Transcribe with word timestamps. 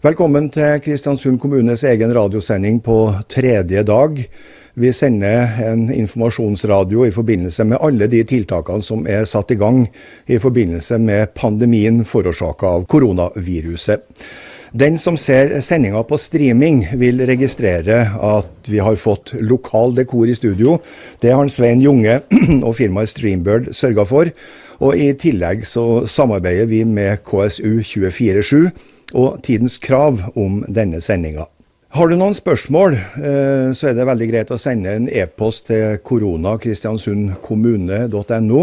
Velkommen 0.00 0.46
til 0.48 0.78
Kristiansund 0.80 1.36
kommunes 1.42 1.82
egen 1.84 2.14
radiosending 2.16 2.78
på 2.80 2.94
tredje 3.28 3.82
dag. 3.84 4.14
Vi 4.80 4.92
sender 4.96 5.58
en 5.60 5.82
informasjonsradio 5.92 7.02
i 7.04 7.10
forbindelse 7.12 7.66
med 7.68 7.82
alle 7.84 8.06
de 8.08 8.22
tiltakene 8.24 8.80
som 8.80 9.02
er 9.04 9.26
satt 9.28 9.50
i 9.52 9.58
gang 9.60 9.82
i 10.24 10.38
forbindelse 10.40 10.96
med 11.04 11.34
pandemien 11.36 11.98
forårsaka 12.08 12.70
av 12.78 12.86
koronaviruset. 12.88 14.06
Den 14.72 14.96
som 15.02 15.18
ser 15.20 15.52
sendinga 15.60 16.00
på 16.08 16.16
streaming, 16.16 16.86
vil 16.96 17.20
registrere 17.28 17.98
at 18.16 18.70
vi 18.72 18.80
har 18.80 18.96
fått 18.96 19.34
lokal 19.36 19.92
dekor 19.98 20.30
i 20.32 20.38
studio. 20.38 20.78
Det 21.20 21.34
har 21.36 21.52
Svein 21.52 21.82
Junge 21.84 22.22
og 22.66 22.72
firmaet 22.78 23.12
Streambird 23.12 23.74
sørga 23.76 24.08
for. 24.08 24.32
Og 24.80 24.96
i 24.96 25.10
tillegg 25.12 25.66
så 25.68 26.06
samarbeider 26.08 26.72
vi 26.72 26.86
med 26.88 27.20
KSU 27.28 27.82
247 27.84 28.70
og 29.14 29.42
Tidens 29.46 29.78
Krav 29.82 30.22
om 30.38 30.64
denne 30.68 31.00
sendinga. 31.04 31.46
Har 31.90 32.06
du 32.06 32.14
noen 32.14 32.36
spørsmål, 32.38 32.94
eh, 32.94 33.74
så 33.74 33.90
er 33.90 33.98
det 33.98 34.06
veldig 34.06 34.30
greit 34.30 34.46
å 34.54 34.62
sende 34.62 34.94
en 34.94 35.10
e-post 35.10 35.66
til 35.72 35.98
koronakristiansundkommune.no. 36.06 38.62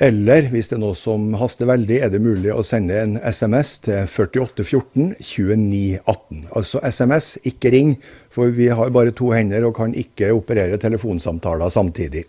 Eller 0.00 0.48
hvis 0.48 0.70
det 0.70 0.78
er 0.78 0.80
noe 0.80 0.96
som 0.96 1.36
haster 1.36 1.68
veldig, 1.68 2.00
er 2.00 2.08
det 2.08 2.24
mulig 2.24 2.48
å 2.54 2.62
sende 2.64 2.96
en 2.96 3.20
SMS 3.20 3.84
til 3.84 4.08
4814 4.08 5.20
2918. 5.20 6.48
Altså 6.56 6.80
SMS, 6.88 7.36
ikke 7.44 7.68
ring, 7.76 8.00
for 8.32 8.48
vi 8.56 8.72
har 8.72 8.88
bare 8.96 9.12
to 9.12 9.36
hender 9.36 9.68
og 9.68 9.76
kan 9.76 9.92
ikke 9.92 10.32
operere 10.32 10.80
telefonsamtaler 10.80 11.68
samtidig. 11.68 12.24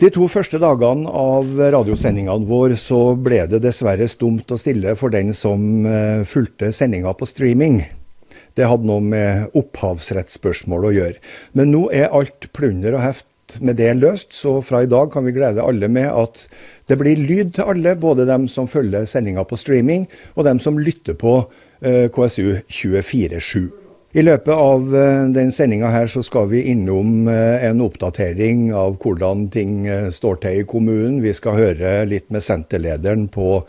De 0.00 0.08
to 0.08 0.24
første 0.32 0.56
dagene 0.56 1.10
av 1.12 1.58
radiosendingene 1.74 2.48
våre 2.48 2.76
så 2.80 3.12
ble 3.20 3.42
det 3.50 3.58
dessverre 3.60 4.06
stumt 4.08 4.48
og 4.48 4.60
stille 4.62 4.94
for 4.96 5.12
den 5.12 5.34
som 5.36 5.84
uh, 5.84 6.22
fulgte 6.24 6.70
sendinga 6.72 7.12
på 7.12 7.28
streaming. 7.28 7.82
Det 8.56 8.64
hadde 8.70 8.88
noe 8.88 9.04
med 9.04 9.52
opphavsrettsspørsmål 9.60 10.86
å 10.88 10.94
gjøre. 10.94 11.20
Men 11.52 11.68
nå 11.74 11.82
er 11.92 12.14
alt 12.16 12.48
plunder 12.56 12.96
og 12.96 13.04
heft 13.04 13.58
med 13.60 13.76
det 13.76 13.90
løst, 13.98 14.32
så 14.32 14.56
fra 14.64 14.80
i 14.86 14.88
dag 14.88 15.12
kan 15.12 15.26
vi 15.26 15.34
glede 15.36 15.60
alle 15.60 15.90
med 15.92 16.08
at 16.08 16.46
det 16.88 16.96
blir 16.96 17.20
lyd 17.20 17.52
til 17.58 17.68
alle, 17.74 17.92
både 17.92 18.24
dem 18.24 18.48
som 18.48 18.70
følger 18.72 19.04
sendinga 19.04 19.44
på 19.44 19.60
streaming 19.60 20.08
og 20.32 20.48
dem 20.48 20.64
som 20.64 20.80
lytter 20.80 21.18
på 21.20 21.42
uh, 21.44 22.06
KSU 22.08 22.56
247. 22.72 23.68
I 24.10 24.24
løpet 24.24 24.50
av 24.50 24.88
eh, 24.98 25.28
den 25.30 25.52
sendinga 25.54 25.86
her 25.94 26.08
så 26.10 26.18
skal 26.26 26.48
vi 26.50 26.64
innom 26.72 27.28
eh, 27.30 27.62
en 27.68 27.78
oppdatering 27.84 28.72
av 28.74 28.96
hvordan 28.98 29.44
ting 29.54 29.84
eh, 29.86 30.08
står 30.10 30.40
til 30.42 30.56
i 30.58 30.64
kommunen. 30.66 31.20
Vi 31.22 31.30
skal 31.36 31.54
høre 31.54 31.92
litt 32.10 32.26
med 32.34 32.42
senterlederen 32.42 33.28
på 33.30 33.60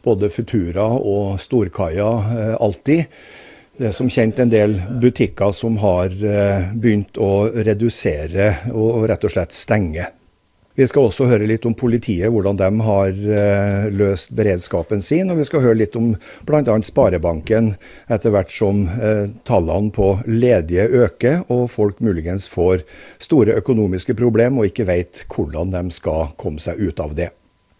både 0.00 0.30
Futura 0.32 0.86
og 0.96 1.36
Storkaia 1.42 2.08
alltid. 2.56 3.12
Det 3.76 3.90
er 3.90 3.92
som 3.96 4.08
kjent 4.08 4.40
en 4.40 4.52
del 4.52 4.78
butikker 5.02 5.52
som 5.56 5.76
har 5.82 6.16
begynt 6.16 7.20
å 7.20 7.50
redusere 7.52 8.48
og 8.72 9.04
rett 9.08 9.28
og 9.28 9.34
slett 9.34 9.56
stenge. 9.56 10.08
Vi 10.80 10.86
skal 10.88 11.10
også 11.10 11.26
høre 11.28 11.44
litt 11.44 11.66
om 11.68 11.74
politiet, 11.76 12.30
hvordan 12.32 12.56
de 12.56 12.68
har 12.86 13.10
uh, 13.12 13.88
løst 13.92 14.30
beredskapen 14.32 15.02
sin. 15.04 15.28
Og 15.28 15.36
vi 15.36 15.44
skal 15.44 15.60
høre 15.60 15.76
litt 15.76 15.96
om 15.98 16.14
bl.a. 16.48 16.76
Sparebanken, 16.86 17.74
etter 18.08 18.32
hvert 18.32 18.54
som 18.54 18.86
uh, 18.88 19.26
tallene 19.44 19.92
på 19.92 20.14
ledige 20.24 20.86
øker 21.02 21.42
og 21.52 21.66
folk 21.74 22.00
muligens 22.00 22.48
får 22.48 22.86
store 23.20 23.58
økonomiske 23.60 24.16
problemer 24.16 24.62
og 24.62 24.70
ikke 24.72 24.88
vet 24.88 25.26
hvordan 25.28 25.76
de 25.76 25.84
skal 25.92 26.32
komme 26.40 26.64
seg 26.64 26.80
ut 26.80 27.04
av 27.04 27.12
det. 27.18 27.28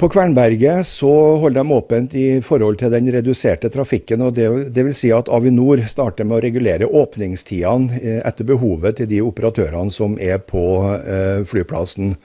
På 0.01 0.09
Kvernberget 0.09 0.87
så 0.89 1.11
holder 1.42 1.61
de 1.61 1.75
åpent 1.77 2.14
i 2.17 2.29
forhold 2.41 2.79
til 2.81 2.89
den 2.92 3.11
reduserte 3.12 3.69
trafikken. 3.69 4.23
og 4.23 4.37
vil 4.37 4.95
si 4.97 5.11
at 5.12 5.29
Avinor 5.29 5.83
starter 5.89 6.25
med 6.25 6.39
å 6.39 6.41
regulere 6.41 6.89
åpningstidene 6.89 8.01
eh, 8.01 8.23
etter 8.25 8.48
behovet 8.48 8.97
til 8.97 9.11
de 9.11 9.20
operatørene 9.20 9.92
som 9.92 10.17
er 10.17 10.39
på 10.41 10.64
eh, 11.05 11.45
flyplassen. 11.45 12.17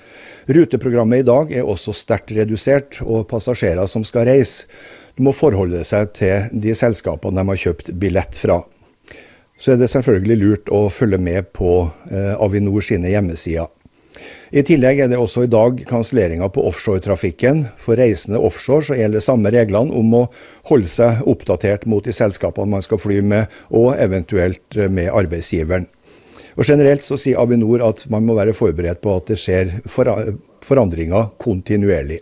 Ruteprogrammet 0.46 1.24
i 1.24 1.26
dag 1.26 1.52
er 1.58 1.66
også 1.66 1.94
sterkt 1.96 2.34
redusert, 2.38 3.00
og 3.02 3.26
passasjerer 3.32 3.90
som 3.90 4.06
skal 4.06 4.28
reise, 4.30 4.70
må 5.18 5.32
forholde 5.34 5.80
seg 5.88 6.12
til 6.18 6.50
de 6.52 6.76
selskapene 6.76 7.40
de 7.40 7.50
har 7.50 7.62
kjøpt 7.62 7.94
billett 7.98 8.36
fra. 8.38 8.60
Så 9.58 9.74
er 9.74 9.80
det 9.80 9.88
selvfølgelig 9.94 10.38
lurt 10.42 10.70
å 10.76 10.90
følge 10.92 11.18
med 11.18 11.48
på 11.56 11.86
eh, 12.12 12.34
Avinor 12.36 12.84
sine 12.84 13.14
hjemmesider. 13.14 13.72
I 14.56 14.62
tillegg 14.64 15.00
er 15.02 15.10
det 15.12 15.18
også 15.20 15.46
i 15.46 15.52
dag 15.52 15.80
kanselleringer 15.88 16.52
på 16.54 16.64
offshoretrafikken. 16.70 17.66
For 17.82 17.98
reisende 18.00 18.40
offshore 18.40 18.86
så 18.90 19.00
gjelder 19.00 19.24
samme 19.24 19.52
reglene 19.52 19.96
om 19.96 20.14
å 20.20 20.24
holde 20.70 20.92
seg 20.92 21.26
oppdatert 21.28 21.88
mot 21.90 22.06
de 22.06 22.14
selskapene 22.16 22.76
man 22.76 22.86
skal 22.86 23.02
fly 23.02 23.22
med, 23.26 23.52
og 23.74 23.96
eventuelt 24.00 24.78
med 24.92 25.12
arbeidsgiveren. 25.12 25.90
Og 26.56 26.64
Generelt 26.64 27.04
så 27.04 27.18
sier 27.20 27.42
Avinor 27.42 27.84
at 27.84 28.06
man 28.12 28.24
må 28.28 28.38
være 28.38 28.56
forberedt 28.56 29.02
på 29.04 29.18
at 29.18 29.28
det 29.32 29.40
skjer 29.42 29.76
forandringer 29.86 31.34
kontinuerlig. 31.42 32.22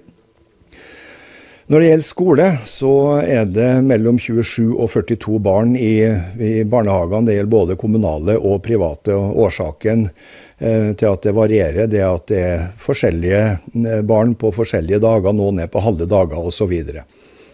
Når 1.71 1.79
det 1.79 1.87
gjelder 1.87 2.05
skole, 2.05 2.45
så 2.67 2.93
er 3.23 3.45
det 3.47 3.69
mellom 3.87 4.17
27 4.19 4.73
og 4.73 4.89
42 4.91 5.37
barn 5.45 5.77
i, 5.79 6.01
i 6.03 6.51
barnehagene. 6.67 7.23
Det 7.29 7.37
gjelder 7.37 7.53
både 7.53 7.77
kommunale 7.79 8.35
og 8.35 8.59
private. 8.65 9.15
og 9.15 9.39
Årsaken 9.45 10.09
eh, 10.09 10.91
til 10.99 11.07
at 11.07 11.23
det 11.23 11.35
varierer, 11.37 11.87
det 11.87 12.01
er 12.01 12.09
at 12.09 12.27
det 12.27 12.41
er 12.43 12.65
forskjellige 12.83 13.43
eh, 13.79 14.03
barn 14.03 14.35
på 14.35 14.51
forskjellige 14.51 14.99
dager. 15.05 15.31
Noen 15.31 15.63
er 15.63 15.71
på 15.71 15.85
halve 15.85 16.09
dager 16.09 16.43
osv. 16.43 16.75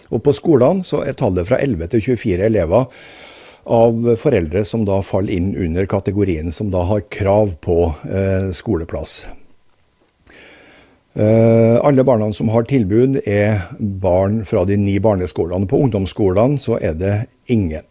På 0.09 0.33
skolene 0.33 0.81
så 0.87 1.03
er 1.05 1.13
tallet 1.13 1.45
fra 1.45 1.61
11 1.61 1.93
til 1.93 2.07
24 2.09 2.49
elever 2.49 2.89
av 3.63 4.15
foreldre 4.21 4.63
som 4.65 4.85
da 4.87 5.01
faller 5.05 5.33
inn 5.35 5.51
under 5.57 5.85
kategorien 5.89 6.51
som 6.51 6.71
da 6.71 6.85
har 6.89 7.05
krav 7.11 7.55
på 7.63 7.81
eh, 8.09 8.49
skoleplass. 8.55 9.25
Eh, 11.19 11.75
alle 11.83 12.03
barna 12.03 12.31
som 12.33 12.49
har 12.53 12.63
tilbud, 12.69 13.21
er 13.25 13.65
barn 13.79 14.43
fra 14.45 14.63
de 14.65 14.77
ni 14.77 14.99
barneskolene. 15.03 15.67
På 15.67 15.81
ungdomsskolene 15.83 16.59
så 16.61 16.77
er 16.79 16.95
det 16.95 17.15
ingen. 17.51 17.83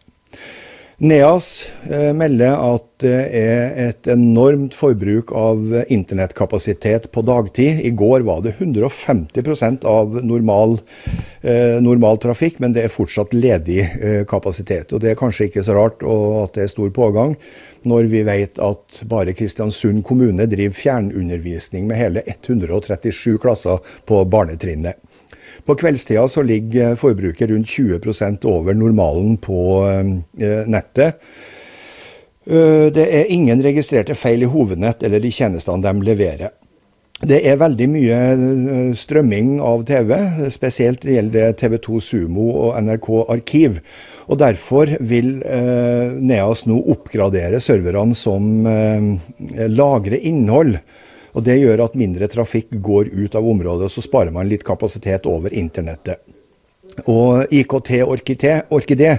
NEAS 0.98 1.69
eh, 1.91 2.10
melder 2.10 2.56
at 2.59 2.86
det 2.98 3.19
er 3.38 3.76
et 3.84 4.09
enormt 4.10 4.75
forbruk 4.75 5.31
av 5.31 5.76
internettkapasitet 5.94 7.06
på 7.14 7.22
dagtid. 7.22 7.84
I 7.86 7.92
går 7.94 8.25
var 8.26 8.42
det 8.42 8.56
150% 8.59 9.87
av 9.87 10.19
normal, 10.26 10.81
eh, 11.47 11.78
normal, 11.84 12.19
trafikk, 12.19 12.58
men 12.58 12.75
det 12.75 12.82
er 12.82 12.91
fortsatt 12.91 13.37
ledig 13.37 13.78
eh, 13.84 14.25
kapasitet. 14.26 14.91
Og 14.91 15.04
Det 15.04 15.12
er 15.12 15.20
kanskje 15.20 15.47
ikke 15.47 15.62
så 15.62 15.78
rart 15.78 16.03
at 16.03 16.58
det 16.58 16.66
er 16.66 16.75
stor 16.75 16.91
pågang, 16.91 17.37
når 17.87 18.10
vi 18.10 18.25
vet 18.26 18.58
at 18.58 19.03
bare 19.06 19.37
Kristiansund 19.38 20.03
kommune 20.03 20.50
driver 20.50 20.75
fjernundervisning 20.75 21.87
med 21.87 22.03
hele 22.03 22.26
137 22.26 23.38
klasser 23.38 23.78
på 24.03 24.25
barnetrinnet. 24.26 24.98
På 25.66 25.76
kveldstida 25.78 26.26
så 26.28 26.42
ligger 26.42 26.96
forbruket 26.96 27.50
rundt 27.50 27.69
20% 27.69 28.46
over 28.48 28.74
normalen 28.74 29.36
på 29.42 29.62
eh, 29.88 30.62
nettet. 30.69 31.19
Eh, 32.46 32.86
det 32.94 33.08
er 33.08 33.32
ingen 33.34 33.62
registrerte 33.64 34.16
feil 34.16 34.46
i 34.46 34.52
hovednett 34.52 35.02
eller 35.02 35.20
de 35.22 35.32
tjenestene 35.34 35.84
de 35.84 36.08
leverer. 36.12 36.54
Det 37.19 37.41
er 37.50 37.58
veldig 37.58 37.86
mye 37.91 38.19
eh, 38.30 38.92
strømming 38.94 39.56
av 39.64 39.82
TV, 39.88 40.12
spesielt 40.54 41.02
gjelder 41.02 41.50
det 41.50 41.58
TV2 41.58 41.98
Sumo 42.04 42.46
og 42.69 42.76
NRK 42.86 43.08
Arkiv. 43.34 43.80
Og 44.28 44.38
Derfor 44.38 44.92
vil 45.00 45.40
eh, 45.42 46.14
Neas 46.14 46.62
nå 46.69 46.78
oppgradere 46.94 47.58
serverne 47.64 48.14
som 48.14 48.66
eh, 48.70 49.66
lagrer 49.66 50.22
innhold. 50.30 50.78
Og 51.37 51.44
Det 51.44 51.59
gjør 51.61 51.84
at 51.84 51.99
mindre 51.99 52.28
trafikk 52.31 52.72
går 52.72 53.12
ut 53.12 53.34
av 53.37 53.47
området, 53.47 53.89
og 53.89 53.93
så 53.93 54.05
sparer 54.05 54.34
man 54.34 54.49
litt 54.49 54.65
kapasitet 54.65 55.27
over 55.28 55.53
internettet. 55.53 56.22
Og 57.06 57.53
IKT 57.55 57.91
Orkidé 58.09 59.15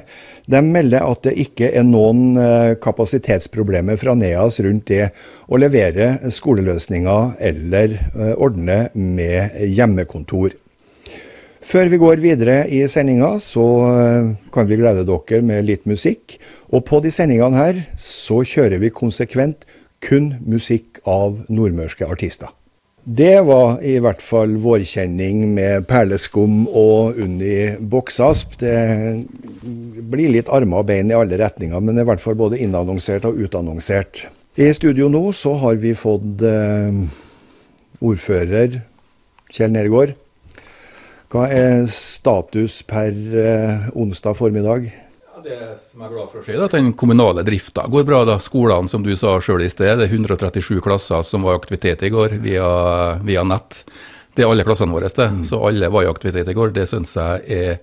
de 0.50 0.62
melder 0.66 1.06
at 1.06 1.28
det 1.28 1.36
ikke 1.40 1.70
er 1.78 1.86
noen 1.86 2.34
eh, 2.42 2.74
kapasitetsproblemer 2.82 4.00
fra 4.02 4.16
NEAS 4.18 4.60
rundt 4.66 4.90
det 4.90 5.12
å 5.48 5.60
levere 5.62 6.32
skoleløsninger 6.34 7.38
eller 7.52 7.94
eh, 7.94 8.34
ordne 8.34 8.80
med 8.98 9.62
hjemmekontor. 9.78 10.58
Før 11.70 11.90
vi 11.92 12.00
går 12.02 12.22
videre 12.24 12.64
i 12.72 12.82
sendinga, 12.90 13.36
så 13.44 13.68
eh, 13.92 14.30
kan 14.52 14.68
vi 14.68 14.80
glede 14.80 15.06
dere 15.08 15.44
med 15.46 15.68
litt 15.70 15.86
musikk. 15.90 16.40
Og 16.74 16.86
på 16.88 17.02
de 17.04 17.14
sendingene 17.14 17.60
her 17.60 17.84
så 18.00 18.42
kjører 18.48 18.82
vi 18.82 18.94
konsekvent 18.96 19.68
kun 20.04 20.34
musikk 20.46 21.02
av 21.08 21.44
nordmørske 21.50 22.08
artister. 22.08 22.54
Det 23.10 23.40
var 23.48 23.80
i 23.82 23.96
hvert 24.04 24.20
fall 24.22 24.58
vårkjenning 24.62 25.48
med 25.56 25.88
perleskum 25.90 26.66
og 26.68 27.18
Unni 27.24 27.72
boksasp. 27.80 28.60
Det 28.60 28.76
blir 30.12 30.34
litt 30.36 30.52
armer 30.52 30.84
og 30.84 30.90
bein 30.92 31.10
i 31.10 31.18
alle 31.18 31.40
retninger, 31.40 31.80
men 31.80 31.96
det 31.96 32.04
er 32.04 32.08
i 32.08 32.12
hvert 32.12 32.24
fall 32.24 32.38
både 32.38 32.60
innannonsert 32.62 33.26
og 33.26 33.40
utannonsert. 33.40 34.28
I 34.60 34.70
studio 34.76 35.08
nå 35.10 35.24
så 35.34 35.56
har 35.62 35.80
vi 35.80 35.96
fått 35.96 36.44
eh, 36.46 37.02
ordfører 38.04 38.82
Kjell 39.50 39.74
Nergård. 39.74 40.14
Hva 41.32 41.48
er 41.54 41.86
status 41.94 42.82
per 42.90 43.14
eh, 43.16 43.90
onsdag 43.96 44.38
formiddag? 44.38 44.90
Det 45.44 45.58
som 45.92 46.02
jeg 46.02 46.10
er 46.10 46.14
glad 46.14 46.30
for 46.32 46.42
å 46.42 46.44
se, 46.46 46.54
er 46.56 46.66
at 46.66 46.76
den 46.76 46.92
kommunale 46.98 47.44
drifta 47.48 47.86
går 47.88 48.06
bra. 48.08 48.24
da. 48.28 48.38
Skolene, 48.44 48.92
som 48.92 49.04
du 49.06 49.12
sa 49.20 49.38
sjøl 49.44 49.64
i 49.66 49.72
sted, 49.72 50.00
det 50.00 50.10
er 50.10 50.14
137 50.14 50.80
klasser 50.84 51.26
som 51.28 51.48
var 51.48 51.58
i 51.58 51.62
aktivitet 51.62 52.04
i 52.04 52.14
går 52.14 52.40
via, 52.44 52.70
via 53.26 53.44
nett. 53.48 53.84
Det 54.36 54.46
er 54.46 54.52
alle 54.52 54.66
klassene 54.68 54.96
våre, 54.96 55.10
det. 55.12 55.30
Mm. 55.32 55.44
Så 55.48 55.60
alle 55.68 55.92
var 55.92 56.06
i 56.06 56.12
aktivitet 56.12 56.50
i 56.50 56.58
går. 56.58 56.74
Det 56.76 56.88
syns 56.90 57.16
jeg 57.18 57.46
er 57.60 57.80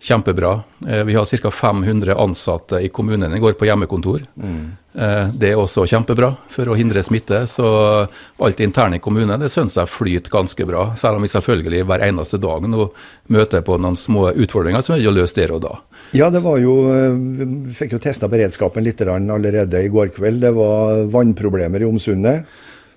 kjempebra. 0.00 0.52
Eh, 0.88 1.04
vi 1.04 1.16
har 1.18 1.26
ca. 1.28 1.50
500 1.50 2.16
ansatte 2.16 2.80
i 2.80 2.88
kommunen 2.88 3.34
i 3.36 3.40
går 3.42 3.58
på 3.58 3.68
hjemmekontor. 3.68 4.24
Mm. 4.36 4.76
Det 5.38 5.52
er 5.52 5.54
også 5.60 5.84
kjempebra 5.86 6.32
for 6.50 6.66
å 6.66 6.74
hindre 6.74 6.98
smitte. 7.06 7.44
Så 7.46 7.64
alt 8.42 8.60
internt 8.60 8.96
i 8.96 8.98
kommunen 8.98 9.38
det 9.38 9.52
syns 9.52 9.76
jeg 9.78 9.86
flyter 9.86 10.32
ganske 10.32 10.66
bra. 10.66 10.88
Selv 10.98 11.20
om 11.20 11.22
vi 11.22 11.30
selvfølgelig 11.30 11.84
hver 11.86 12.02
eneste 12.08 12.40
dag 12.42 12.66
nå 12.66 12.88
møter 13.30 13.62
på 13.62 13.78
noen 13.78 13.94
små 13.96 14.32
utfordringer 14.32 14.82
som 14.82 14.96
er 14.96 15.06
å 15.06 15.14
løse 15.14 15.38
der 15.38 15.54
og 15.54 15.62
da. 15.62 15.76
Ja, 16.10 16.30
det 16.30 16.42
var 16.42 16.58
jo 16.58 16.74
eh, 16.90 17.12
Vi 17.66 17.74
fikk 17.76 17.94
jo 17.94 18.02
testa 18.02 18.28
beredskapen 18.30 18.84
litt 18.84 19.02
allerede 19.06 19.82
i 19.84 19.88
går 19.92 20.10
kveld. 20.16 20.42
Det 20.42 20.52
var 20.56 21.06
vannproblemer 21.12 21.82
i 21.82 21.88
Omsundet. 21.88 22.44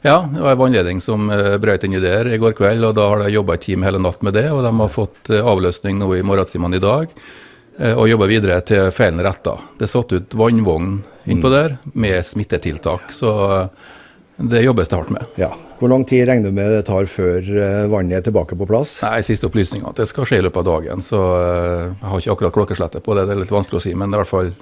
Ja, 0.03 0.25
det 0.33 0.41
var 0.41 0.51
en 0.51 0.59
vannledning 0.59 0.99
som 0.99 1.29
uh, 1.31 1.55
brøt 1.57 1.85
inni 1.87 2.01
der 2.03 2.27
i 2.27 2.37
går 2.41 2.57
kveld. 2.57 2.83
og 2.83 2.95
Da 2.97 3.07
har 3.07 3.23
de 3.23 3.31
jobba 3.31 3.55
et 3.55 3.63
team 3.69 3.85
hele 3.87 4.01
natt 4.03 4.21
med 4.25 4.35
det. 4.35 4.49
og 4.51 4.65
De 4.65 4.73
har 4.81 4.91
fått 4.91 5.31
uh, 5.31 5.39
avløsning 5.39 6.01
nå 6.01 6.09
i 6.17 6.25
morgentimene 6.25 6.79
i 6.79 6.83
dag. 6.83 7.13
Og 7.73 8.05
jobber 8.05 8.29
videre 8.29 8.59
til 8.61 8.91
feilen 8.93 9.23
retta. 9.25 9.55
Det 9.79 9.87
er 9.87 9.89
satt 9.89 10.11
ut 10.13 10.35
vannvogn 10.37 10.99
innpå 11.25 11.49
mm. 11.49 11.53
der 11.55 11.71
med 11.97 12.19
smittetiltak. 12.21 13.07
Så 13.09 13.31
det 14.37 14.61
jobbes 14.61 14.91
det 14.91 14.99
hardt 14.99 15.09
med. 15.15 15.31
Ja. 15.41 15.49
Hvor 15.83 15.91
lang 15.91 16.05
tid 16.07 16.23
regner 16.29 16.47
du 16.47 16.55
med 16.55 16.69
det 16.71 16.85
tar 16.87 17.09
før 17.11 17.43
vannet 17.91 18.21
er 18.21 18.23
tilbake 18.29 18.55
på 18.55 18.67
plass? 18.69 18.95
Nei, 19.03 19.17
Siste 19.27 19.49
opplysning 19.49 19.83
at 19.83 19.99
det 19.99 20.07
skal 20.07 20.23
skje 20.29 20.39
i 20.39 20.45
løpet 20.45 20.61
av 20.61 20.69
dagen. 20.69 21.03
Så 21.03 21.19
jeg 21.19 22.07
har 22.07 22.21
ikke 22.21 22.37
akkurat 22.37 22.55
klokkeslettet 22.55 23.03
på 23.03 23.17
det. 23.17 23.25
Det 23.27 23.35
er 23.35 23.41
litt 23.41 23.51
vanskelig 23.51 23.81
å 23.81 23.83
si, 23.83 23.91
men 23.91 24.07
det 24.07 24.15
er 24.15 24.21
i 24.21 24.23
hvert 24.23 24.31
fall 24.31 24.53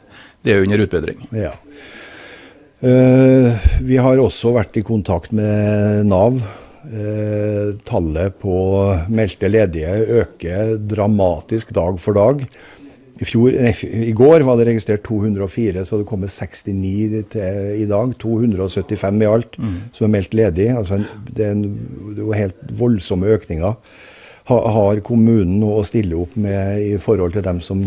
det 0.41 0.55
er 0.55 0.65
under 0.65 0.81
utbedring. 0.87 1.21
Ja. 1.37 1.53
Eh, 2.81 3.69
vi 3.85 4.01
har 4.01 4.17
også 4.17 4.55
vært 4.55 4.79
i 4.81 4.85
kontakt 4.85 5.33
med 5.37 6.07
Nav. 6.09 6.41
Eh, 6.81 7.75
tallet 7.85 8.39
på 8.41 8.55
meldte 9.13 9.51
ledige 9.51 9.93
øker 10.23 10.73
dramatisk 10.89 11.75
dag 11.77 11.99
for 12.01 12.17
dag. 12.17 12.41
I, 13.21 13.25
fjor, 13.27 13.53
nei, 13.53 13.73
I, 14.09 14.13
går 14.17 14.41
var 14.47 14.57
det 14.57 14.65
registrert 14.71 15.03
204, 15.05 15.83
så 15.85 15.99
det 15.99 16.07
kommer 16.09 16.31
69 16.31 17.25
til 17.35 17.83
i 17.83 17.85
dag. 17.89 18.15
275 18.21 19.21
i 19.21 19.29
alt 19.29 19.59
mm. 19.61 19.75
som 19.93 20.07
er 20.07 20.13
meldt 20.15 20.33
ledig. 20.37 20.71
Altså, 20.73 21.03
det 21.29 21.45
er 21.45 21.53
en, 21.53 21.67
det 22.17 22.25
er 22.25 22.39
helt 22.39 22.73
voldsomme 22.79 23.29
økninger 23.37 23.77
har 24.49 24.99
kommunen 25.05 25.59
noe 25.61 25.81
å 25.81 25.85
stille 25.85 26.17
opp 26.17 26.33
med 26.39 26.81
i 26.81 26.95
forhold 27.01 27.35
til 27.35 27.43
dem 27.45 27.59
som 27.63 27.81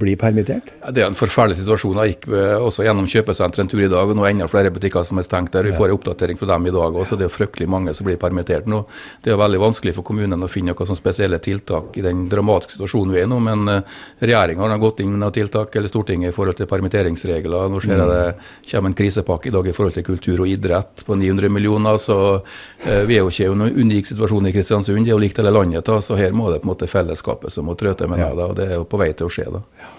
blir 0.00 0.16
permittert? 0.20 0.72
Det 0.90 1.02
er 1.02 1.10
en 1.10 1.18
forferdelig 1.18 1.60
situasjon. 1.60 2.00
Jeg 2.02 2.14
gikk 2.14 2.28
eh, 2.32 2.56
også 2.56 2.86
gjennom 2.86 3.08
kjøpesenteret 3.10 3.64
en 3.64 3.70
tur 3.70 3.82
i 3.84 3.90
dag, 3.92 4.08
og 4.08 4.16
nå 4.16 4.24
er 4.24 4.32
enda 4.32 4.48
flere 4.50 4.72
butikker 4.74 5.04
som 5.06 5.20
er 5.20 5.26
stengt 5.26 5.52
der. 5.54 5.68
Vi 5.68 5.76
får 5.76 5.90
en 5.90 5.98
oppdatering 5.98 6.40
fra 6.40 6.48
dem 6.54 6.70
i 6.70 6.74
dag 6.74 6.96
også. 7.02 7.18
Det 7.20 7.28
er 7.28 7.34
fryktelig 7.34 7.68
mange 7.70 7.94
som 7.96 8.08
blir 8.08 8.18
permittert 8.20 8.68
nå. 8.70 8.80
Det 9.24 9.34
er 9.34 9.40
veldig 9.40 9.60
vanskelig 9.60 9.94
for 9.98 10.06
kommunen 10.08 10.46
å 10.46 10.50
finne 10.50 10.74
noen 10.74 10.98
spesielle 10.98 11.38
tiltak 11.44 11.98
i 12.00 12.04
den 12.04 12.26
dramatiske 12.32 12.78
situasjonen 12.78 13.14
vi 13.14 13.20
er 13.20 13.28
i 13.28 13.30
nå, 13.30 13.38
men 13.44 13.68
uh, 13.68 14.00
regjeringa 14.24 14.64
har 14.64 14.80
gått 14.82 15.04
inn 15.04 15.12
med 15.12 15.20
noen 15.22 15.36
tiltak, 15.36 15.76
eller 15.76 15.92
Stortinget, 15.92 16.32
i 16.32 16.36
forhold 16.36 16.58
til 16.58 16.68
permitteringsregler. 16.70 17.68
Nå 17.70 17.82
ser 17.84 18.00
jeg 18.00 18.10
det 18.10 18.70
kommer 18.70 18.92
en 18.92 18.98
krisepakke 18.98 19.50
i 19.50 19.54
dag 19.54 19.68
i 19.68 19.76
forhold 19.76 19.96
til 19.98 20.06
kultur 20.06 20.44
og 20.44 20.50
idrett 20.50 21.04
på 21.06 21.18
900 21.20 21.52
millioner, 21.52 22.00
så 22.00 22.18
uh, 22.40 23.02
vi 23.04 23.18
er 23.18 23.22
jo 23.22 23.30
ikke 23.32 23.46
i 23.46 23.52
en 23.52 23.84
unik 23.84 24.12
situasjon 24.14 24.48
i 24.48 24.54
Kristiansund. 24.56 25.04
Det 25.04 25.12
er 25.12 25.16
jo 25.16 25.22
likt 25.22 25.40
hele 25.40 25.52
landet 25.54 25.73
da, 25.82 25.98
så 26.04 26.14
her 26.18 26.36
må 26.36 26.50
det 26.52 26.60
på 26.62 26.68
en 26.68 26.72
måte 26.74 26.88
fellesskapet 26.90 27.52
som 27.52 27.66
må 27.66 27.74
trå 27.78 27.94
til 27.98 28.10
med 28.12 28.22
ja. 28.22 28.30
det, 28.36 28.46
og 28.46 28.56
det 28.58 28.68
er 28.68 28.78
jo 28.78 28.86
på 28.88 29.00
vei 29.00 29.10
til 29.16 29.26
å 29.26 29.34
skje. 29.34 29.48
da. 29.56 29.62
Ja. 29.82 29.92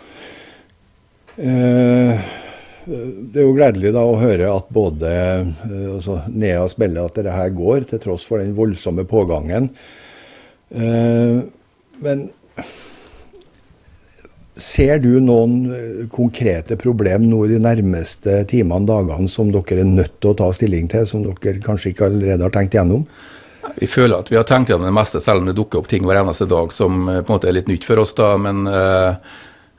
Eh, 1.35 2.25
det 2.85 3.41
er 3.41 3.47
jo 3.47 3.55
gledelig 3.57 3.91
da 3.95 4.05
å 4.05 4.17
høre 4.21 4.51
at 4.53 4.67
både 4.73 5.11
eh, 5.11 5.85
altså 5.95 6.21
Nea 6.29 6.63
spiller 6.71 7.09
at 7.09 7.17
dette 7.17 7.33
her 7.33 7.53
går, 7.55 7.87
til 7.89 8.01
tross 8.03 8.25
for 8.27 8.39
den 8.39 8.55
voldsomme 8.57 9.07
pågangen. 9.09 9.71
Eh, 10.71 11.39
men 12.05 12.27
Ser 14.55 15.01
du 15.03 15.17
noen 15.19 15.55
eh, 15.75 16.03
konkrete 16.07 16.77
problem 16.79 17.25
nå 17.27 17.41
de 17.51 17.57
nærmeste 17.59 18.37
timene, 18.47 18.87
dagene, 18.87 19.27
som 19.27 19.49
dere 19.51 19.81
er 19.83 19.89
nødt 19.89 20.13
til 20.23 20.31
å 20.31 20.37
ta 20.39 20.47
stilling 20.55 20.87
til, 20.91 21.03
som 21.09 21.25
dere 21.25 21.59
kanskje 21.63 21.91
ikke 21.91 22.07
allerede 22.07 22.45
har 22.45 22.53
tenkt 22.55 22.77
gjennom? 22.77 23.03
Vi 23.75 23.87
føler 23.87 24.19
at 24.19 24.31
vi 24.31 24.37
har 24.39 24.45
tenkt 24.47 24.71
gjennom 24.71 24.89
det 24.89 24.95
meste, 24.95 25.23
selv 25.23 25.41
om 25.41 25.49
det 25.49 25.57
dukker 25.57 25.81
opp 25.81 25.89
ting 25.91 26.05
hver 26.07 26.21
eneste 26.21 26.47
dag 26.49 26.73
som 26.73 27.09
eh, 27.09 27.21
på 27.21 27.31
en 27.31 27.39
måte 27.39 27.49
er 27.49 27.57
litt 27.57 27.71
nytt 27.71 27.87
for 27.87 28.01
oss. 28.01 28.13
da, 28.17 28.35
Men 28.41 28.63
uh, 28.69 29.17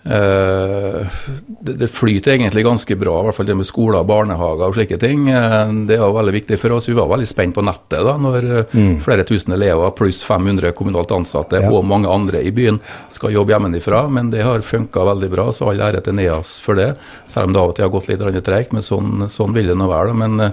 uh, 0.07 1.17
det, 1.61 1.77
det, 1.81 1.89
flyter 1.93 2.35
egentlig 2.35 2.65
ganske 2.67 2.97
bra, 2.99 3.19
i 3.21 3.29
hvert 3.29 3.39
fall 3.39 3.49
det 3.49 3.57
med 3.59 3.69
skoler, 3.69 4.07
barnehager 4.09 4.67
og 4.69 4.77
slike 4.77 4.99
ting. 5.03 5.29
Uh, 5.31 5.73
det 5.89 5.99
er 5.99 6.17
veldig 6.19 6.35
viktig 6.37 6.59
for 6.61 6.77
oss. 6.77 6.89
Vi 6.91 6.97
var 6.99 7.11
veldig 7.13 7.29
spent 7.31 7.57
på 7.57 7.65
nettet 7.65 8.05
da, 8.07 8.17
når 8.21 8.49
mm. 8.73 8.97
flere 9.07 9.27
tusen 9.29 9.57
elever 9.57 9.95
pluss 9.97 10.23
500 10.29 10.75
kommunalt 10.77 11.15
ansatte 11.17 11.63
ja. 11.65 11.71
og 11.73 11.87
mange 11.89 12.11
andre 12.13 12.43
i 12.45 12.53
byen 12.55 12.81
skal 13.15 13.35
jobbe 13.37 13.57
hjemmefra. 13.57 14.07
Men 14.13 14.33
det 14.35 14.45
har 14.47 14.67
funka 14.67 15.07
veldig 15.13 15.33
bra, 15.33 15.49
så 15.55 15.71
all 15.71 15.85
ære 15.89 16.05
til 16.05 16.19
NEAS 16.19 16.59
for 16.65 16.79
det. 16.79 16.93
Selv 17.31 17.49
om 17.49 17.57
det 17.57 17.63
av 17.63 17.73
og 17.73 17.79
til 17.79 17.89
har 17.89 17.95
gått 17.95 18.13
litt 18.13 18.45
tregt, 18.47 18.77
men 18.77 18.85
sånn, 18.85 19.31
sånn 19.33 19.57
vil 19.57 19.73
det 19.73 19.79
nå 19.79 19.89
være. 19.91 20.13
da, 20.13 20.21
men 20.27 20.53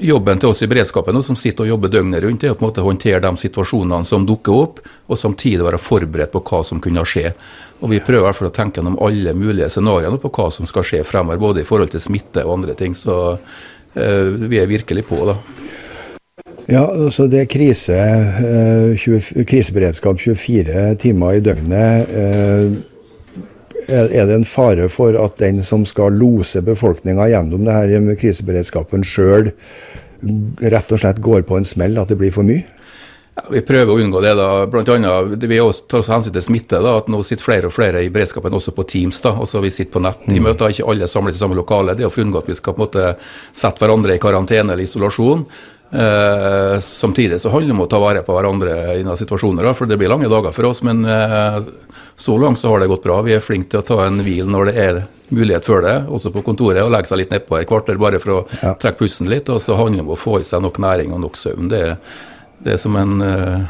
jobben 0.00 0.40
til 0.40 0.50
oss 0.50 0.60
i 0.62 0.68
beredskapen 0.68 1.22
som 1.24 1.36
sitter 1.38 1.64
og 1.64 1.70
jobber 1.70 1.92
døgnet 1.92 2.24
rundt, 2.24 2.44
er 2.44 2.52
å 2.52 2.58
på 2.58 2.66
en 2.66 2.68
måte 2.68 2.84
håndtere 2.84 3.22
de 3.24 3.30
situasjonene 3.40 4.04
som 4.04 4.26
dukker 4.28 4.52
opp, 4.52 4.82
og 5.08 5.20
samtidig 5.20 5.64
være 5.64 5.80
forberedt 5.80 6.34
på 6.34 6.42
hva 6.44 6.60
som 6.66 6.82
kunne 6.84 7.04
skje. 7.08 7.32
Og 7.80 7.90
Vi 7.90 8.00
prøver 8.00 8.24
i 8.24 8.26
hvert 8.28 8.38
fall 8.40 8.50
å 8.50 8.56
tenke 8.56 8.80
gjennom 8.80 8.98
alle 9.04 9.32
mulige 9.36 9.70
scenarioer 9.72 10.20
på 10.20 10.32
hva 10.32 10.50
som 10.52 10.68
skal 10.68 10.84
skje 10.84 11.02
fremover, 11.04 11.40
både 11.40 11.62
i 11.62 11.68
forhold 11.68 11.92
til 11.92 12.04
smitte 12.04 12.44
og 12.44 12.58
andre 12.58 12.76
ting. 12.76 12.94
Så 12.96 13.16
eh, 13.32 14.28
vi 14.48 14.60
er 14.60 14.68
virkelig 14.70 15.06
på, 15.08 15.20
da. 15.28 15.36
Ja, 16.66 16.82
altså 16.88 17.28
det 17.30 17.44
er 17.44 17.50
krise, 17.50 17.96
eh, 17.96 18.96
20, 18.98 19.46
kriseberedskap 19.46 20.18
24 20.20 20.96
timer 21.00 21.38
i 21.38 21.44
døgnet. 21.44 22.10
Eh, 22.10 22.95
er 23.88 24.26
det 24.26 24.34
en 24.34 24.48
fare 24.48 24.88
for 24.92 25.16
at 25.20 25.38
den 25.38 25.62
som 25.64 25.84
skal 25.86 26.16
lose 26.18 26.62
befolkninga 26.64 27.28
gjennom 27.30 27.66
det 27.66 27.74
her 27.76 28.00
med 28.02 28.18
kriseberedskapen 28.20 29.04
sjøl, 29.06 29.52
rett 30.62 30.92
og 30.92 31.02
slett 31.02 31.20
går 31.22 31.44
på 31.46 31.58
en 31.58 31.68
smell, 31.68 31.98
at 32.00 32.10
det 32.10 32.18
blir 32.18 32.34
for 32.34 32.46
mye? 32.46 32.64
Ja, 33.36 33.42
vi 33.52 33.60
prøver 33.68 33.92
å 33.92 34.00
unngå 34.00 34.20
det. 34.24 34.32
da, 34.38 34.66
blant 34.66 34.88
annet, 34.88 35.42
Vi 35.44 35.58
tar 35.58 36.00
også 36.00 36.14
hensyn 36.14 36.32
til 36.32 36.42
smitte. 36.42 36.80
da, 36.80 36.96
at 36.96 37.08
Nå 37.08 37.22
sitter 37.22 37.44
flere 37.44 37.66
og 37.66 37.72
flere 37.72 38.02
i 38.02 38.08
beredskapen 38.08 38.52
også 38.52 38.72
på 38.72 38.86
Teams. 38.88 39.20
da, 39.20 39.30
også 39.30 39.60
Vi 39.60 39.70
sitter 39.70 39.92
på 39.92 40.00
nett 40.00 40.24
i 40.28 40.40
mm. 40.40 40.42
møter, 40.42 40.72
ikke 40.72 40.88
alle 40.88 41.06
samles 41.06 41.36
i 41.36 41.38
samme 41.38 41.54
lokale. 41.54 41.94
Det 41.94 42.04
er 42.04 42.08
for 42.08 42.22
å 42.22 42.24
unngå 42.24 42.38
at 42.38 42.48
vi 42.48 42.54
skal 42.54 42.72
på 42.72 42.80
en 42.80 42.86
måte 42.88 43.16
sette 43.52 43.78
hverandre 43.78 44.16
i 44.16 44.18
karantene 44.18 44.72
eller 44.72 44.82
isolasjon. 44.82 45.44
Eh, 45.90 46.80
samtidig 46.80 47.40
så 47.40 47.50
handler 47.50 47.68
det 47.68 47.76
om 47.76 47.84
å 47.84 47.90
ta 47.90 48.00
vare 48.02 48.22
på 48.26 48.34
hverandre 48.34 48.96
i 48.98 49.04
noen 49.06 49.18
situasjoner, 49.18 49.68
da, 49.68 49.74
for 49.76 49.86
det 49.86 49.98
blir 50.00 50.10
lange 50.10 50.30
dager 50.30 50.54
for 50.56 50.70
oss. 50.70 50.82
Men 50.86 51.04
eh, 51.04 51.60
så 52.16 52.38
langt 52.38 52.60
så 52.60 52.72
har 52.72 52.82
det 52.82 52.90
gått 52.90 53.06
bra. 53.06 53.20
Vi 53.26 53.36
er 53.36 53.44
flinke 53.44 53.70
til 53.70 53.82
å 53.84 53.86
ta 53.86 54.00
en 54.06 54.22
hvil 54.26 54.50
når 54.50 54.70
det 54.70 54.76
er 54.82 55.00
mulighet 55.34 55.66
for 55.66 55.82
det, 55.82 55.96
også 56.12 56.30
på 56.34 56.42
kontoret, 56.46 56.82
og 56.84 56.92
legge 56.94 57.10
seg 57.10 57.22
litt 57.22 57.34
nedpå 57.34 57.58
et 57.58 57.70
kvarter 57.70 57.98
bare 57.98 58.20
for 58.22 58.34
å 58.34 58.44
ja. 58.60 58.76
trekke 58.78 59.02
pusten 59.04 59.30
litt. 59.30 59.50
Og 59.52 59.62
så 59.62 59.78
handler 59.78 60.02
det 60.02 60.06
om 60.06 60.14
å 60.14 60.20
få 60.20 60.40
i 60.40 60.46
seg 60.46 60.62
nok 60.64 60.80
næring 60.82 61.14
og 61.14 61.22
nok 61.26 61.38
søvn. 61.38 61.70
Det, 61.72 61.82
det 62.66 62.76
er 62.76 62.82
som 62.82 62.98
en 62.98 63.22
eh, 63.22 63.66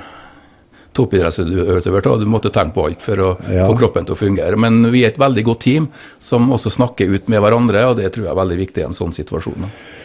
toppidrettsutøver. 0.96 2.08
Du 2.20 2.26
måtte 2.30 2.52
tenke 2.54 2.76
på 2.76 2.88
alt 2.88 3.04
for 3.04 3.22
å 3.22 3.30
ja. 3.52 3.68
få 3.68 3.76
kroppen 3.78 4.08
til 4.08 4.16
å 4.16 4.20
fungere. 4.20 4.60
Men 4.60 4.80
vi 4.92 5.04
er 5.04 5.12
et 5.12 5.20
veldig 5.20 5.44
godt 5.50 5.64
team 5.68 5.90
som 6.22 6.48
også 6.56 6.72
snakker 6.78 7.12
ut 7.12 7.30
med 7.32 7.44
hverandre, 7.44 7.84
og 7.90 8.00
det 8.00 8.12
tror 8.14 8.28
jeg 8.28 8.34
er 8.34 8.42
veldig 8.42 8.60
viktig 8.64 8.84
i 8.84 8.88
en 8.88 8.96
sånn 8.96 9.14
situasjon. 9.16 9.66
Da. 9.66 9.95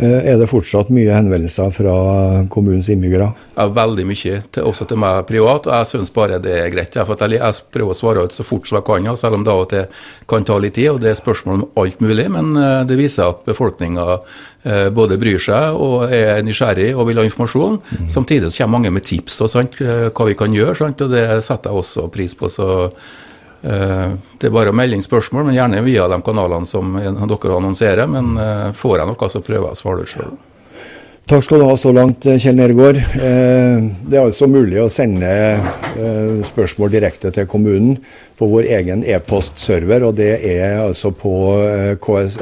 Eh, 0.00 0.30
er 0.32 0.38
det 0.40 0.48
fortsatt 0.48 0.88
mye 0.94 1.12
henvendelser 1.12 1.72
fra 1.76 1.94
kommunens 2.52 2.88
innbyggere? 2.88 3.26
Ja, 3.58 3.66
veldig 3.76 4.06
mye, 4.08 4.38
til, 4.48 4.64
også 4.64 4.86
til 4.88 5.00
meg 5.02 5.26
privat. 5.28 5.66
og 5.68 5.74
Jeg 5.74 5.88
syns 5.90 6.12
bare 6.14 6.38
det 6.40 6.54
er 6.56 6.70
greit. 6.72 6.96
Ja, 6.96 7.04
for 7.04 7.20
jeg, 7.20 7.36
jeg 7.36 7.66
prøver 7.74 7.92
å 7.92 7.98
svare 7.98 8.24
ut 8.24 8.32
så 8.36 8.46
fort 8.46 8.70
som 8.70 8.78
jeg 8.78 8.86
kan, 8.88 9.10
selv 9.20 9.36
om 9.36 9.44
det 9.44 9.52
av 9.52 9.66
og 9.66 9.68
til 9.74 10.06
kan 10.30 10.46
ta 10.48 10.56
litt 10.56 10.78
tid. 10.78 10.94
og 10.94 11.02
Det 11.04 11.12
er 11.12 11.20
spørsmål 11.20 11.58
om 11.58 11.66
alt 11.82 12.00
mulig, 12.00 12.30
men 12.32 12.56
eh, 12.56 12.80
det 12.88 12.96
viser 12.96 13.28
at 13.28 13.44
befolkninga 13.44 14.06
eh, 14.16 14.88
både 14.88 15.20
bryr 15.20 15.42
seg 15.42 15.76
og 15.76 16.08
er 16.16 16.40
nysgjerrig 16.48 16.94
og 16.94 17.10
vil 17.10 17.20
ha 17.20 17.28
informasjon. 17.28 17.80
Mm. 17.90 18.10
Samtidig 18.16 18.48
så 18.48 18.64
kommer 18.64 18.78
mange 18.78 18.94
med 18.96 19.04
tips 19.04 19.42
og 19.44 19.52
sant, 19.52 19.76
hva 19.80 20.30
vi 20.30 20.38
kan 20.38 20.56
gjøre, 20.56 20.78
sant, 20.80 21.04
og 21.04 21.12
det 21.12 21.26
setter 21.44 21.68
jeg 21.68 21.84
også 21.84 22.08
pris 22.14 22.38
på. 22.38 22.48
så 22.48 22.88
det 23.60 24.48
er 24.48 24.52
bare 24.54 24.72
å 24.72 24.76
melde 24.76 24.96
inn 24.96 25.04
spørsmål, 25.04 25.44
men 25.48 25.56
gjerne 25.58 25.82
via 25.84 26.06
de 26.08 26.20
kanalene 26.24 26.68
som 26.68 26.94
dere 26.96 27.56
annonserer. 27.56 28.06
Men 28.08 28.36
eh, 28.40 28.68
får 28.76 29.00
jeg 29.00 29.10
noe, 29.10 29.28
så 29.32 29.42
prøver 29.44 29.68
jeg 29.68 29.76
å 29.76 29.80
svare 29.80 30.06
ut 30.06 30.14
sjøl. 30.14 30.38
Takk 31.30 31.44
skal 31.46 31.60
du 31.60 31.66
ha 31.68 31.74
så 31.78 31.92
langt, 31.94 32.24
Kjell 32.42 32.56
Nergård. 32.58 32.96
Eh, 32.98 33.76
det 34.08 34.16
er 34.16 34.24
altså 34.24 34.48
mulig 34.50 34.80
å 34.82 34.88
sende 34.90 35.30
spørsmål 36.48 36.94
direkte 36.94 37.30
til 37.36 37.46
kommunen 37.50 38.00
på 38.40 38.48
vår 38.50 38.70
egen 38.80 39.04
e-postserver, 39.04 40.08
og 40.08 40.16
det 40.18 40.32
er 40.48 40.80
altså 40.80 41.12
på 41.12 41.34
KS, 42.00 42.38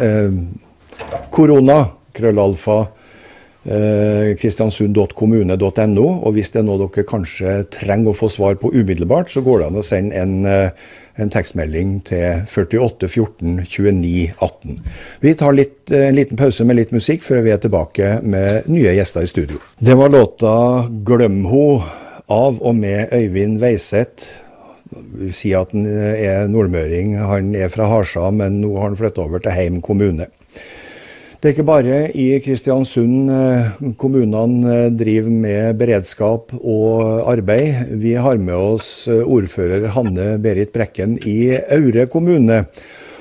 korona, 1.35 1.81
krøllalfa, 2.17 2.79
kristiansund.kommune.no. 4.39 6.07
Og 6.07 6.31
hvis 6.39 6.55
det 6.55 6.63
er 6.63 6.69
noe 6.71 6.81
dere 6.87 7.05
kanskje 7.05 7.59
trenger 7.75 8.15
å 8.15 8.17
få 8.17 8.31
svar 8.33 8.57
på 8.63 8.71
umiddelbart, 8.73 9.29
så 9.35 9.43
går 9.45 9.61
det 9.61 9.69
an 9.69 9.83
å 9.83 9.85
sende 9.85 10.23
en 10.23 10.49
en 11.19 11.31
tekstmelding 11.33 11.99
til 12.09 12.45
48 12.47 13.09
14 13.09 13.55
29 13.67 14.33
18. 14.39 14.81
Vi 15.21 15.35
tar 15.39 15.57
litt, 15.57 15.91
en 15.91 16.19
liten 16.19 16.39
pause 16.39 16.67
med 16.67 16.79
litt 16.79 16.95
musikk 16.95 17.25
før 17.27 17.43
vi 17.47 17.55
er 17.55 17.63
tilbake 17.63 18.19
med 18.23 18.69
nye 18.71 18.95
gjester 18.97 19.27
i 19.27 19.31
studio. 19.31 19.61
Det 19.79 19.97
var 19.99 20.15
låta 20.15 20.53
'Glem 20.89 21.45
ho' 21.51 21.83
av 22.29 22.61
og 22.61 22.75
med 22.77 23.13
Øyvind 23.13 23.59
Veiseth. 23.61 24.29
Vi 24.89 25.33
sier 25.37 25.65
at 25.65 25.73
han 25.73 25.87
er 25.87 26.49
nordmøring. 26.49 27.17
Han 27.19 27.55
er 27.55 27.69
fra 27.73 27.89
Harsa, 27.91 28.31
men 28.31 28.61
nå 28.63 28.75
har 28.77 28.89
han 28.89 28.97
flyttet 28.97 29.25
over 29.25 29.43
til 29.45 29.53
Heim 29.53 29.83
kommune. 29.85 30.29
Det 31.39 31.47
er 31.47 31.53
ikke 31.55 31.69
bare 31.69 31.99
i 32.19 32.25
Kristiansund 32.43 33.29
eh, 33.31 33.67
kommunene 33.95 34.73
eh, 34.75 34.87
driver 34.91 35.31
med 35.31 35.77
beredskap 35.79 36.51
og 36.59 37.29
arbeid. 37.31 37.93
Vi 38.01 38.17
har 38.19 38.41
med 38.43 38.57
oss 38.59 38.89
eh, 39.07 39.21
ordfører 39.23 39.87
Hanne 39.95 40.33
Berit 40.43 40.73
Brekken 40.75 41.15
i 41.23 41.53
Aure 41.55 42.09
kommune. 42.11 42.65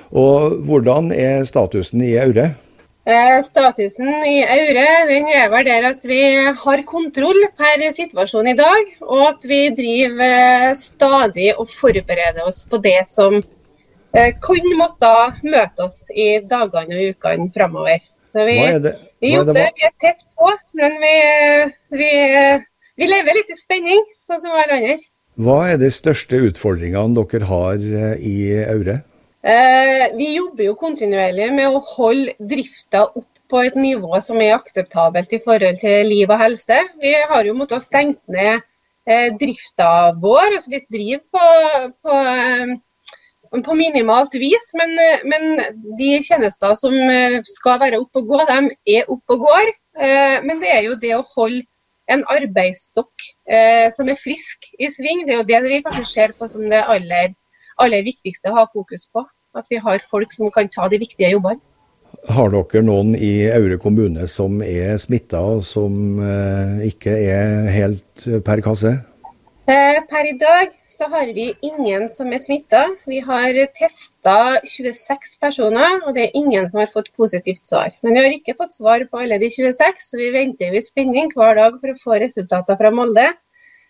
Og 0.09 0.55
hvordan 0.65 1.11
er 1.13 1.45
statusen 1.45 2.01
i 2.01 2.15
Aure? 2.17 2.55
Statusen 3.45 4.09
i 4.25 4.39
Aure 4.41 4.87
den 5.11 5.29
er 5.37 5.51
vel 5.53 5.69
der 5.69 5.85
at 5.91 6.01
vi 6.09 6.23
har 6.63 6.83
kontroll 6.89 7.37
per 7.53 7.85
situasjon 7.93 8.49
i 8.49 8.57
dag, 8.57 8.95
og 9.05 9.21
at 9.27 9.45
vi 9.47 9.61
driver 9.77 10.73
stadig 10.75 11.53
og 11.53 11.69
forbereder 11.69 12.49
oss 12.49 12.65
på 12.65 12.81
det 12.81 13.03
som 13.13 13.37
Eh, 13.39 13.56
kun 14.43 14.69
måtte 14.79 15.09
møte 15.43 15.87
oss 15.87 16.05
i 16.13 16.37
dagene 16.47 16.95
og 16.95 17.17
ukene 17.17 17.49
framover. 17.55 18.05
Så 18.27 18.43
vi, 18.43 18.57
vi 19.23 19.33
jobber, 19.33 19.69
vi 19.75 19.85
er 19.87 19.93
tett 20.03 20.25
på, 20.35 20.49
men 20.75 20.97
vi, 20.99 21.13
vi, 21.95 22.09
vi, 22.99 23.07
lever 23.07 23.39
litt 23.39 23.53
i 23.53 23.55
spenning, 23.55 24.03
sånn 24.27 24.41
som 24.41 24.55
alle 24.55 24.75
andre. 24.75 24.97
Hva 25.37 25.59
er 25.71 25.79
de 25.79 25.91
største 25.93 26.39
utfordringene 26.49 27.23
dere 27.31 27.47
har 27.47 27.77
eh, 27.77 28.25
i 28.25 28.35
Aure? 28.67 28.99
Eh, 29.47 30.05
vi 30.17 30.33
jobber 30.33 30.65
jo 30.65 30.75
kontinuerlig 30.79 31.51
med 31.55 31.71
å 31.71 31.83
holde 31.93 32.33
drifta 32.51 33.05
opp 33.07 33.29
på 33.47 33.61
et 33.63 33.77
nivå 33.79 34.17
som 34.23 34.41
er 34.43 34.57
akseptabelt 34.57 35.31
i 35.31 35.39
forhold 35.43 35.79
til 35.79 36.09
liv 36.09 36.27
og 36.27 36.41
helse. 36.41 36.81
Vi 36.99 37.13
har 37.29 37.47
jo 37.47 37.55
måttet 37.55 37.85
stengt 37.85 38.19
ned 38.27 38.59
eh, 39.07 39.29
drifta 39.39 40.11
vår. 40.19 40.57
altså 40.57 40.73
Vi 40.73 40.81
driver 40.97 41.23
på, 41.31 41.45
på 42.03 42.17
eh, 42.33 42.75
på 43.51 43.75
minimalt 43.77 44.35
vis, 44.39 44.69
men, 44.77 44.93
men, 45.29 45.61
de 45.99 46.11
tjenester 46.25 46.75
som 46.79 46.93
eh, 46.93 47.39
skal 47.47 47.79
være 47.81 48.01
oppe 48.01 48.21
og 48.21 48.31
gå, 48.31 48.43
de 48.49 48.97
er 48.97 49.09
oppe 49.11 49.37
og 49.37 49.45
går. 49.45 49.71
Eh, 49.97 50.37
men 50.45 50.61
det 50.61 50.71
er 50.73 50.83
jo 50.87 50.97
det 51.01 51.13
å 51.17 51.25
holde 51.35 51.65
en 52.07 52.23
arbeidsstokk 52.31 53.25
eh, 53.51 53.87
som 53.95 54.07
er 54.07 54.19
frisk 54.19 54.69
i 54.79 54.91
sving, 54.93 55.25
det 55.27 55.35
er 55.35 55.41
jo 55.41 55.47
det 55.49 55.63
vi 55.65 55.81
kanskje 55.85 56.11
ser 56.11 56.35
på 56.37 56.47
som 56.47 56.63
det 56.71 56.83
aller, 56.83 57.33
aller 57.83 58.05
viktigste 58.05 58.51
å 58.51 58.61
ha 58.61 58.67
fokus 58.71 59.07
på. 59.11 59.25
At 59.57 59.67
vi 59.71 59.81
har 59.81 60.03
folk 60.11 60.31
som 60.31 60.51
kan 60.53 60.69
ta 60.69 60.87
de 60.91 60.99
viktige 61.01 61.33
jobbene. 61.33 61.59
Har 62.31 62.49
dere 62.51 62.81
noen 62.85 63.15
i 63.15 63.47
Aure 63.51 63.77
kommune 63.81 64.27
som 64.31 64.61
er 64.63 64.95
smitta 65.01 65.41
og 65.43 65.63
som 65.67 66.19
ikke 66.83 67.13
er 67.13 67.67
helt 67.73 68.27
per 68.45 68.61
kasse? 68.63 68.95
Per 69.67 70.23
i 70.23 70.37
dag 70.39 70.69
så 70.87 71.09
har 71.11 71.27
vi 71.35 71.49
ingen 71.61 72.05
som 72.15 72.29
er 72.31 72.39
smitta. 72.39 72.85
Vi 73.03 73.17
har 73.19 73.57
testa 73.75 74.61
26 74.63 75.33
personer, 75.41 75.97
og 76.07 76.13
det 76.15 76.21
er 76.23 76.37
ingen 76.39 76.69
som 76.71 76.79
har 76.79 76.93
fått 76.93 77.09
positivt 77.19 77.67
svar. 77.67 77.91
Men 77.99 78.15
vi 78.15 78.21
har 78.23 78.35
ikke 78.37 78.55
fått 78.55 78.77
svar 78.77 79.03
på 79.11 79.19
alle 79.19 79.35
de 79.41 79.49
26, 79.51 79.99
så 80.05 80.21
vi 80.21 80.29
venter 80.31 80.71
i 80.71 80.83
spenning 80.85 81.33
hver 81.35 81.59
dag 81.59 81.75
for 81.81 81.91
å 81.91 81.97
få 81.99 82.21
resultater 82.23 82.79
fra 82.79 82.93
Molde. 82.95 83.27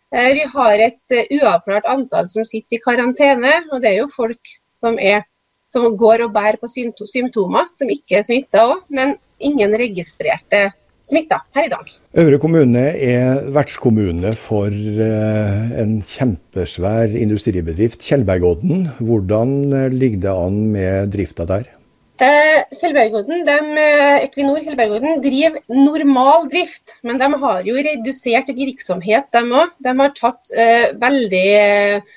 Eh, 0.09 0.31
vi 0.39 0.47
har 0.55 0.83
et 0.87 1.13
eh, 1.13 1.29
uavklart 1.37 1.85
antall 1.93 2.25
som 2.31 2.47
sitter 2.47 2.79
i 2.79 2.81
karantene, 2.81 3.53
og 3.69 3.85
det 3.85 3.91
er 3.91 3.99
jo 3.99 4.09
folk 4.17 4.55
som, 4.73 4.97
er, 4.97 5.27
som 5.69 5.85
går 5.93 6.25
og 6.25 6.33
bærer 6.33 6.57
på 6.57 6.71
symptomer, 6.73 7.69
som 7.77 7.93
ikke 7.93 8.23
er 8.23 8.25
smitta 8.25 8.65
òg, 8.65 8.81
men 8.89 9.13
ingen 9.37 9.77
registrerte 9.77 10.71
smitta 11.07 11.41
her 11.55 11.67
i 11.67 11.71
dag. 11.71 11.93
Øvre 12.23 12.39
kommune 12.41 12.83
er 12.93 13.47
vertskommune 13.55 14.33
for 14.39 14.73
eh, 14.73 15.79
en 15.81 15.97
kjempesvær 16.03 17.15
industribedrift, 17.15 18.03
Tjeldbergodden. 18.03 18.87
Hvordan 18.99 19.57
eh, 19.71 19.89
ligger 19.93 20.23
det 20.27 20.35
an 20.35 20.61
med 20.75 21.11
drifta 21.15 21.47
der? 21.47 21.71
Eh, 22.17 22.63
Kjellbergodden, 22.73 23.43
de, 23.45 23.83
Equinor 24.23 24.63
Kjellbergodden 24.65 25.19
driver 25.21 25.59
normal 25.69 26.47
drift, 26.49 26.95
men 27.05 27.19
de 27.21 27.27
har 27.43 27.67
jo 27.67 27.75
redusert 27.77 28.49
virksomhet, 28.57 29.27
de 29.35 29.43
òg. 29.59 29.75
De 29.85 29.93
har 29.99 30.15
tatt 30.17 30.49
eh, 30.49 30.87
veldig 30.97 31.43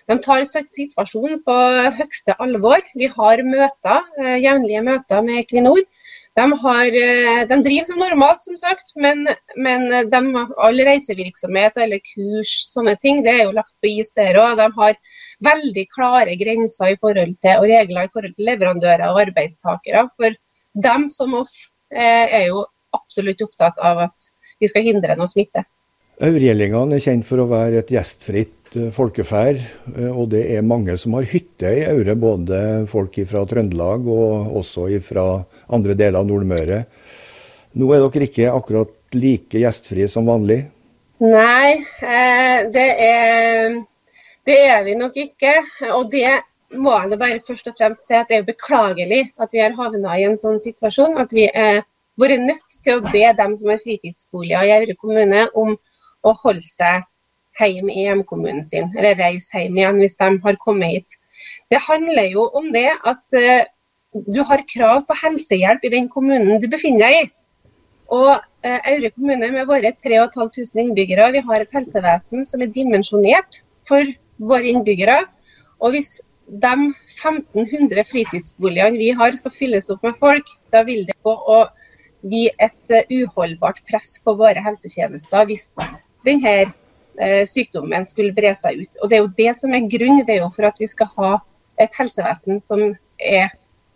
De 0.08 0.16
tar 0.24 0.46
situasjonen 0.48 1.42
på 1.44 1.56
høyeste 1.98 2.38
alvor. 2.40 2.80
Vi 2.96 3.10
har 3.12 3.44
møter, 3.44 4.08
eh, 4.22 4.38
jevnlige 4.40 4.86
møter 4.88 5.20
med 5.26 5.42
Equinor. 5.42 5.84
De, 6.40 6.46
har, 6.62 6.96
eh, 6.96 7.42
de, 7.50 7.58
driver 7.66 7.88
som 7.90 8.00
normalt, 8.00 8.40
som 8.46 8.56
sagt, 8.56 8.94
men, 8.96 9.26
men 9.60 9.86
de, 10.10 10.20
all 10.64 10.82
reisevirksomhet 10.88 11.76
eller 11.84 12.00
kurs, 12.14 12.54
sånne 12.72 12.96
ting, 13.02 13.20
det 13.26 13.34
er 13.34 13.42
jo 13.44 13.56
lagt 13.58 13.74
på 13.82 13.90
is 13.92 14.14
der 14.16 14.40
òg. 14.40 14.56
De 14.60 14.68
har 14.78 14.96
veldig 15.44 15.86
klare 15.92 16.36
grenser 16.40 16.96
til, 16.96 17.56
og 17.58 17.68
regler 17.68 18.08
i 18.08 18.12
forhold 18.12 18.36
til 18.38 18.48
leverandører 18.48 19.10
og 19.10 19.20
arbeidstakere. 19.26 20.06
For 20.16 20.38
dem 20.88 21.08
som 21.12 21.36
oss 21.38 21.58
eh, 21.92 22.26
er 22.40 22.46
jo 22.48 22.64
absolutt 22.96 23.42
opptatt 23.44 23.78
av 23.84 24.06
at 24.06 24.30
vi 24.60 24.68
skal 24.70 24.86
hindre 24.86 25.16
noe 25.18 25.30
smitte. 25.30 25.64
Aurgjellingene 26.20 26.98
er 26.98 27.04
kjent 27.04 27.24
for 27.28 27.40
å 27.40 27.48
være 27.48 27.80
et 27.80 27.92
gjestfritt 27.94 28.60
Eh, 28.76 28.90
folkeferd. 28.94 29.58
Eh, 29.96 30.10
og 30.10 30.28
det 30.30 30.44
er 30.54 30.62
mange 30.62 30.94
som 31.00 31.16
har 31.18 31.26
hytte 31.26 31.70
i 31.74 31.86
Aure, 31.90 32.14
både 32.14 32.58
folk 32.90 33.16
fra 33.26 33.42
Trøndelag 33.48 34.06
og 34.06 34.52
også 34.60 34.86
fra 35.02 35.24
andre 35.74 35.96
deler 35.98 36.20
av 36.20 36.28
Nordmøre. 36.28 36.84
Nå 37.74 37.88
er 37.94 38.04
dere 38.04 38.28
ikke 38.28 38.52
akkurat 38.52 38.94
like 39.14 39.58
gjestfrie 39.58 40.06
som 40.10 40.28
vanlig? 40.30 40.62
Nei, 41.20 41.82
eh, 42.02 42.70
det 42.70 42.86
er, 43.08 43.74
det 44.46 44.60
er 44.70 44.86
vi 44.86 44.94
nok 44.94 45.18
ikke. 45.18 45.56
Og 45.96 46.10
det 46.14 46.30
må 46.78 46.94
jeg 46.94 47.18
bare 47.18 47.42
først 47.42 47.72
og 47.72 47.78
fremst 47.78 48.06
si 48.06 48.14
at 48.14 48.30
det 48.30 48.38
er 48.38 48.46
beklagelig 48.46 49.32
at 49.36 49.50
vi 49.50 49.64
har 49.64 49.74
havna 49.74 50.14
i 50.14 50.28
en 50.30 50.38
sånn 50.38 50.62
situasjon. 50.62 51.18
At 51.18 51.34
vi 51.34 51.50
har 51.50 51.82
vært 52.20 52.46
nødt 52.46 52.82
til 52.84 53.00
å 53.00 53.06
be 53.10 53.26
dem 53.34 53.58
som 53.58 53.74
har 53.74 53.82
fritidsboliger 53.82 54.68
i 54.68 54.74
Aure 54.78 54.94
kommune 54.94 55.48
om 55.58 55.74
å 56.26 56.34
holde 56.42 56.66
seg 56.66 57.06
hjem 57.60 57.90
i 57.92 58.06
hjemkommunen 58.06 58.64
sin, 58.64 58.88
eller 58.96 59.18
reise 59.18 59.58
hjem 59.58 59.76
igjen 59.78 60.00
hvis 60.00 60.16
de 60.20 60.30
har 60.44 60.58
kommet 60.62 60.94
hit. 60.94 61.18
Det 61.72 61.80
handler 61.86 62.30
jo 62.30 62.46
om 62.56 62.70
det 62.74 62.88
at 62.94 63.36
uh, 63.36 63.66
du 64.12 64.40
har 64.46 64.64
krav 64.68 65.04
på 65.08 65.18
helsehjelp 65.22 65.84
i 65.86 65.92
den 65.92 66.08
kommunen 66.12 66.60
du 66.62 66.68
befinner 66.70 67.06
deg 67.06 67.18
i. 67.18 67.28
Og 68.10 68.32
uh, 68.32 68.80
Aure 68.90 69.12
kommune 69.14 69.52
med 69.54 69.68
våre 69.68 69.92
3500 69.92 70.82
innbyggere, 70.84 71.30
vi 71.36 71.44
har 71.46 71.62
et 71.62 71.76
helsevesen 71.76 72.48
som 72.48 72.64
er 72.64 72.72
dimensjonert 72.74 73.60
for 73.88 74.08
våre 74.40 74.72
innbyggere. 74.72 75.22
Og 75.80 75.94
hvis 75.94 76.18
de 76.50 76.72
1500 77.22 78.02
fritidsboligene 78.08 78.98
vi 78.98 79.12
har 79.14 79.36
skal 79.36 79.54
fylles 79.54 79.90
opp 79.92 80.02
med 80.06 80.18
folk, 80.18 80.48
da 80.74 80.82
vil 80.86 81.04
det 81.06 81.14
gå 81.22 81.34
å 81.34 81.62
gi 82.26 82.48
et 82.50 82.92
uh, 82.92 83.14
uholdbart 83.20 83.84
press 83.88 84.18
på 84.24 84.34
våre 84.36 84.60
helsetjenester 84.64 85.46
hvis 85.48 85.70
denne 86.26 86.72
Eh, 87.20 87.46
sykdommen 87.46 88.06
skulle 88.08 88.32
bre 88.32 88.54
seg 88.56 88.80
ut. 88.80 88.98
Og 89.02 89.10
Det 89.10 89.16
er 89.16 89.20
jo 89.20 89.32
det 89.36 89.52
som 89.58 89.74
er 89.74 89.88
grunnen 89.92 90.24
det 90.24 90.38
er 90.38 90.44
jo 90.44 90.52
for 90.54 90.64
at 90.64 90.78
vi 90.80 90.86
skal 90.88 91.10
ha 91.18 91.32
et 91.80 91.92
helsevesen 91.98 92.62
som, 92.64 92.94
er, 93.18 93.50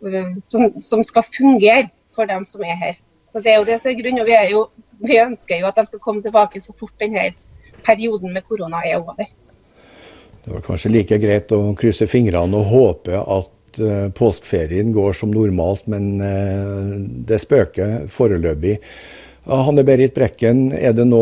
eh, 0.05 0.35
som, 0.51 0.67
som 0.81 1.01
skal 1.03 1.25
fungere 1.33 1.89
for 2.13 2.29
dem 2.29 2.45
som 2.45 2.61
er 2.61 2.77
her. 2.77 2.99
Så 3.31 3.41
Det 3.41 3.51
er 3.51 3.57
jo 3.57 3.65
det 3.65 3.79
som 3.81 3.91
er 3.91 3.97
grunnen. 3.97 4.21
og 4.21 4.27
vi, 4.27 4.35
er 4.37 4.51
jo, 4.51 4.67
vi 5.01 5.17
ønsker 5.17 5.59
jo 5.59 5.71
at 5.71 5.75
de 5.79 5.87
skal 5.87 5.99
komme 5.99 6.21
tilbake 6.21 6.61
så 6.61 6.75
fort 6.77 6.93
denne 6.99 7.31
perioden 7.85 8.33
med 8.33 8.45
korona 8.45 8.83
er 8.85 8.99
over. 8.99 9.25
Det 10.45 10.53
var 10.53 10.61
kanskje 10.61 10.93
like 10.93 11.17
greit 11.17 11.51
å 11.51 11.73
krysse 11.73 12.05
fingrene 12.05 12.53
og 12.53 12.69
håpe 12.69 13.17
at 13.17 13.79
uh, 13.81 14.11
påskeferien 14.13 14.93
går 14.93 15.17
som 15.17 15.33
normalt, 15.33 15.87
men 15.89 16.19
det 17.25 17.41
spøker 17.41 18.05
foreløpig. 18.05 18.77
Hanne 19.45 19.83
Berit 19.85 20.15
Brekken, 20.15 20.71
er 20.73 20.95
det 20.97 21.05
nå 21.05 21.21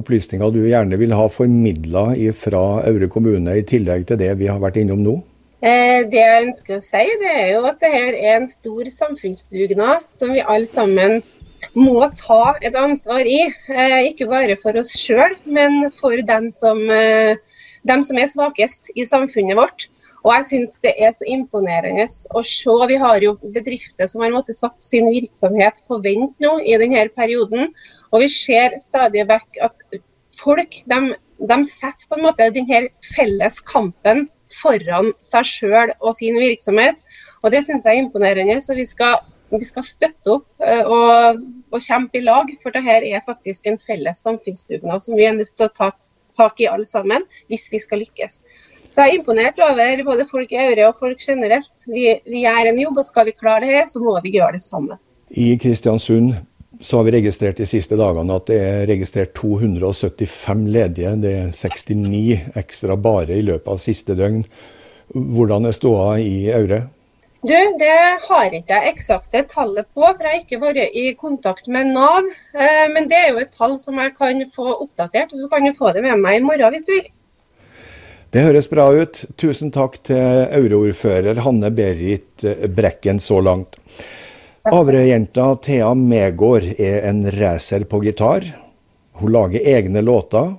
opplysninger 0.00 0.52
du 0.54 0.62
gjerne 0.64 0.96
vil 0.96 1.12
ha 1.12 1.26
formidla 1.28 2.06
fra 2.40 2.62
Aure 2.88 3.08
kommune, 3.12 3.58
i 3.60 3.66
tillegg 3.68 4.06
til 4.08 4.20
det 4.20 4.30
vi 4.40 4.48
har 4.48 4.62
vært 4.62 4.78
innom 4.80 5.02
nå? 5.04 5.18
Eh, 5.64 6.04
det 6.08 6.20
jeg 6.20 6.44
ønsker 6.46 6.78
å 6.78 6.84
si, 6.84 7.04
det 7.20 7.30
er 7.30 7.46
jo 7.54 7.62
at 7.68 7.80
dette 7.80 8.00
er 8.00 8.16
en 8.34 8.46
stor 8.48 8.88
samfunnsdugnad 8.92 10.08
som 10.12 10.32
vi 10.32 10.42
alle 10.44 10.68
sammen 10.68 11.22
må 11.76 12.04
ta 12.20 12.54
et 12.60 12.76
ansvar 12.76 13.24
i. 13.24 13.46
Eh, 13.68 14.00
ikke 14.10 14.28
bare 14.28 14.56
for 14.60 14.76
oss 14.80 14.92
sjøl, 14.96 15.36
men 15.44 15.90
for 16.00 16.20
dem 16.20 16.50
som, 16.52 16.80
eh, 16.90 17.36
dem 17.84 18.02
som 18.02 18.20
er 18.20 18.28
svakest 18.28 18.92
i 18.96 19.04
samfunnet 19.08 19.56
vårt. 19.56 19.88
Og 20.24 20.32
jeg 20.32 20.46
syns 20.48 20.78
det 20.84 20.94
er 20.96 21.12
så 21.12 21.26
imponerende 21.28 22.06
å 22.32 22.42
se. 22.48 22.76
Vi 22.88 22.96
har 23.00 23.20
jo 23.24 23.34
bedrifter 23.42 24.08
som 24.08 24.24
har 24.24 24.32
måttet 24.32 24.56
satt 24.56 24.78
sin 24.84 25.10
virksomhet 25.12 25.82
på 25.88 26.00
vent 26.04 26.32
nå 26.40 26.56
i 26.64 26.78
denne 26.80 27.04
perioden. 27.12 27.74
Og 28.10 28.24
vi 28.24 28.30
ser 28.32 28.78
stadig 28.80 29.26
vekk 29.28 29.60
at 29.68 29.98
folk 30.40 30.80
de, 30.90 31.00
de 31.44 31.58
setter 31.68 32.08
på 32.08 32.16
en 32.16 32.24
måte 32.30 32.48
denne 32.56 32.86
felles 33.14 33.60
kampen 33.68 34.28
foran 34.54 35.12
seg 35.24 35.48
sjøl 35.48 35.92
og 36.00 36.16
sin 36.18 36.38
virksomhet. 36.40 37.04
Og 37.42 37.52
Det 37.52 37.64
syns 37.66 37.84
jeg 37.84 37.98
er 37.98 38.04
imponerende. 38.06 38.60
så 38.62 38.74
vi 38.74 38.86
skal, 38.86 39.18
vi 39.50 39.64
skal 39.64 39.84
støtte 39.84 40.38
opp 40.38 40.48
uh, 40.60 40.84
og, 40.84 41.42
og, 41.70 41.80
kjempe 41.80 42.18
i 42.18 42.24
lag. 42.24 42.48
For 42.62 42.72
dette 42.72 43.12
er 43.12 43.26
faktisk 43.26 43.66
en 43.66 43.78
felles 43.78 44.24
samfunnsdugnad 44.24 45.02
som 45.04 45.16
vi 45.16 45.28
er 45.28 45.36
nødt 45.36 45.52
til 45.56 45.68
å 45.68 45.74
ta 45.74 45.92
tak 46.34 46.60
i 46.60 46.66
alle 46.66 46.86
sammen, 46.86 47.22
hvis 47.46 47.68
vi 47.70 47.78
skal 47.78 48.00
lykkes. 48.02 48.40
Så 48.94 49.02
jeg 49.02 49.10
er 49.10 49.18
imponert 49.18 49.58
over 49.58 50.02
både 50.06 50.24
folk 50.30 50.52
i 50.54 50.58
Aure 50.62 50.86
og 50.86 50.98
folk 51.02 51.22
generelt. 51.26 51.72
Vi, 51.90 52.06
vi 52.30 52.44
gjør 52.44 52.68
en 52.70 52.78
jobb, 52.78 53.00
og 53.02 53.06
skal 53.08 53.26
vi 53.26 53.34
klare 53.34 53.64
det 53.66 53.72
her, 53.74 53.86
så 53.90 53.98
må 53.98 54.14
vi 54.22 54.36
gjøre 54.36 54.54
det 54.54 54.62
sammen. 54.62 55.00
I 55.34 55.56
Kristiansund 55.58 56.36
så 56.84 57.00
har 57.00 57.08
vi 57.08 57.14
registrert 57.16 57.58
de 57.58 57.66
siste 57.66 57.98
dagene 57.98 58.36
at 58.38 58.46
det 58.50 58.58
er 58.62 58.84
registrert 58.86 59.32
275 59.34 60.62
ledige. 60.76 61.14
Det 61.24 61.32
er 61.40 61.50
69 61.50 62.54
ekstra 62.60 62.94
bare 62.94 63.34
i 63.34 63.42
løpet 63.42 63.72
av 63.74 63.82
siste 63.82 64.14
døgn. 64.18 64.44
Hvordan 65.10 65.66
er 65.66 65.74
ståa 65.74 66.12
i 66.22 66.36
Aure? 66.54 66.84
Du, 67.44 67.50
Det 67.50 67.98
har 68.28 68.54
ikke 68.56 68.78
jeg 68.78 68.94
eksakte 68.94 69.42
tallet 69.50 69.90
på, 69.90 70.06
for 70.06 70.22
jeg 70.22 70.30
har 70.30 70.44
ikke 70.44 70.60
vært 70.62 70.94
i 70.96 71.10
kontakt 71.18 71.66
med 71.68 71.90
Nav. 71.92 72.30
Eh, 72.54 72.86
men 72.94 73.10
det 73.10 73.18
er 73.18 73.34
jo 73.34 73.42
et 73.42 73.52
tall 73.58 73.74
som 73.82 73.98
jeg 74.00 74.14
kan 74.16 74.46
få 74.54 74.70
oppdatert, 74.78 75.34
og 75.34 75.42
så 75.42 75.50
kan 75.50 75.66
du 75.66 75.74
få 75.76 75.92
det 75.92 76.06
med 76.06 76.22
meg 76.22 76.38
i 76.38 76.46
morgen 76.46 76.72
hvis 76.72 76.86
du 76.86 76.94
vil. 76.94 77.10
Det 78.34 78.42
høres 78.42 78.66
bra 78.66 78.88
ut. 78.90 79.20
Tusen 79.38 79.70
takk 79.70 80.00
til 80.08 80.18
euroordfører 80.58 81.38
Hanne 81.44 81.68
Berit 81.70 82.42
Brekken 82.74 83.20
så 83.22 83.36
langt. 83.38 83.76
Averøy-jenta 84.66 85.52
Thea 85.62 85.92
Megård 85.94 86.66
er 86.74 87.06
en 87.06 87.20
racer 87.30 87.84
på 87.86 88.00
gitar. 88.02 88.48
Hun 89.20 89.30
lager 89.36 89.62
egne 89.76 90.02
låter. 90.02 90.50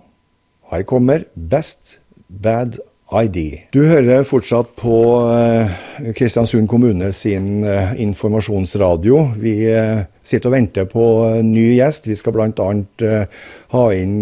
Her 0.72 0.86
kommer 0.88 1.28
Best 1.36 1.98
Bad 2.32 2.80
ID. 3.14 3.68
Du 3.70 3.84
hører 3.86 4.24
fortsatt 4.26 4.72
på 4.80 4.98
eh, 5.30 5.74
Kristiansund 6.18 6.66
kommune 6.68 7.12
sin 7.14 7.64
eh, 7.64 7.92
informasjonsradio. 8.02 9.20
Vi 9.38 9.54
eh, 9.70 10.00
sitter 10.26 10.50
og 10.50 10.56
venter 10.56 10.88
på 10.90 11.06
ny 11.46 11.68
gjest. 11.76 12.08
Vi 12.10 12.18
skal 12.18 12.34
bl.a. 12.34 13.20
ha 13.76 13.84
inn 13.94 14.16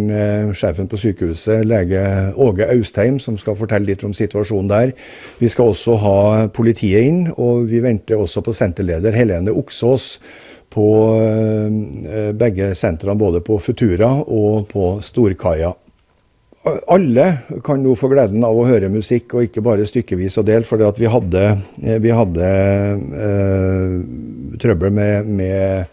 sjefen 0.51 0.89
på 0.91 0.99
sykehuset, 0.99 1.63
lege 1.63 2.01
Åge 2.35 2.67
Austheim, 2.73 3.21
som 3.23 3.37
skal 3.39 3.55
fortelle 3.55 3.87
litt 3.87 4.03
om 4.03 4.15
situasjonen 4.15 4.71
der. 4.71 4.91
Vi 5.39 5.51
skal 5.51 5.71
også 5.71 5.95
ha 6.03 6.17
politiet 6.51 7.07
inn, 7.07 7.21
og 7.37 7.69
vi 7.71 7.79
venter 7.83 8.19
også 8.19 8.43
på 8.43 8.55
senterleder 8.57 9.15
Helene 9.15 9.55
Oksås 9.55 10.17
på 10.73 10.89
begge 12.35 12.71
sentrene, 12.75 13.15
både 13.15 13.43
på 13.45 13.59
Futura 13.61 14.09
og 14.25 14.65
på 14.73 14.95
Storkaia 15.05 15.71
alle 16.63 17.25
kan 17.63 17.81
nå 17.83 17.95
få 17.99 18.07
gleden 18.13 18.43
av 18.47 18.55
å 18.55 18.65
høre 18.67 18.91
musikk, 18.91 19.33
og 19.35 19.47
ikke 19.47 19.63
bare 19.65 19.87
stykkevis 19.87 20.37
og 20.39 20.47
delt. 20.47 20.67
For 20.69 20.79
vi 20.79 21.11
hadde, 21.11 21.43
eh, 21.83 21.99
vi 21.99 22.11
hadde 22.15 22.49
eh, 23.27 23.95
trøbbel 24.63 24.93
med, 24.93 25.27
med, 25.27 25.85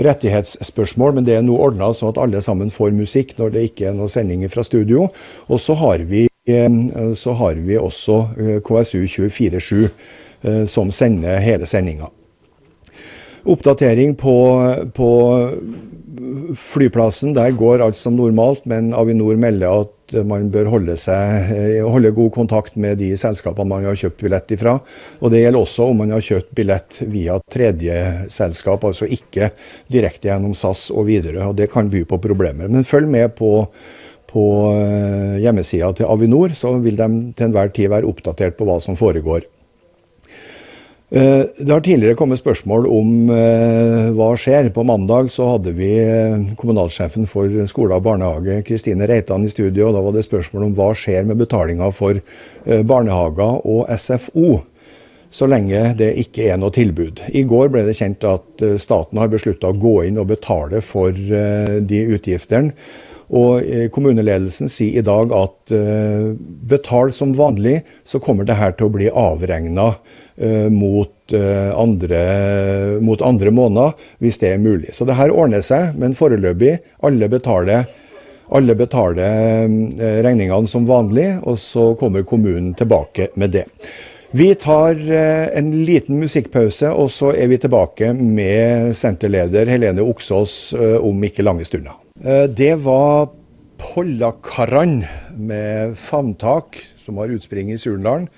rettighetsspørsmål, 0.00 1.18
men 1.18 1.26
det 1.26 1.34
er 1.36 1.42
nå 1.44 1.58
ordna 1.60 1.90
sånn 1.92 2.14
at 2.14 2.20
alle 2.22 2.40
sammen 2.40 2.70
får 2.72 2.94
musikk 2.96 3.34
når 3.36 3.50
det 3.52 3.64
ikke 3.68 3.90
er 3.90 3.98
noen 3.98 4.08
sendinger 4.08 4.48
fra 4.48 4.64
studio. 4.64 5.10
Og 5.48 5.60
så 5.60 5.76
har 5.76 6.06
vi, 6.08 6.26
eh, 6.48 6.70
så 7.16 7.36
har 7.36 7.60
vi 7.60 7.76
også 7.76 8.16
eh, 8.38 8.56
KSU 8.64 9.04
247 9.04 9.84
eh, 9.84 10.64
som 10.64 10.92
sender 10.92 11.40
hele 11.44 11.68
sendinga. 11.68 12.08
Oppdatering 13.44 14.16
på, 14.20 14.36
på 14.96 15.10
flyplassen. 16.56 17.34
Der 17.36 17.52
går 17.56 17.84
alt 17.84 17.96
som 17.96 18.16
normalt, 18.16 18.66
men 18.68 18.92
Avinor 18.96 19.36
melder 19.40 19.84
at 19.84 19.99
man 20.26 20.48
bør 20.52 20.70
holde, 20.72 20.96
seg, 21.00 21.52
eh, 21.54 21.78
holde, 21.86 22.12
god 22.16 22.32
kontakt 22.34 22.76
med 22.80 22.98
de 23.00 23.12
selskapene 23.20 23.68
man 23.68 23.86
har 23.88 23.98
kjøpt 23.98 24.24
billett 24.24 24.54
ifra. 24.56 24.78
Og 25.20 25.30
Det 25.30 25.42
gjelder 25.42 25.60
også 25.60 25.90
om 25.90 26.02
man 26.02 26.10
har 26.14 26.24
kjøpt 26.24 26.54
billett 26.54 27.00
via 27.06 27.38
tredjeselskap, 27.50 28.84
altså 28.84 29.08
ikke 29.08 29.52
direkte 29.90 30.28
gjennom 30.28 30.54
SAS 30.54 30.90
og 30.90 31.06
videre. 31.06 31.48
og 31.48 31.56
Det 31.56 31.70
kan 31.70 31.90
by 31.90 32.04
på 32.04 32.20
problemer. 32.20 32.68
Men 32.68 32.84
følg 32.84 33.08
med 33.08 33.34
på, 33.36 33.68
på 34.30 34.44
eh, 34.74 35.38
hjemmesida 35.44 35.92
til 35.94 36.10
Avinor, 36.10 36.54
så 36.54 36.78
vil 36.78 36.96
de 36.96 37.08
til 37.36 37.50
enhver 37.50 37.72
tid 37.72 37.90
være 37.90 38.06
oppdatert 38.06 38.56
på 38.58 38.68
hva 38.68 38.80
som 38.80 38.96
foregår. 38.96 39.46
Eh, 41.12 41.42
det 41.58 41.72
har 41.72 41.80
tidligere 41.82 42.14
kommet 42.14 42.38
spørsmål 42.38 42.84
om 42.86 43.30
eh, 43.34 44.10
hva 44.14 44.28
skjer. 44.38 44.68
På 44.70 44.84
mandag 44.86 45.32
så 45.34 45.48
hadde 45.56 45.72
vi 45.74 45.90
eh, 45.98 46.52
kommunalsjefen 46.58 47.26
for 47.30 47.50
skole 47.70 47.98
og 47.98 48.04
barnehage, 48.06 48.60
Kristine 48.68 49.08
Reitan, 49.10 49.42
i 49.42 49.50
studio. 49.50 49.88
og 49.88 49.96
Da 49.96 50.04
var 50.06 50.14
det 50.14 50.26
spørsmål 50.28 50.68
om 50.68 50.76
hva 50.78 50.92
skjer 50.94 51.26
med 51.26 51.40
betalinga 51.42 51.90
for 51.90 52.22
barnehager 52.86 53.66
og 53.66 53.90
SFO. 53.98 54.60
Så 55.30 55.46
lenge 55.50 55.82
det 55.98 56.12
ikke 56.22 56.46
er 56.50 56.58
noe 56.58 56.74
tilbud. 56.74 57.24
I 57.34 57.42
går 57.46 57.70
ble 57.74 57.84
det 57.86 57.98
kjent 57.98 58.26
at 58.26 58.64
staten 58.82 59.18
har 59.18 59.30
beslutta 59.30 59.70
å 59.70 59.78
gå 59.78 60.00
inn 60.06 60.18
og 60.18 60.30
betale 60.30 60.82
for 60.82 61.14
de 61.14 62.00
utgiftene. 62.14 62.74
Og 63.30 63.62
Kommuneledelsen 63.94 64.70
sier 64.70 64.98
i 64.98 65.06
dag 65.06 65.30
at 65.30 65.70
betal 66.66 67.14
som 67.14 67.30
vanlig, 67.38 67.84
så 68.02 68.18
kommer 68.18 68.46
det 68.46 68.58
her 68.58 68.74
til 68.74 68.90
å 68.90 68.94
bli 68.96 69.06
avregna 69.06 69.92
Eh, 70.29 70.29
mot, 70.72 71.32
eh, 71.32 71.78
andre, 71.78 72.20
mot 73.00 73.22
andre 73.22 73.50
måneder, 73.50 73.96
hvis 74.18 74.38
det 74.40 74.54
er 74.54 74.62
mulig. 74.62 74.94
Så 74.96 75.04
det 75.04 75.18
her 75.18 75.32
ordner 75.32 75.64
seg, 75.64 75.96
men 76.00 76.16
foreløpig 76.18 76.78
alle 77.06 77.28
betaler, 77.28 77.90
alle 78.50 78.74
betaler 78.78 79.66
eh, 79.66 80.20
regningene 80.24 80.70
som 80.70 80.88
vanlig, 80.88 81.28
og 81.44 81.58
så 81.60 81.92
kommer 82.00 82.26
kommunen 82.26 82.72
tilbake 82.78 83.30
med 83.36 83.54
det. 83.58 83.66
Vi 84.30 84.52
tar 84.54 84.94
en 84.94 85.72
liten 85.82 86.20
musikkpause, 86.22 86.92
og 86.94 87.08
så 87.10 87.32
er 87.34 87.48
vi 87.50 87.56
tilbake 87.58 88.12
med 88.14 88.92
senterleder 88.94 89.66
Helene 89.66 90.04
Oksås 90.06 90.70
om 90.78 91.24
ikke 91.26 91.42
lange 91.42 91.66
stunder. 91.66 91.96
Det 92.54 92.76
var 92.84 93.32
Pollakaran 93.80 95.00
med 95.34 95.96
favntak, 95.98 96.78
som 97.02 97.18
har 97.18 97.34
utspring 97.34 97.72
i 97.74 97.78
Surnadalen. 97.80 98.28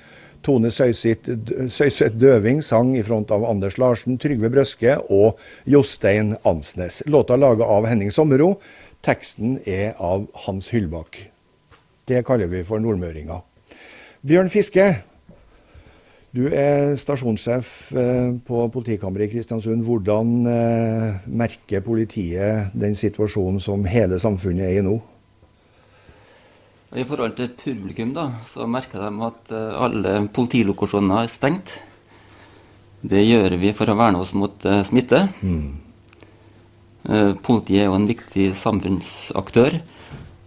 Tone 0.42 0.70
Søyseth 0.74 2.16
Døving 2.18 2.62
sang 2.66 2.96
i 2.98 3.05
front 3.07 3.31
av 3.35 3.44
Anders 3.46 3.78
Larsen, 3.78 4.18
Trygve 4.18 4.50
Brøske 4.50 4.96
og 5.09 5.38
Jostein 5.70 6.35
Ansnes. 6.48 7.02
Låta 7.07 7.38
laga 7.38 7.68
av 7.70 7.87
Henning 7.87 8.11
Sommero. 8.14 8.57
Teksten 9.02 9.61
er 9.66 9.94
av 10.02 10.26
Hans 10.46 10.72
Hyllbakk. 10.74 11.22
Det 12.09 12.24
kaller 12.26 12.50
vi 12.50 12.64
for 12.66 12.83
nordmøringa. 12.83 13.40
Bjørn 14.26 14.50
Fiske, 14.50 14.87
du 16.33 16.46
er 16.48 16.94
stasjonssjef 16.96 17.70
eh, 17.92 18.28
på 18.46 18.66
politikammeret 18.72 19.28
i 19.28 19.35
Kristiansund. 19.35 19.83
Hvordan 19.85 20.46
eh, 20.48 21.09
merker 21.28 21.85
politiet 21.85 22.72
den 22.72 22.96
situasjonen 22.96 23.61
som 23.61 23.85
hele 23.85 24.16
samfunnet 24.22 24.70
er 24.70 24.78
i 24.78 24.85
nå? 24.87 24.96
I 26.92 27.07
forhold 27.09 27.38
til 27.38 27.48
publikum 27.57 28.11
da, 28.12 28.26
så 28.44 28.66
merker 28.68 29.00
de 29.00 29.24
at 29.24 29.52
eh, 29.57 29.76
alle 29.81 30.11
politilokasjoner 30.35 31.22
er 31.22 31.31
stengt. 31.33 31.78
Det 33.00 33.22
gjør 33.24 33.57
vi 33.62 33.72
for 33.74 33.88
å 33.88 33.96
verne 33.96 34.20
oss 34.20 34.35
mot 34.38 34.66
uh, 34.68 34.83
smitte. 34.87 35.24
Mm. 35.40 35.72
Uh, 37.09 37.33
politiet 37.42 37.81
er 37.81 37.88
jo 37.88 37.96
en 37.96 38.07
viktig 38.07 38.52
samfunnsaktør, 38.55 39.81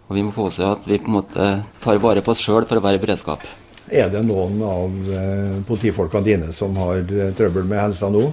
og 0.05 0.13
vi 0.15 0.23
må 0.23 0.31
påse 0.31 0.63
at 0.63 0.86
vi 0.88 1.01
på 1.01 1.10
en 1.10 1.17
måte 1.17 1.49
tar 1.84 1.99
vare 2.03 2.23
på 2.23 2.31
oss 2.31 2.45
sjøl 2.45 2.69
for 2.69 2.79
å 2.79 2.86
være 2.86 3.01
i 3.01 3.03
beredskap. 3.03 3.43
Er 3.93 4.10
det 4.10 4.24
noen 4.26 4.58
av 4.65 4.93
eh, 5.13 5.58
politifolkene 5.67 6.26
dine 6.26 6.54
som 6.54 6.74
har 6.82 7.04
eh, 7.06 7.30
trøbbel 7.38 7.67
med 7.69 7.78
helsa 7.84 8.10
nå? 8.10 8.24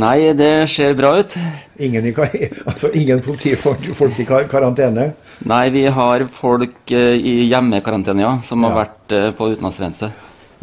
Nei, 0.00 0.32
det 0.32 0.68
ser 0.72 0.94
bra 0.96 1.10
ut. 1.20 1.34
Ingen, 1.76 2.08
i, 2.08 2.14
altså, 2.70 2.88
ingen 2.96 3.20
politifolk 3.24 3.84
i 4.16 4.24
karantene? 4.24 5.10
Nei, 5.44 5.66
vi 5.74 5.84
har 5.92 6.24
folk 6.32 6.94
eh, 6.96 7.18
i 7.20 7.34
hjemmekarantene, 7.50 8.24
ja, 8.24 8.32
som 8.44 8.64
ja. 8.64 8.70
har 8.70 8.80
vært 8.86 9.16
eh, 9.18 9.28
på 9.36 9.52
utenlandsrense. 9.52 10.08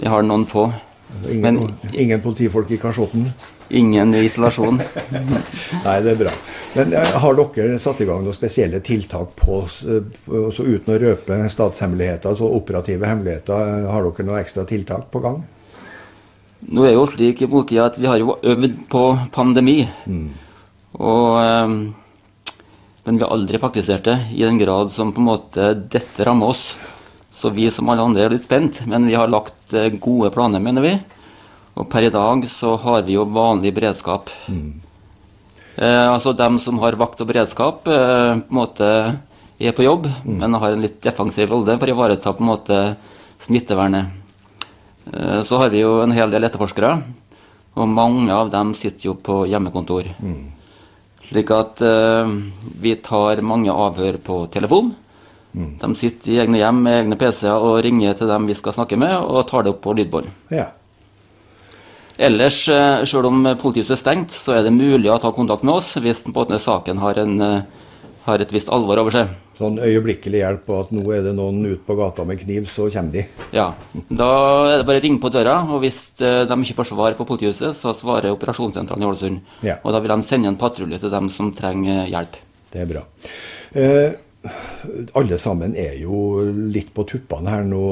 Vi 0.01 0.09
har 0.09 0.25
noen 0.25 0.47
få. 0.49 0.71
Ingen, 1.29 1.61
Men, 1.61 1.75
ingen 1.93 2.25
politifolk 2.25 2.73
i 2.73 2.81
kasjotten? 2.81 3.29
Ingen 3.69 4.13
isolasjon. 4.15 4.77
Nei, 5.85 5.95
det 6.05 6.11
er 6.11 6.19
bra. 6.19 6.33
Men 6.75 6.93
eh, 6.93 7.17
har 7.21 7.37
dere 7.39 7.79
satt 7.81 8.01
i 8.03 8.07
gang 8.07 8.21
noen 8.21 8.35
spesielle 8.35 8.81
tiltak 8.85 9.33
på, 9.39 9.61
så 9.69 10.65
uten 10.65 10.93
å 10.93 10.99
røpe 11.01 11.39
statshemmeligheter, 11.49 12.33
altså 12.33 12.49
operative 12.51 13.09
hemmeligheter? 13.09 13.55
Eh, 13.55 13.89
har 13.89 14.05
dere 14.05 14.27
noen 14.27 14.41
ekstra 14.41 14.67
tiltak 14.69 15.09
på 15.13 15.23
gang? 15.25 15.41
Nå 16.65 16.85
er 16.85 16.95
jo 16.95 17.07
slik 17.09 17.41
i 17.41 17.49
politiet 17.49 17.93
at 17.93 17.99
vi 18.01 18.09
har 18.09 18.21
jo 18.21 18.37
øvd 18.41 18.79
på 18.89 19.03
pandemi. 19.33 19.79
Mm. 20.05 20.29
Og, 20.95 21.35
men 23.05 23.17
vi 23.19 23.25
har 23.25 23.33
aldri 23.33 23.59
praktisert 23.61 24.05
det 24.07 24.15
i 24.33 24.45
den 24.45 24.57
grad 24.61 24.93
som 24.93 25.11
på 25.13 25.21
en 25.21 25.27
måte 25.27 25.73
dette 25.93 26.25
rammer 26.25 26.53
oss. 26.53 26.71
Så 27.35 27.51
vi 27.53 27.67
som 27.73 27.91
alle 27.91 28.05
andre 28.07 28.25
er 28.25 28.33
litt 28.33 28.47
spent, 28.47 28.79
men 28.89 29.05
vi 29.09 29.17
har 29.19 29.29
lagt 29.29 29.75
gode 30.01 30.31
planer, 30.33 30.63
mener 30.63 30.85
vi. 30.85 30.95
Og 31.75 31.87
per 31.91 32.07
i 32.07 32.11
dag 32.13 32.45
så 32.47 32.75
har 32.79 33.03
vi 33.07 33.17
jo 33.17 33.25
vanlig 33.27 33.73
beredskap. 33.75 34.31
Mm. 34.47 34.81
Eh, 35.75 36.07
altså 36.07 36.31
dem 36.31 36.59
som 36.63 36.79
har 36.79 36.95
vakt 36.95 37.19
og 37.19 37.27
beredskap, 37.27 37.87
eh, 37.87 38.39
på 38.39 38.53
en 38.53 38.59
måte 38.61 38.87
er 39.59 39.75
på 39.75 39.83
jobb, 39.83 40.07
mm. 40.07 40.37
men 40.39 40.59
har 40.61 40.71
en 40.71 40.85
litt 40.85 41.01
defensiv 41.03 41.51
rolle 41.51 41.75
for 41.79 41.91
å 41.91 41.95
ivareta 41.95 42.31
på 42.31 42.43
en 42.43 42.51
måte 42.51 42.79
smittevernet. 43.43 44.07
Eh, 45.11 45.41
så 45.43 45.59
har 45.59 45.73
vi 45.73 45.83
jo 45.83 45.99
en 46.03 46.15
hel 46.15 46.31
del 46.31 46.47
etterforskere, 46.47 46.93
og 47.75 47.91
mange 47.91 48.31
av 48.31 48.53
dem 48.53 48.71
sitter 48.73 49.11
jo 49.11 49.17
på 49.19 49.43
hjemmekontor. 49.51 50.07
Mm. 50.23 50.53
Slik 51.25 51.49
at 51.51 51.81
uh, 51.81 52.29
vi 52.79 52.91
tar 53.01 53.39
mange 53.41 53.73
avhør 53.73 54.19
på 54.21 54.35
telefon. 54.53 54.91
De 55.55 55.89
sitter 55.97 56.31
i 56.31 56.37
egne 56.43 56.59
hjem 56.59 56.83
med 56.85 56.99
egne 56.99 57.17
PC-er 57.17 57.65
og 57.65 57.79
ringer 57.83 58.13
til 58.15 58.29
dem 58.29 58.45
vi 58.45 58.55
skal 58.55 58.75
snakke 58.77 58.99
med, 59.01 59.15
og 59.25 59.47
tar 59.49 59.65
det 59.65 59.73
opp 59.73 59.81
på 59.83 59.95
lydbånd. 59.97 60.29
Ja. 60.53 60.69
Ellers, 62.17 62.61
uh, 62.71 63.03
selv 63.07 63.31
om 63.31 63.47
politihuset 63.61 63.97
er 63.97 64.03
stengt, 64.03 64.35
så 64.35 64.57
er 64.57 64.67
det 64.67 64.75
mulig 64.75 65.11
å 65.11 65.19
ta 65.21 65.33
kontakt 65.35 65.65
med 65.67 65.75
oss 65.77 65.95
hvis 65.99 66.23
saken 66.63 67.01
har, 67.03 67.19
en, 67.19 67.41
uh, 67.41 67.89
har 68.25 68.39
et 68.39 68.53
visst 68.53 68.71
alvor 68.71 69.03
over 69.03 69.11
seg 69.11 69.33
sånn 69.55 69.77
øyeblikkelig 69.79 70.41
hjelp 70.41 70.69
og 70.71 70.79
at 70.83 70.91
nå 70.95 71.03
er 71.15 71.23
det 71.25 71.33
noen 71.37 71.61
ute 71.65 71.81
på 71.87 71.95
gata 71.97 72.25
med 72.27 72.39
kniv, 72.41 72.67
så 72.71 72.87
kommer 72.93 73.15
de. 73.15 73.25
Ja, 73.55 73.69
da 74.09 74.29
er 74.71 74.81
det 74.81 74.87
bare 74.89 75.01
å 75.01 75.05
ringe 75.05 75.21
på 75.23 75.31
døra, 75.33 75.57
og 75.69 75.81
hvis 75.83 75.99
eh, 76.19 76.43
de 76.49 76.59
ikke 76.61 76.79
får 76.81 76.91
svar 76.91 77.17
på 77.17 77.27
politihuset, 77.29 77.77
så 77.77 77.93
svarer 77.95 78.33
operasjonssentralen 78.35 79.05
i 79.05 79.09
Ålesund. 79.09 79.53
Ja. 79.65 79.79
Og 79.83 79.95
da 79.95 80.03
vil 80.03 80.15
de 80.15 80.27
sende 80.27 80.51
en 80.51 80.59
patrulje 80.59 80.99
til 81.01 81.13
dem 81.13 81.31
som 81.33 81.53
trenger 81.55 82.05
hjelp. 82.11 82.39
Det 82.73 82.83
er 82.83 82.91
bra. 82.91 83.05
Eh, 83.75 84.24
alle 85.19 85.37
sammen 85.41 85.75
er 85.79 85.95
jo 85.99 86.41
litt 86.71 86.91
på 86.95 87.05
tuppene 87.09 87.51
her 87.53 87.65
nå. 87.67 87.83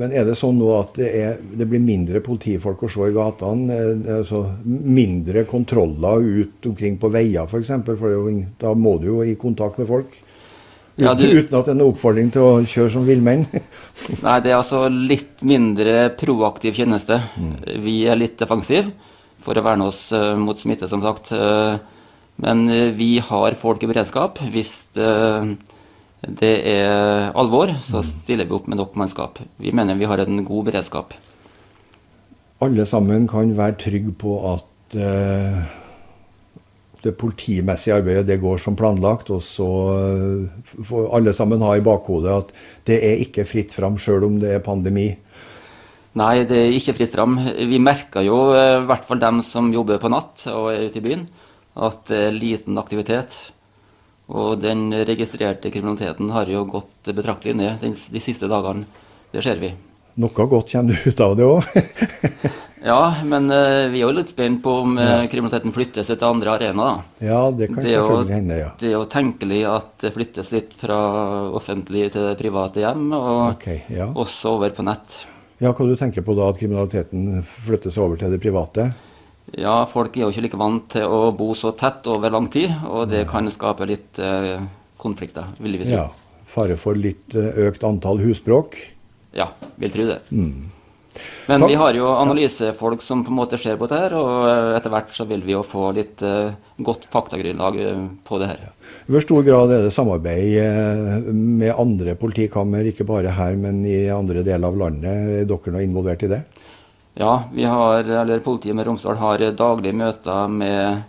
Men 0.00 0.14
er 0.14 0.28
det 0.28 0.36
sånn 0.38 0.58
nå 0.60 0.70
at 0.76 0.96
det, 0.98 1.08
er, 1.18 1.36
det 1.38 1.68
blir 1.70 1.82
mindre 1.82 2.22
politifolk 2.24 2.84
å 2.84 2.92
se 2.92 3.08
i 3.08 3.16
gatene? 3.16 3.80
Eh, 3.80 4.14
altså 4.20 4.44
mindre 4.64 5.44
kontroller 5.48 6.24
ut 6.24 6.70
omkring 6.70 6.98
på 7.00 7.12
veier 7.14 7.48
f.eks.? 7.48 7.74
For, 7.86 8.00
for 8.00 8.32
da 8.60 8.74
må 8.74 8.96
du 9.02 9.10
jo 9.12 9.20
i 9.26 9.36
kontakt 9.40 9.80
med 9.80 9.90
folk? 9.90 10.16
Ja, 10.98 11.12
du, 11.14 11.28
uten 11.30 11.54
at 11.54 11.68
det 11.68 11.70
er 11.70 11.76
en 11.76 11.84
oppfordring 11.86 12.32
til 12.34 12.42
å 12.42 12.54
kjøre 12.66 12.90
som 12.96 13.04
villmenn? 13.06 13.44
Nei, 14.24 14.38
det 14.42 14.50
er 14.50 14.56
altså 14.56 14.88
litt 14.90 15.44
mindre 15.46 16.08
proaktiv 16.18 16.74
tjeneste. 16.74 17.20
Mm. 17.38 17.54
Vi 17.84 18.00
er 18.10 18.18
litt 18.18 18.34
defensive 18.40 18.90
for 19.44 19.54
å 19.54 19.62
verne 19.62 19.86
oss 19.92 20.08
uh, 20.10 20.34
mot 20.38 20.58
smitte, 20.58 20.88
som 20.90 21.04
sagt. 21.04 21.30
Uh, 21.30 21.78
men 22.42 22.66
uh, 22.66 22.88
vi 22.98 23.12
har 23.22 23.58
folk 23.60 23.86
i 23.86 23.90
beredskap. 23.90 24.42
Hvis 24.50 24.88
det 24.98 25.12
er 26.22 27.30
alvor, 27.38 27.74
så 27.82 28.02
stiller 28.02 28.48
vi 28.48 28.56
opp 28.56 28.66
med 28.66 28.80
nok 28.80 28.96
mannskap. 28.98 29.38
Vi 29.56 29.72
mener 29.72 29.98
vi 29.98 30.08
har 30.08 30.18
en 30.18 30.44
god 30.44 30.70
beredskap. 30.70 31.14
Alle 32.64 32.86
sammen 32.86 33.28
kan 33.30 33.54
være 33.56 33.78
trygge 33.78 34.14
på 34.18 34.34
at 34.50 34.98
det 37.04 37.14
politimessige 37.18 37.96
arbeidet 37.98 38.26
det 38.28 38.40
går 38.42 38.60
som 38.62 38.76
planlagt. 38.78 39.30
Og 39.34 39.42
så 39.44 39.68
eh, 39.94 40.74
får 40.86 41.10
alle 41.16 41.34
sammen 41.36 41.62
ha 41.64 41.74
i 41.76 41.84
bakhodet 41.84 42.34
at 42.34 42.52
det 42.88 43.00
er 43.04 43.24
ikke 43.24 43.46
fritt 43.48 43.74
fram 43.76 43.98
sjøl 44.00 44.26
om 44.28 44.38
det 44.42 44.56
er 44.56 44.64
pandemi. 44.64 45.10
Nei, 46.18 46.32
det 46.48 46.56
er 46.64 46.74
ikke 46.74 46.96
fritt 46.98 47.14
fram. 47.14 47.36
Vi 47.38 47.78
merker 47.82 48.26
jo, 48.26 48.48
eh, 48.56 48.78
i 48.80 48.88
hvert 48.88 49.06
fall 49.06 49.22
dem 49.22 49.42
som 49.46 49.70
jobber 49.74 50.00
på 50.02 50.10
natt 50.12 50.48
og 50.52 50.72
er 50.72 50.88
ute 50.88 51.00
i 51.00 51.04
byen, 51.04 51.28
at 51.78 52.08
det 52.10 52.24
er 52.26 52.36
liten 52.38 52.80
aktivitet. 52.80 53.38
Og 54.28 54.60
den 54.60 54.90
registrerte 55.08 55.72
kriminaliteten 55.72 56.30
har 56.34 56.50
jo 56.52 56.66
gått 56.68 57.10
betraktelig 57.16 57.56
ned 57.56 57.84
de 57.84 58.20
siste 58.22 58.48
dagene. 58.50 58.84
Det 59.32 59.44
ser 59.44 59.60
vi. 59.60 59.72
Noe 60.18 60.48
godt 60.50 60.72
kommer 60.72 60.98
ut 61.06 61.20
av 61.22 61.36
det 61.38 61.46
òg. 61.46 61.68
Ja, 62.84 63.14
men 63.24 63.50
uh, 63.50 63.88
vi 63.90 63.98
er 64.00 64.04
jo 64.06 64.14
litt 64.14 64.30
spent 64.32 64.60
på 64.62 64.72
om 64.84 64.98
uh, 64.98 65.24
kriminaliteten 65.30 65.72
flyttes 65.74 66.10
til 66.12 66.26
andre 66.28 66.52
arenaer. 66.54 67.00
Ja, 67.18 67.40
det 67.50 67.72
kan 67.72 67.82
det 67.82 67.90
selvfølgelig 67.94 68.36
hende, 68.36 68.58
ja. 68.60 68.68
Det 68.78 68.90
er 68.90 68.94
jo 68.94 69.08
tenkelig 69.10 69.58
at 69.66 69.90
det 70.04 70.12
flyttes 70.14 70.52
litt 70.54 70.76
fra 70.78 70.98
offentlig 71.58 72.12
til 72.14 72.28
private 72.38 72.84
hjem, 72.84 73.10
og 73.18 73.40
okay, 73.56 73.82
ja. 73.90 74.08
også 74.14 74.54
over 74.58 74.74
på 74.76 74.86
nett. 74.86 75.18
Ja, 75.58 75.72
Hva 75.72 75.88
du 75.88 75.96
tenker 75.98 76.22
på 76.22 76.36
da, 76.38 76.52
at 76.52 76.60
kriminaliteten 76.60 77.42
flyttes 77.66 77.98
over 77.98 78.20
til 78.20 78.30
det 78.30 78.38
private? 78.42 78.92
Ja, 79.56 79.80
folk 79.88 80.16
er 80.16 80.26
jo 80.26 80.32
ikke 80.32 80.44
like 80.44 80.60
vant 80.60 80.90
til 80.92 81.08
å 81.08 81.30
bo 81.36 81.54
så 81.56 81.72
tett 81.78 82.06
over 82.10 82.32
lang 82.34 82.50
tid, 82.52 82.74
og 82.88 83.08
det 83.12 83.24
kan 83.30 83.48
skape 83.52 83.88
litt 83.88 84.20
eh, 84.20 84.58
konflikter, 85.00 85.48
vil 85.62 85.78
vi 85.80 85.86
tro. 85.88 86.02
Ja, 86.02 86.08
Fare 86.48 86.78
for 86.80 86.96
litt 86.96 87.34
økt 87.36 87.82
antall 87.84 88.22
husbråk? 88.24 88.78
Ja, 89.36 89.50
vil 89.76 89.92
tro 89.92 90.06
det. 90.08 90.22
Mm. 90.32 90.70
Men 91.48 91.64
vi 91.66 91.76
har 91.80 91.96
jo 91.96 92.08
analysefolk 92.12 93.02
som 93.02 93.24
på 93.24 93.32
en 93.32 93.38
måte 93.38 93.58
ser 93.60 93.78
på 93.80 93.88
dette, 93.90 94.16
og 94.16 94.48
eh, 94.48 94.76
etter 94.76 94.92
hvert 94.92 95.14
så 95.16 95.24
vil 95.28 95.42
vi 95.46 95.54
jo 95.54 95.62
få 95.66 95.90
litt 95.96 96.22
eh, 96.24 96.52
godt 96.84 97.08
faktagrunnlag 97.10 97.78
eh, 97.82 98.02
på 98.28 98.40
det 98.40 98.50
her. 98.50 98.66
Hvor 99.08 99.24
stor 99.24 99.46
grad 99.46 99.72
er 99.72 99.86
det 99.86 99.94
samarbeid 99.96 101.32
med 101.32 101.72
andre 101.72 102.14
politikammer, 102.20 102.90
ikke 102.90 103.08
bare 103.08 103.32
her, 103.36 103.56
men 103.60 103.80
i 103.88 104.06
andre 104.12 104.44
deler 104.46 104.68
av 104.68 104.78
landet? 104.84 105.08
Er 105.40 105.48
dere 105.48 105.74
nå 105.74 105.82
involvert 105.84 106.24
i 106.28 106.32
det? 106.34 106.42
Ja, 107.18 107.32
vi 107.50 107.64
har, 107.66 108.06
eller 108.06 108.42
politiet 108.44 108.76
med 108.78 108.86
Romsdal 108.86 109.18
har 109.18 109.42
daglige 109.58 109.96
møter 109.98 110.52
med 110.52 111.02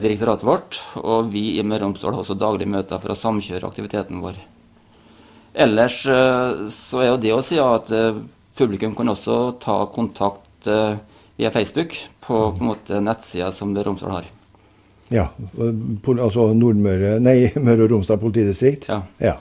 direktoratet 0.00 0.46
vårt. 0.46 0.78
Og 1.02 1.28
vi 1.34 1.58
i 1.58 1.64
Møre 1.66 1.82
og 1.82 1.90
Romsdal 1.90 2.14
har 2.14 2.24
også 2.24 2.38
daglige 2.40 2.72
møter 2.72 3.02
for 3.02 3.12
å 3.12 3.18
samkjøre 3.18 3.68
aktiviteten 3.68 4.22
vår. 4.24 4.38
Ellers 5.52 5.98
så 6.72 7.02
er 7.02 7.10
jo 7.10 7.20
det 7.20 7.34
å 7.36 7.42
si 7.44 7.60
at 7.60 7.92
Publikum 8.56 8.94
kan 8.96 9.12
også 9.12 9.58
ta 9.60 9.82
kontakt 9.92 10.68
via 11.36 11.50
Facebook 11.52 11.92
på, 12.24 12.38
på 12.56 12.64
måte 12.64 13.00
nettsida 13.04 13.52
som 13.52 13.76
Romsdal 13.76 14.16
har. 14.16 14.32
Ja, 15.12 15.28
altså 16.08 16.48
Nordmøre, 16.56 17.18
nei, 17.20 17.50
Møre 17.60 17.84
og 17.84 17.96
Romsdal 17.96 18.20
politidistrikt? 18.22 18.88
Ja. 18.88 19.02
ja. 19.20 19.36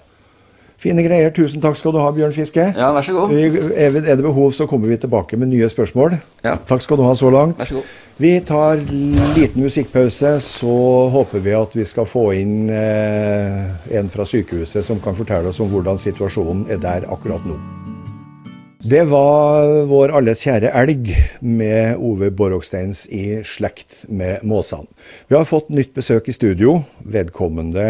Fine 0.82 1.04
greier. 1.06 1.30
Tusen 1.30 1.62
takk 1.62 1.78
skal 1.78 1.94
du 1.94 2.00
ha, 2.02 2.08
Bjørn 2.16 2.34
Fiske. 2.34 2.64
Ja, 2.74 2.88
vær 2.96 3.06
så 3.06 3.14
god. 3.14 3.34
Er 3.78 4.00
det 4.02 4.24
behov, 4.26 4.50
så 4.58 4.66
kommer 4.70 4.90
vi 4.90 4.98
tilbake 4.98 5.38
med 5.38 5.52
nye 5.52 5.70
spørsmål. 5.70 6.16
Ja. 6.44 6.56
Takk 6.68 6.82
skal 6.82 6.98
du 6.98 7.06
ha 7.06 7.14
så 7.18 7.30
langt. 7.30 7.60
Vær 7.62 7.70
så 7.70 7.78
god. 7.82 7.92
Vi 8.22 8.32
tar 8.46 8.82
liten 9.38 9.62
musikkpause, 9.62 10.36
så 10.46 10.74
håper 11.14 11.42
vi 11.46 11.54
at 11.58 11.78
vi 11.78 11.86
skal 11.90 12.10
få 12.10 12.28
inn 12.38 12.70
eh, 12.70 13.94
en 13.98 14.10
fra 14.14 14.26
sykehuset 14.26 14.86
som 14.86 15.02
kan 15.02 15.18
fortelle 15.18 15.54
oss 15.54 15.62
om 15.62 15.70
hvordan 15.74 16.02
situasjonen 16.02 16.68
er 16.70 16.82
der 16.82 17.10
akkurat 17.10 17.46
nå. 17.46 17.58
Det 18.82 19.04
var 19.06 19.84
vår 19.86 20.10
alles 20.18 20.40
kjære 20.42 20.72
elg 20.74 21.12
med 21.46 22.00
Ove 22.02 22.32
Borroksteins 22.34 23.04
i 23.14 23.44
slekt 23.46 24.08
med 24.10 24.42
måsene. 24.48 24.90
Vi 25.30 25.36
har 25.38 25.46
fått 25.46 25.70
nytt 25.70 25.92
besøk 25.94 26.32
i 26.32 26.34
studio. 26.34 26.80
Vedkommende 27.06 27.84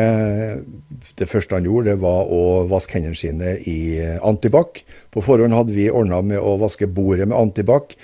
Det 1.16 1.28
første 1.32 1.56
han 1.56 1.64
gjorde, 1.64 1.94
det 1.94 2.02
var 2.04 2.28
å 2.28 2.66
vaske 2.68 2.98
hendene 2.98 3.16
sine 3.16 3.54
i 3.72 4.02
antibac. 4.20 4.82
På 5.16 5.24
forhånd 5.24 5.56
hadde 5.56 5.78
vi 5.78 5.88
ordna 5.88 6.20
med 6.22 6.44
å 6.44 6.58
vaske 6.60 6.92
bordet 6.92 7.30
med 7.30 7.40
antibac. 7.40 7.96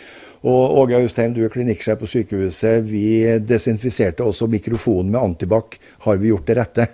Og 0.48 0.80
Åge 0.80 1.02
Austheim, 1.02 1.36
du 1.36 1.44
er 1.44 1.52
klinikksjef 1.52 2.00
på 2.00 2.08
sykehuset. 2.08 2.88
Vi 2.88 3.36
desinfiserte 3.44 4.24
også 4.24 4.48
mikrofonen 4.48 5.12
med 5.12 5.26
antibac. 5.26 5.76
Har 6.08 6.24
vi 6.24 6.32
gjort 6.32 6.48
det 6.48 6.58
rette? 6.62 6.88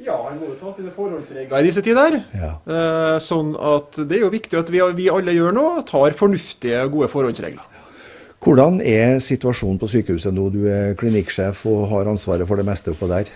Ja, 0.00 0.16
han 0.24 0.38
må 0.40 0.48
jo 0.48 0.56
ta 0.56 0.70
sine 0.72 0.92
forholdsregler 0.94 1.60
i 1.60 1.66
disse 1.66 1.82
tider. 1.84 2.16
Ja. 2.32 2.54
Eh, 2.64 3.16
sånn 3.20 3.52
at 3.56 3.98
det 4.00 4.16
er 4.16 4.24
jo 4.24 4.32
viktig 4.32 4.56
at 4.56 4.72
vi, 4.72 4.80
vi 4.96 5.10
alle 5.12 5.34
gjør 5.36 5.52
noe, 5.56 5.82
tar 5.88 6.16
fornuftige, 6.16 6.86
gode 6.92 7.10
forholdsregler. 7.12 7.66
Hvordan 8.40 8.80
er 8.80 9.18
situasjonen 9.20 9.76
på 9.82 9.90
sykehuset 9.92 10.32
nå? 10.32 10.46
Du 10.54 10.62
er 10.72 10.94
klinikksjef 10.96 11.66
og 11.68 11.90
har 11.90 12.08
ansvaret 12.08 12.48
for 12.48 12.56
det 12.56 12.64
meste 12.64 12.94
oppå 12.94 13.10
der. 13.10 13.28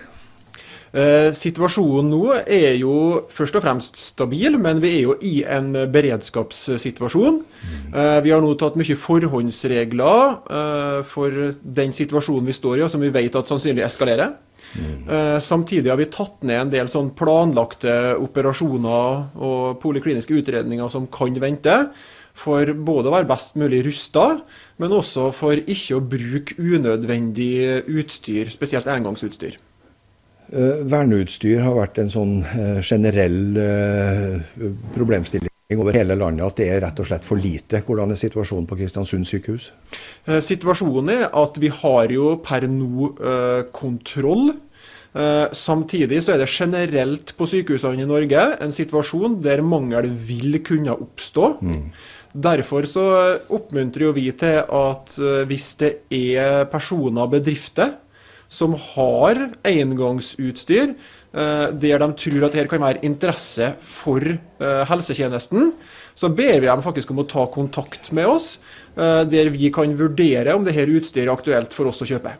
Eh, 0.94 1.32
situasjonen 1.34 2.06
nå 2.06 2.20
er 2.38 2.76
jo 2.78 3.24
først 3.34 3.56
og 3.58 3.64
fremst 3.64 3.98
stabil, 3.98 4.54
men 4.62 4.78
vi 4.82 4.92
er 4.92 5.00
jo 5.08 5.16
i 5.26 5.32
en 5.42 5.72
beredskapssituasjon. 5.90 7.40
Mm. 7.42 7.80
Eh, 7.90 8.18
vi 8.22 8.30
har 8.30 8.44
nå 8.44 8.52
tatt 8.60 8.78
mye 8.78 8.98
forhåndsregler 9.02 10.36
eh, 10.60 11.00
for 11.10 11.40
den 11.80 11.96
situasjonen 11.98 12.46
vi 12.46 12.54
står 12.54 12.78
i, 12.78 12.84
og 12.86 12.92
som 12.94 13.02
vi 13.02 13.10
vet 13.14 13.40
at 13.40 13.50
sannsynlig 13.50 13.82
eskalerer. 13.88 14.36
Mm. 14.74 15.40
Samtidig 15.44 15.90
har 15.90 15.98
vi 16.00 16.06
tatt 16.10 16.42
ned 16.46 16.56
en 16.56 16.70
del 16.72 16.88
sånn 16.90 17.10
planlagte 17.14 18.14
operasjoner 18.16 19.36
og 19.36 19.76
polikliniske 19.82 20.34
utredninger 20.40 20.88
som 20.90 21.06
kan 21.14 21.36
vente. 21.42 21.76
For 22.38 22.72
både 22.74 23.10
å 23.10 23.14
være 23.14 23.28
best 23.28 23.58
mulig 23.60 23.84
rusta, 23.86 24.40
men 24.82 24.96
også 24.96 25.28
for 25.36 25.58
ikke 25.58 25.98
å 25.98 26.02
bruke 26.16 26.56
unødvendig 26.58 27.84
utstyr, 28.00 28.50
spesielt 28.50 28.90
engangsutstyr. 28.90 29.60
Uh, 30.52 30.84
verneutstyr 30.90 31.64
har 31.64 31.74
vært 31.78 32.02
en 32.02 32.12
sånn 32.12 32.38
uh, 32.44 32.78
generell 32.84 33.56
uh, 33.56 34.70
problemstilling 34.94 35.54
over 35.72 35.96
hele 35.96 36.16
landet 36.18 36.44
at 36.44 36.58
det 36.60 36.66
er 36.68 36.82
rett 36.84 37.00
og 37.00 37.08
slett 37.08 37.24
for 37.26 37.40
lite. 37.40 37.80
Hvordan 37.86 38.12
er 38.12 38.20
situasjonen 38.20 38.66
på 38.68 38.76
Kristiansund 38.78 39.28
sykehus? 39.28 39.70
Eh, 40.28 40.40
situasjonen 40.44 41.12
er 41.14 41.24
at 41.32 41.58
vi 41.60 41.70
har 41.72 42.12
jo 42.12 42.34
per 42.44 42.66
nå 42.68 43.10
eh, 43.16 43.62
kontroll. 43.74 44.52
Eh, 45.14 45.46
samtidig 45.56 46.20
så 46.26 46.34
er 46.34 46.42
det 46.42 46.50
generelt 46.52 47.34
på 47.38 47.48
sykehusene 47.48 48.04
i 48.04 48.10
Norge 48.10 48.44
en 48.60 48.74
situasjon 48.74 49.40
der 49.44 49.64
mangel 49.64 50.10
vil 50.12 50.60
kunne 50.66 50.96
oppstå. 50.96 51.54
Mm. 51.64 51.88
Derfor 52.44 52.86
så 52.90 53.04
oppmuntrer 53.54 54.10
vi 54.16 54.26
til 54.34 54.64
at 54.66 55.12
hvis 55.46 55.68
det 55.78 55.90
er 56.10 56.64
personer, 56.66 57.30
bedrifter, 57.30 57.92
som 58.48 58.74
har 58.94 59.48
engangsutstyr, 59.66 60.94
Eh, 61.34 61.68
der 61.82 61.98
de 61.98 62.08
tror 62.14 62.46
at 62.46 62.54
det 62.54 62.68
kan 62.70 62.82
være 62.82 63.02
interesse 63.06 63.72
for 63.82 64.22
eh, 64.22 64.82
helsetjenesten, 64.86 65.72
så 66.14 66.30
ber 66.30 66.60
vi 66.60 66.68
dem 66.68 66.82
faktisk 66.84 67.10
om 67.10 67.24
å 67.24 67.26
ta 67.26 67.42
kontakt 67.50 68.12
med 68.14 68.28
oss, 68.30 68.60
der 68.94 69.48
vi 69.50 69.66
kan 69.74 69.90
vurdere 69.98 70.52
om 70.54 70.62
dette 70.62 70.84
utstyret 70.86 71.26
er 71.26 71.32
aktuelt 71.32 71.72
for 71.74 71.90
oss 71.90 71.98
å 72.04 72.06
kjøpe. 72.06 72.30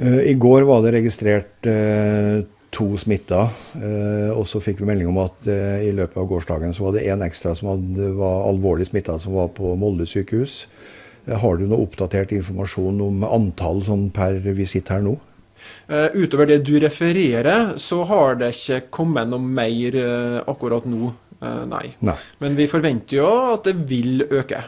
I 0.00 0.32
går 0.40 0.64
var 0.64 0.80
det 0.80 0.94
registrert 0.94 1.68
to 2.72 2.86
smitta. 2.96 3.42
Og 4.32 4.46
så 4.48 4.62
fikk 4.64 4.80
vi 4.80 4.88
melding 4.88 5.10
om 5.12 5.20
at 5.20 5.44
i 5.44 5.92
løpet 5.92 6.16
av 6.16 6.30
gårsdagen 6.30 6.72
så 6.72 6.86
var 6.86 6.96
det 6.96 7.04
én 7.12 7.26
ekstra 7.28 7.52
som 7.52 7.68
var 8.16 8.48
alvorlig 8.48 8.88
smitta, 8.88 9.18
som 9.20 9.36
var 9.36 9.52
på 9.52 9.74
Molde 9.76 10.08
sykehus. 10.08 10.62
Har 11.26 11.58
du 11.58 11.68
noe 11.70 11.84
oppdatert 11.84 12.32
informasjon 12.34 12.98
om 13.04 13.22
antall 13.26 13.82
sånn 13.86 14.08
per 14.14 14.40
visitt 14.56 14.90
her 14.90 15.04
nå? 15.04 15.14
Uh, 15.86 16.10
utover 16.18 16.48
det 16.50 16.62
du 16.66 16.74
refererer, 16.82 17.76
så 17.78 18.02
har 18.10 18.40
det 18.40 18.50
ikke 18.56 18.80
kommet 18.98 19.30
noe 19.30 19.42
mer 19.42 19.94
uh, 19.94 20.38
akkurat 20.50 20.86
nå, 20.90 21.12
nei. 21.70 21.88
nei. 22.02 22.16
Men 22.42 22.54
vi 22.58 22.68
forventer 22.70 23.18
jo 23.18 23.28
at 23.54 23.66
det 23.66 23.76
vil 23.90 24.24
øke. 24.26 24.60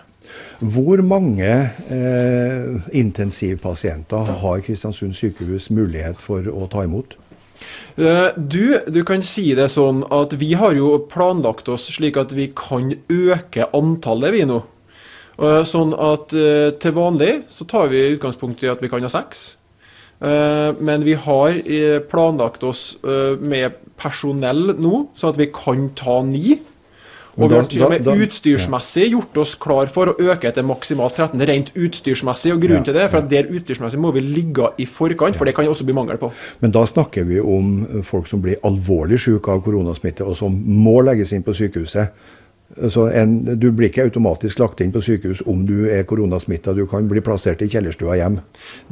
Hvor 0.58 1.02
mange 1.06 1.50
intensivpasienter 2.96 4.32
har 4.40 4.62
Kristiansund 4.64 5.14
sykehus 5.14 5.68
mulighet 5.70 6.22
for 6.24 6.48
å 6.50 6.66
ta 6.72 6.82
imot? 6.86 7.14
Du, 7.94 8.74
du 8.90 9.00
kan 9.06 9.22
si 9.22 9.52
det 9.54 9.68
sånn 9.70 10.02
at 10.14 10.34
vi 10.40 10.54
har 10.58 10.74
jo 10.74 10.96
planlagt 11.10 11.70
oss 11.70 11.86
slik 11.94 12.18
at 12.18 12.34
vi 12.34 12.48
kan 12.56 12.90
øke 13.06 13.68
antallet, 13.76 14.34
vi 14.34 14.42
nå. 14.48 14.64
Sånn 15.34 15.90
at 15.98 16.30
til 16.30 16.92
vanlig 16.94 17.32
så 17.50 17.66
tar 17.66 17.88
vi 17.90 18.04
utgangspunkt 18.14 18.62
i 18.62 18.70
at 18.70 18.82
vi 18.82 18.90
kan 18.92 19.02
ha 19.02 19.10
seks. 19.10 19.54
Eh, 20.24 20.74
men 20.78 21.04
vi 21.04 21.16
har 21.18 21.56
eh, 21.66 21.98
planlagt 22.08 22.62
oss 22.64 22.94
eh, 23.02 23.34
med 23.40 23.80
personell 24.00 24.70
nå, 24.78 25.08
sånn 25.18 25.34
at 25.34 25.40
vi 25.40 25.50
kan 25.52 25.90
ta 25.98 26.20
ni. 26.26 26.60
Og 27.34 27.50
vi 27.50 27.56
har 27.56 27.66
til 27.66 27.82
og 27.82 27.90
med 27.90 28.06
utstyrsmessig 28.06 29.08
gjort 29.10 29.40
oss 29.42 29.56
klar 29.58 29.88
for 29.90 30.12
å 30.12 30.14
øke 30.22 30.52
til 30.54 30.66
maksimalt 30.68 31.16
13, 31.18 31.42
rent 31.50 31.72
utstyrsmessig. 31.74 32.52
og 32.54 32.62
Grunnen 32.62 32.84
ja, 32.84 32.86
til 32.86 32.94
det 32.94 33.02
er 33.02 33.10
for 33.10 33.24
at 33.24 33.32
der 33.32 33.50
utstyrsmessig 33.50 33.98
må 33.98 34.12
vi 34.14 34.22
ligge 34.22 34.68
i 34.78 34.86
forkant, 34.86 35.34
for 35.34 35.50
det 35.50 35.56
kan 35.56 35.66
også 35.66 35.86
bli 35.88 35.96
mangel 35.98 36.20
på. 36.22 36.30
Men 36.62 36.76
da 36.76 36.84
snakker 36.86 37.26
vi 37.26 37.42
om 37.42 38.04
folk 38.06 38.30
som 38.30 38.44
blir 38.44 38.62
alvorlig 38.62 39.18
syke 39.26 39.50
av 39.50 39.64
koronasmitte, 39.66 40.22
og 40.22 40.38
som 40.38 40.54
må 40.54 41.00
legges 41.02 41.34
inn 41.34 41.42
på 41.42 41.56
sykehuset. 41.58 42.14
Altså 42.82 43.06
en, 43.14 43.37
du 43.60 43.68
blir 43.72 43.90
ikke 43.90 44.06
automatisk 44.08 44.58
lagt 44.62 44.80
inn 44.82 44.92
på 44.94 45.02
sykehus 45.04 45.42
om 45.50 45.62
du 45.68 45.87
er 45.92 46.06
koronasmitta. 46.08 46.74
Du 46.74 46.84
kan 46.90 47.06
bli 47.10 47.22
plassert 47.24 47.62
i 47.62 47.68
kjellerstua 47.70 48.16
hjem. 48.18 48.40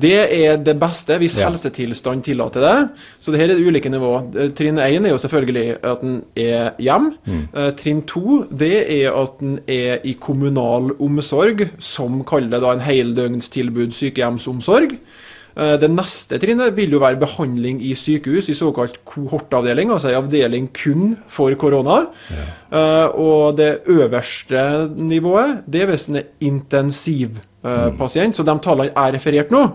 Det 0.00 0.14
er 0.22 0.60
det 0.62 0.76
beste 0.80 1.18
hvis 1.22 1.38
ja. 1.40 1.48
helsetilstand 1.48 2.24
tillater 2.26 2.64
det. 2.66 2.76
Så 3.22 3.34
det 3.34 3.42
her 3.42 3.52
er 3.52 3.58
det 3.58 3.66
ulike 3.66 3.90
nivåer. 3.92 4.28
Eh, 4.36 4.52
trinn 4.56 4.78
1 4.78 5.08
er 5.08 5.14
jo 5.14 5.20
selvfølgelig 5.22 5.66
at 5.80 6.06
en 6.06 6.20
er 6.38 6.70
hjem. 6.82 7.10
Mm. 7.26 7.42
Uh, 7.56 7.70
trinn 7.78 8.04
2 8.08 8.38
det 8.62 8.76
er 9.00 9.18
at 9.18 9.42
en 9.42 9.58
er 9.66 10.06
i 10.06 10.14
kommunal 10.20 10.94
omsorg, 11.02 11.66
som 11.82 12.22
kaller 12.28 12.56
det 12.56 12.62
da 12.64 12.76
en 12.76 12.86
heldøgnstilbud 12.86 13.94
sykehjemsomsorg. 13.96 14.96
Eh, 15.52 15.74
det 15.80 15.90
neste 15.92 16.38
trinnet 16.40 16.74
vil 16.76 16.94
jo 16.96 17.02
være 17.02 17.20
behandling 17.20 17.80
i 17.84 17.92
sykehus, 17.98 18.48
i 18.48 18.56
såkalt 18.56 19.00
kohortavdeling, 19.08 19.92
altså 19.92 20.10
en 20.10 20.20
avdeling 20.22 20.70
kun 20.76 21.16
for 21.30 21.54
korona. 21.60 22.04
Ja. 22.32 22.48
Uh, 22.72 23.08
og 23.20 23.56
det 23.58 23.82
øverste 23.92 24.62
nivået, 24.96 25.64
det 25.68 25.82
er 25.82 25.90
hvis 25.90 26.08
en 26.08 26.22
er 26.22 26.30
intensivpasient. 26.40 28.32
Uh, 28.32 28.32
mm. 28.32 28.36
Så 28.38 28.46
de 28.48 28.54
tallene 28.64 28.92
jeg 28.94 29.16
referert 29.18 29.52
nå, 29.52 29.66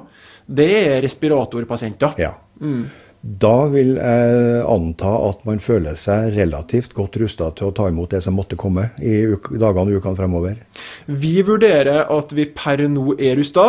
det 0.48 0.72
er 0.80 1.04
respiratorpasienter. 1.06 2.18
Ja. 2.18 2.34
Mm. 2.58 2.88
Da 3.28 3.68
vil 3.68 3.98
jeg 3.98 4.60
anta 4.70 5.12
at 5.28 5.42
man 5.48 5.60
føler 5.60 5.98
seg 6.00 6.32
relativt 6.38 6.94
godt 6.96 7.18
rusta 7.20 7.50
til 7.58 7.70
å 7.70 7.76
ta 7.76 7.90
imot 7.92 8.14
det 8.14 8.22
som 8.24 8.38
måtte 8.38 8.56
komme 8.60 8.92
i 9.04 9.26
dagene 9.28 9.92
og 9.92 10.00
ukene 10.00 10.20
fremover? 10.20 10.60
Vi 11.10 11.36
vurderer 11.46 12.06
at 12.14 12.34
vi 12.38 12.46
per 12.56 12.86
nå 12.88 13.18
er 13.18 13.36
rusta. 13.42 13.68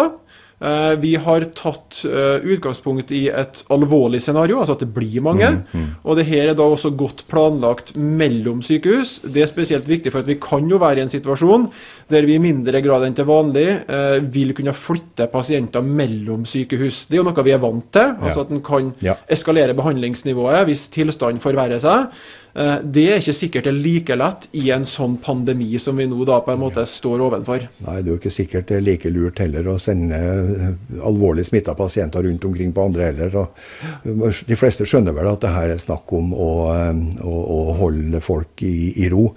Eh, 0.59 0.95
vi 0.99 1.13
har 1.15 1.45
tatt 1.55 2.01
eh, 2.05 2.43
utgangspunkt 2.43 3.13
i 3.15 3.29
et 3.31 3.61
alvorlig 3.71 4.19
scenario, 4.25 4.59
altså 4.59 4.75
at 4.75 4.83
det 4.83 4.91
blir 4.95 5.23
mange. 5.23 5.53
Mm, 5.55 5.61
mm. 5.71 5.91
Og 6.03 6.19
det 6.19 6.27
her 6.27 6.51
er 6.51 6.59
da 6.59 6.67
også 6.67 6.91
godt 6.99 7.23
planlagt 7.31 7.95
mellom 7.95 8.59
sykehus. 8.67 9.21
Det 9.23 9.45
er 9.45 9.51
spesielt 9.51 9.87
viktig, 9.89 10.11
for 10.11 10.25
at 10.25 10.31
vi 10.31 10.39
kan 10.43 10.67
jo 10.71 10.81
være 10.83 10.99
i 10.99 11.07
en 11.07 11.13
situasjon 11.13 11.69
der 12.11 12.27
vi 12.27 12.39
i 12.39 12.43
mindre 12.43 12.81
grad 12.83 13.05
enn 13.07 13.15
til 13.15 13.29
vanlig 13.29 13.67
eh, 13.85 14.19
vil 14.35 14.55
kunne 14.57 14.75
flytte 14.75 15.29
pasienter 15.31 15.85
mellom 15.85 16.47
sykehus. 16.49 17.05
Det 17.07 17.19
er 17.19 17.23
jo 17.23 17.29
noe 17.29 17.47
vi 17.47 17.55
er 17.55 17.63
vant 17.63 17.87
til. 17.95 18.17
altså 18.19 18.43
At 18.43 18.53
en 18.55 18.65
kan 18.65 18.91
eskalere 19.31 19.77
behandlingsnivået 19.79 20.67
hvis 20.67 20.89
tilstanden 20.95 21.43
forverrer 21.43 21.79
seg. 21.85 22.11
Eh, 22.55 22.79
det 22.83 23.05
er 23.07 23.21
ikke 23.21 23.35
sikkert 23.37 23.67
det 23.69 23.73
er 23.73 23.81
like 23.83 24.17
lett 24.19 24.47
i 24.57 24.69
en 24.75 24.87
sånn 24.89 25.19
pandemi 25.23 25.79
som 25.83 25.99
vi 25.99 26.09
nå 26.09 26.25
da 26.29 26.41
på 26.45 26.53
en 26.55 26.63
måte 26.63 26.85
står 26.89 27.23
ovenfor. 27.29 27.67
Nei, 27.85 27.97
det 28.01 28.09
er 28.09 28.15
jo 28.15 28.19
ikke 28.21 28.35
sikkert 28.35 28.71
det 28.71 28.79
er 28.79 28.87
like 28.87 29.13
lurt 29.13 29.43
heller 29.43 29.69
å 29.71 29.77
sende 29.83 30.19
eh, 30.19 30.73
alvorlig 31.07 31.47
smitta 31.49 31.77
pasienter 31.79 32.25
rundt 32.27 32.47
omkring 32.49 32.73
på 32.75 32.89
andre 32.89 33.11
heller. 33.11 33.39
Og 33.39 34.43
de 34.49 34.59
fleste 34.59 34.89
skjønner 34.89 35.17
vel 35.17 35.31
at 35.31 35.45
det 35.45 35.55
her 35.55 35.75
er 35.75 35.83
snakk 35.83 36.13
om 36.17 36.33
å, 36.35 36.51
eh, 36.75 37.05
å, 37.23 37.37
å 37.59 37.61
holde 37.83 38.23
folk 38.25 38.65
i, 38.67 38.75
i, 39.05 39.09
ro. 39.13 39.29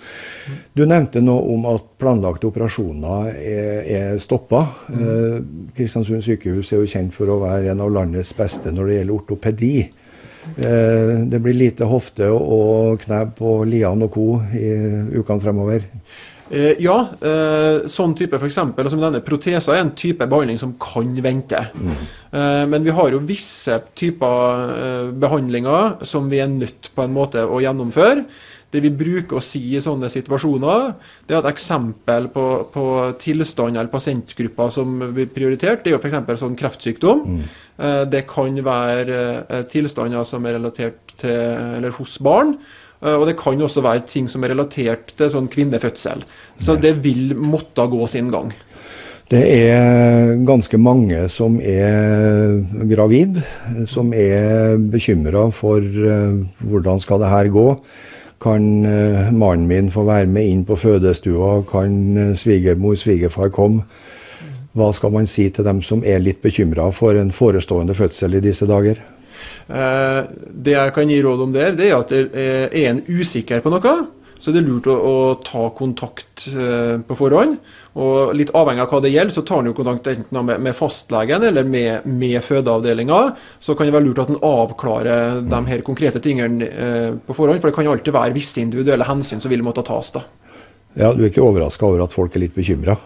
Du 0.78 0.86
nevnte 0.88 1.24
noe 1.24 1.46
om 1.54 1.68
at 1.72 1.90
planlagte 2.02 2.50
operasjoner 2.50 3.32
er, 3.36 3.82
er 3.86 4.22
stoppa. 4.24 4.64
Mm. 4.90 5.72
Kristiansund 5.78 6.24
sykehus 6.26 6.72
er 6.72 6.82
jo 6.82 6.90
kjent 6.90 7.14
for 7.16 7.30
å 7.30 7.42
være 7.44 7.74
en 7.74 7.84
av 7.84 7.92
landets 7.94 8.34
beste 8.38 8.72
når 8.74 8.88
det 8.88 8.98
gjelder 9.00 9.18
ortopedi. 9.18 9.74
Eh, 10.58 11.22
det 11.30 11.40
blir 11.40 11.58
lite 11.58 11.88
hofte 11.90 12.28
og 12.32 13.02
kneb 13.06 13.36
på 13.38 13.62
Lian 13.70 14.02
og 14.06 14.14
co. 14.14 14.28
i 14.58 14.70
ukene 15.20 15.42
fremover. 15.44 15.86
Eh, 16.52 16.76
ja, 16.84 16.98
eh, 17.24 17.88
sånn 17.88 18.16
type 18.18 18.36
f.eks. 18.36 18.58
Altså 18.74 19.00
denne 19.00 19.22
protesa 19.24 19.76
er 19.76 19.86
en 19.86 19.94
type 19.96 20.26
behandling 20.28 20.60
som 20.60 20.74
kan 20.82 21.14
vente. 21.24 21.68
Mm. 21.76 22.02
Men 22.72 22.86
vi 22.86 22.94
har 22.96 23.12
jo 23.12 23.20
visse 23.28 23.76
typer 24.00 25.12
behandlinger 25.20 26.06
som 26.08 26.30
vi 26.32 26.40
er 26.40 26.48
nødt 26.48 26.94
på 26.96 27.04
en 27.04 27.12
måte 27.16 27.44
å 27.44 27.60
gjennomføre. 27.60 28.24
Det 28.72 28.80
vi 28.84 28.92
bruker 28.96 29.36
å 29.38 29.44
si 29.44 29.62
i 29.76 29.82
sånne 29.84 30.08
situasjoner, 30.12 30.94
det 31.28 31.36
er 31.36 31.42
et 31.42 31.50
eksempel 31.52 32.30
på, 32.32 32.46
på 32.72 32.86
tilstand 33.20 33.76
eller 33.76 33.92
pasientgrupper 33.92 34.72
som 34.72 34.94
blir 35.12 35.28
prioritert. 35.34 35.84
Det 35.84 35.92
er 35.92 35.98
jo 35.98 36.00
f.eks. 36.00 36.40
sånn 36.40 36.56
kreftsykdom. 36.60 37.26
Mm. 37.28 37.44
Eh, 37.82 38.04
det 38.12 38.26
kan 38.30 38.56
være 38.66 39.20
eh, 39.42 39.66
tilstander 39.72 40.26
som 40.28 40.46
er 40.46 40.60
relatert 40.60 41.16
til 41.22 41.34
eller 41.34 41.96
hos 41.98 42.18
barn. 42.24 42.56
Eh, 43.02 43.16
og 43.16 43.26
det 43.28 43.38
kan 43.40 43.62
også 43.62 43.84
være 43.84 44.06
ting 44.10 44.30
som 44.32 44.44
er 44.46 44.54
relatert 44.54 45.16
til 45.18 45.32
sånn 45.34 45.50
kvinnefødsel. 45.52 46.24
Så 46.62 46.78
det 46.80 46.98
vil 47.04 47.34
måtte 47.36 47.88
gå 47.90 48.08
sin 48.12 48.30
gang. 48.34 48.54
Det 49.32 49.42
er 49.48 50.34
ganske 50.44 50.76
mange 50.76 51.24
som 51.32 51.56
er 51.64 52.58
gravid, 52.90 53.40
som 53.88 54.12
er 54.12 54.76
bekymra 54.92 55.46
for 55.56 55.80
hvordan 55.80 57.00
skal 57.00 57.22
det 57.24 57.30
her 57.32 57.48
gå. 57.56 57.68
Kan 58.42 58.86
uh, 58.86 59.30
mannen 59.34 59.68
min 59.70 59.92
få 59.94 60.06
være 60.08 60.30
med 60.30 60.50
inn 60.50 60.64
på 60.66 60.78
fødestua? 60.80 61.62
Kan 61.70 61.98
uh, 62.18 62.32
svigermor, 62.38 62.96
svigerfar 62.98 63.52
komme? 63.54 63.86
Hva 64.74 64.88
skal 64.96 65.12
man 65.14 65.28
si 65.28 65.50
til 65.52 65.68
dem 65.68 65.82
som 65.84 66.02
er 66.08 66.24
litt 66.24 66.40
bekymra 66.42 66.88
for 66.96 67.18
en 67.20 67.34
forestående 67.36 67.94
fødsel 67.94 68.40
i 68.40 68.44
disse 68.44 68.66
dager? 68.70 69.04
Uh, 69.70 70.26
det 70.52 70.74
jeg 70.74 70.96
kan 70.96 71.12
gi 71.12 71.20
råd 71.22 71.46
om 71.46 71.54
der, 71.54 71.76
det 71.78 71.92
er 71.92 72.00
at 72.00 72.16
er 72.18 72.90
en 72.90 73.04
usikker 73.12 73.62
på 73.62 73.74
noe, 73.74 73.96
så 74.42 74.52
det 74.52 74.64
er 74.64 74.68
lurt 74.68 74.90
å, 74.90 74.96
å 74.98 75.16
ta 75.46 75.68
kontakt 75.78 76.48
på 76.52 77.18
forhånd. 77.18 77.60
Og 78.02 78.32
Litt 78.38 78.54
avhengig 78.56 78.86
av 78.86 78.92
hva 78.94 79.02
det 79.04 79.12
gjelder, 79.12 79.34
så 79.36 79.44
tar 79.48 79.62
en 79.62 79.72
jo 79.72 79.76
kontakt 79.76 80.08
enten 80.08 80.46
med, 80.48 80.62
med 80.64 80.76
fastlegen 80.78 81.44
eller 81.50 81.68
med, 81.68 82.06
med 82.08 82.38
fødeavdelinga. 82.46 83.20
Så 83.60 83.76
kan 83.76 83.90
det 83.90 83.96
være 83.96 84.08
lurt 84.08 84.22
at 84.24 84.32
en 84.32 84.40
avklarer 84.48 85.42
de 85.52 85.60
her 85.68 85.84
konkrete 85.86 86.22
tingene 86.24 86.70
eh, 86.70 87.10
på 87.28 87.36
forhånd. 87.36 87.60
For 87.60 87.72
det 87.72 87.76
kan 87.76 87.88
jo 87.88 87.96
alltid 87.96 88.16
være 88.16 88.36
visse 88.38 88.64
individuelle 88.64 89.08
hensyn 89.08 89.44
som 89.44 89.52
vil 89.52 89.66
måtte 89.66 89.84
tas. 89.88 90.14
da. 90.16 90.24
Ja, 90.96 91.12
Du 91.14 91.24
er 91.24 91.30
ikke 91.30 91.44
overraska 91.44 91.88
over 91.88 92.06
at 92.06 92.16
folk 92.16 92.36
er 92.36 92.46
litt 92.46 92.56
bekymra? 92.56 92.98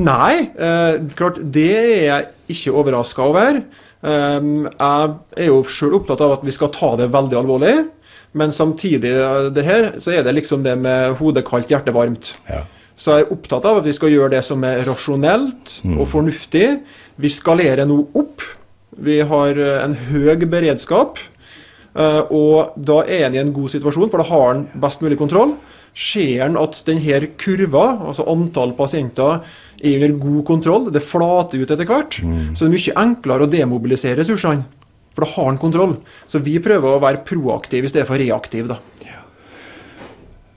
Nei, 0.00 0.50
eh, 0.56 0.98
klart 1.16 1.40
det 1.40 1.70
er 1.76 2.02
jeg 2.08 2.28
ikke 2.56 2.76
overraska 2.80 3.28
over. 3.28 3.62
Eh, 4.00 4.50
jeg 4.72 5.14
er 5.36 5.48
jo 5.50 5.62
sjøl 5.68 6.00
opptatt 6.00 6.24
av 6.24 6.38
at 6.38 6.48
vi 6.48 6.56
skal 6.56 6.72
ta 6.72 6.94
det 7.00 7.12
veldig 7.12 7.40
alvorlig. 7.44 7.76
Men 8.32 8.52
samtidig 8.54 9.10
eh, 9.16 9.48
det 9.54 9.64
her, 9.66 9.88
så 10.02 10.14
er 10.14 10.26
det 10.26 10.36
liksom 10.38 10.62
det 10.66 10.76
med 10.78 11.16
hodet 11.20 11.44
kaldt, 11.48 11.70
hjertet 11.72 11.96
varmt. 11.96 12.34
Ja. 12.50 12.64
Så 13.00 13.16
jeg 13.16 13.24
er 13.24 13.34
opptatt 13.34 13.64
av 13.64 13.80
at 13.80 13.88
vi 13.88 13.96
skal 13.96 14.12
gjøre 14.12 14.34
det 14.34 14.44
som 14.44 14.64
er 14.68 14.82
rasjonelt 14.84 15.78
mm. 15.88 15.96
og 15.96 16.08
fornuftig. 16.12 16.66
Vi 17.20 17.32
skalerer 17.32 17.88
nå 17.88 18.02
opp. 18.18 18.44
Vi 19.00 19.20
har 19.24 19.58
eh, 19.58 19.82
en 19.82 19.96
høy 20.10 20.46
beredskap. 20.50 21.20
Eh, 21.96 22.22
og 22.30 22.76
da 22.78 23.00
er 23.06 23.26
en 23.26 23.38
i 23.38 23.42
en 23.42 23.54
god 23.56 23.72
situasjon, 23.72 24.10
for 24.12 24.22
da 24.22 24.28
har 24.30 24.54
en 24.54 24.66
best 24.82 25.02
mulig 25.02 25.18
kontroll. 25.18 25.56
Ser 25.96 26.44
en 26.46 26.58
at 26.60 26.78
denne 26.86 27.32
kurva, 27.40 27.86
altså 28.12 28.28
antall 28.30 28.76
pasienter, 28.78 29.40
er 29.80 29.96
under 29.96 30.18
god 30.20 30.42
kontroll, 30.46 30.90
det 30.92 31.02
flater 31.02 31.62
ut 31.62 31.70
etter 31.72 31.88
hvert, 31.88 32.18
mm. 32.20 32.52
så 32.52 32.66
det 32.66 32.68
er 32.68 32.74
mye 32.74 32.96
enklere 33.00 33.46
å 33.46 33.50
demobilisere 33.50 34.20
ressursene. 34.20 34.68
For 35.14 35.26
da 35.26 35.32
har 35.34 35.50
en 35.52 35.60
kontroll. 35.60 35.96
Så 36.30 36.42
vi 36.44 36.58
prøver 36.62 36.96
å 36.96 37.02
være 37.02 37.24
proaktive 37.26 37.88
i 37.88 37.92
stedet 37.92 38.08
for 38.08 38.20
reaktive. 38.20 38.70
da. 38.74 38.78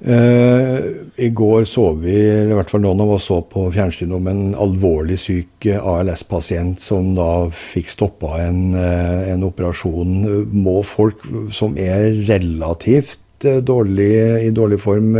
Uh, 0.03 1.07
I 1.15 1.29
går 1.31 1.63
så 1.63 1.93
vi, 1.95 2.11
eller 2.11 2.51
i 2.51 2.55
hvert 2.57 2.71
fall 2.73 2.81
noen 2.83 3.05
av 3.05 3.13
oss 3.15 3.29
så 3.29 3.37
på 3.47 3.69
fjernsynet 3.71 4.17
om 4.17 4.25
en 4.27 4.41
alvorlig 4.59 5.15
syk 5.21 5.69
ALS-pasient 5.77 6.83
som 6.83 7.13
da 7.15 7.47
fikk 7.55 7.93
stoppa 7.93 8.33
en, 8.43 8.73
uh, 8.75 9.23
en, 9.31 9.45
operasjon. 9.47 10.17
Må 10.51 10.81
folk 10.83 11.23
som 11.55 11.79
er 11.79 12.09
relativt 12.27 13.47
uh, 13.47 13.61
dårlig, 13.63 14.11
i 14.43 14.51
dårlig 14.51 14.81
form, 14.83 15.15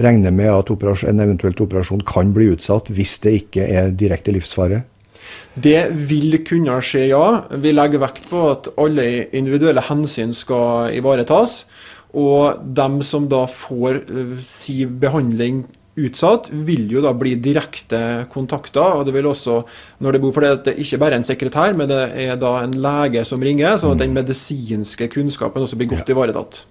regne 0.00 0.32
med 0.32 0.54
at 0.54 0.72
en 0.72 1.24
eventuelt 1.26 1.60
operasjon 1.60 2.06
kan 2.08 2.32
bli 2.32 2.54
utsatt 2.54 2.88
hvis 2.88 3.18
det 3.26 3.36
ikke 3.42 3.68
er 3.68 3.92
direkte 3.92 4.32
livsfare? 4.32 4.86
Det 5.58 5.88
vil 6.08 6.40
kunne 6.46 6.78
skje, 6.84 7.08
ja. 7.10 7.24
Vi 7.50 7.72
legger 7.74 8.02
vekt 8.02 8.28
på 8.30 8.44
at 8.52 8.70
alle 8.78 9.28
individuelle 9.36 9.82
hensyn 9.88 10.34
skal 10.36 10.94
ivaretas. 10.96 11.64
Og 12.16 12.62
dem 12.62 13.02
som 13.04 13.26
da 13.28 13.44
får 13.50 14.02
uh, 14.08 14.38
si 14.44 14.84
behandling 14.86 15.66
utsatt, 15.98 16.48
vil 16.52 16.86
jo 16.92 17.02
da 17.02 17.12
bli 17.16 17.34
direkte 17.42 18.00
kontakta. 18.32 18.84
Og 18.98 19.06
det 19.08 19.14
vil 19.16 19.28
også, 19.28 19.60
når 20.04 20.14
det 20.14 20.22
bor 20.22 20.34
for 20.36 20.46
det 20.46 20.52
at 20.54 20.66
det 20.70 20.76
ikke 20.84 21.00
bare 21.02 21.18
er 21.18 21.22
en 21.22 21.28
sekretær, 21.28 21.74
men 21.76 21.90
det 21.90 22.02
er 22.28 22.38
da 22.40 22.58
en 22.62 22.76
lege 22.78 23.24
som 23.28 23.42
ringer, 23.42 23.80
sånn 23.80 23.96
at 23.96 24.04
den 24.04 24.14
mm. 24.14 24.20
medisinske 24.22 25.10
kunnskapen 25.12 25.66
også 25.66 25.78
blir 25.80 25.90
godt 25.90 26.12
ivaretatt. 26.14 26.62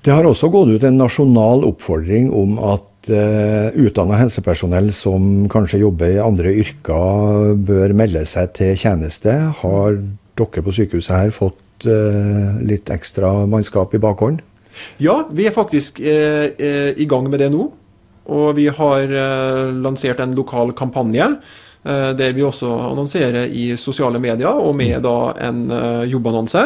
Det 0.00 0.14
har 0.16 0.24
også 0.24 0.48
gått 0.48 0.72
ut 0.72 0.86
en 0.88 0.96
nasjonal 0.96 1.66
oppfordring 1.68 2.30
om 2.32 2.56
at 2.72 2.86
uh, 3.08 3.16
eh, 3.16 3.78
utdanna 3.80 4.18
helsepersonell 4.20 4.90
som 4.92 5.46
kanskje 5.50 5.80
jobber 5.82 6.16
i 6.16 6.22
andre 6.22 6.52
yrker, 6.62 7.54
bør 7.56 7.94
melde 7.96 8.24
seg 8.28 8.52
til 8.58 8.76
tjeneste. 8.76 9.32
Har 9.62 9.98
dere 10.40 10.64
på 10.64 10.74
sykehuset 10.74 11.14
her 11.16 11.32
fått 11.34 11.88
uh, 11.88 12.60
litt 12.64 12.90
ekstra 12.92 13.46
mannskap 13.50 13.94
i 13.96 14.02
bakhånd? 14.02 14.44
Ja, 15.02 15.24
vi 15.32 15.48
er 15.48 15.56
faktisk 15.56 16.00
uh, 16.00 16.46
i 16.52 17.08
gang 17.08 17.30
med 17.30 17.40
det 17.40 17.50
nå. 17.54 17.70
Og 18.30 18.54
vi 18.54 18.68
har 18.70 19.10
lansert 19.74 20.20
en 20.22 20.36
lokal 20.38 20.70
kampanje. 20.78 21.24
Der 21.82 22.34
vi 22.36 22.44
også 22.44 22.68
annonserer 22.92 23.48
i 23.48 23.72
sosiale 23.80 24.20
medier, 24.22 24.54
og 24.54 24.76
med 24.78 25.00
da 25.02 25.32
en 25.48 25.64
jobbannonse. 26.06 26.62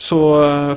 Så 0.00 0.16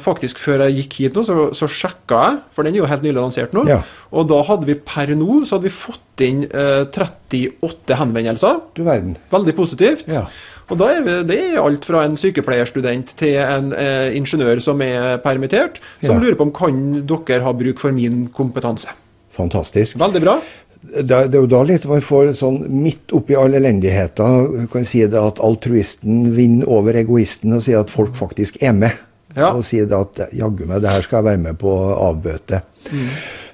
faktisk 0.03 0.41
før 0.43 0.65
jeg 0.65 0.81
gikk 0.81 0.95
hit 0.99 1.15
nå, 1.15 1.21
så, 1.23 1.45
så 1.55 1.69
sjekka 1.71 2.23
jeg, 2.25 2.39
for 2.51 2.67
den 2.67 2.75
er 2.75 2.81
jo 2.81 2.89
helt 2.91 3.05
nylig 3.05 3.21
lansert 3.21 3.53
nå. 3.55 3.63
Ja. 3.71 3.79
Og 4.11 4.27
da 4.27 4.41
hadde 4.49 4.67
vi 4.67 4.75
per 4.75 5.13
nå 5.15 5.43
så 5.47 5.55
hadde 5.55 5.69
vi 5.69 5.75
fått 5.75 6.23
inn 6.25 6.41
eh, 6.49 6.83
38 6.91 7.99
henvendelser. 8.01 8.59
Du 8.75 8.83
verden. 8.83 9.15
Veldig 9.31 9.55
positivt. 9.55 10.09
Ja. 10.11 10.25
Og 10.71 10.79
da 10.79 10.89
er 10.93 11.05
vi, 11.05 11.15
Det 11.27 11.37
er 11.39 11.61
alt 11.61 11.85
fra 11.87 12.03
en 12.07 12.17
sykepleierstudent 12.19 13.15
til 13.19 13.39
en 13.41 13.71
eh, 13.77 14.11
ingeniør 14.17 14.61
som 14.63 14.81
er 14.83 15.17
permittert, 15.23 15.79
som 16.03 16.17
ja. 16.17 16.19
lurer 16.23 16.37
på 16.39 16.47
om 16.49 16.53
kan 16.55 16.83
dere 17.07 17.43
ha 17.45 17.55
bruk 17.55 17.79
for 17.83 17.95
min 17.95 18.25
kompetanse. 18.33 18.91
Fantastisk. 19.33 19.97
Veldig 20.01 20.21
bra. 20.23 20.37
Det, 20.83 21.05
det 21.31 21.37
er 21.37 21.39
jo 21.39 21.47
da 21.47 21.61
litt 21.63 21.87
man 21.87 22.03
får 22.03 22.33
sånn 22.41 22.59
midt 22.67 23.13
oppi 23.15 23.37
all 23.39 23.55
elendigheta 23.55 24.27
kan 24.71 24.83
si 24.87 24.99
det 25.07 25.19
at 25.19 25.39
altruisten 25.43 26.33
vinner 26.35 26.67
over 26.67 26.99
egoisten 26.99 27.55
og 27.55 27.63
sier 27.63 27.79
at 27.79 27.93
folk 27.93 28.17
faktisk 28.19 28.59
er 28.59 28.75
med. 28.75 28.99
Ja. 29.35 29.53
Og 29.53 29.63
da 29.89 30.01
at 30.03 30.25
jaggu 30.35 30.65
meg, 30.69 30.81
det 30.83 30.91
her 30.91 31.05
skal 31.05 31.21
jeg 31.21 31.31
være 31.31 31.43
med 31.47 31.57
på 31.61 31.71
å 31.71 31.93
avbøte. 32.09 32.61
Mm. 32.91 33.07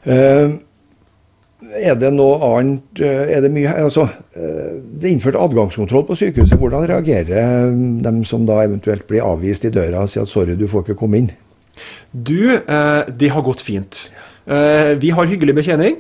Uh, 0.10 0.58
er 1.76 1.98
det 2.00 2.10
noe 2.16 2.38
annet 2.48 3.02
eh, 3.04 3.34
er 3.36 3.42
det, 3.44 3.50
mye, 3.52 3.74
altså, 3.84 4.06
eh, 4.32 4.78
det 4.80 5.10
er 5.10 5.12
innført 5.12 5.36
adgangskontroll 5.36 6.06
på 6.08 6.16
sykehuset. 6.22 6.56
Hvordan 6.60 6.88
reagerer 6.88 7.74
de 7.76 7.90
dem 8.06 8.22
som 8.28 8.46
da 8.48 8.62
eventuelt 8.64 9.04
blir 9.10 9.26
avvist 9.28 9.68
i 9.68 9.74
døra 9.76 10.06
og 10.06 10.12
sier 10.12 10.24
at 10.24 10.32
sorry, 10.32 10.56
du 10.56 10.70
får 10.72 10.88
ikke 10.88 11.00
komme 11.02 11.20
inn? 11.20 11.28
Du, 12.12 12.48
det 12.48 13.32
har 13.36 13.44
gått 13.44 13.62
fint. 13.64 14.06
Vi 15.04 15.12
har 15.16 15.30
hyggelig 15.30 15.58
betjening. 15.60 16.00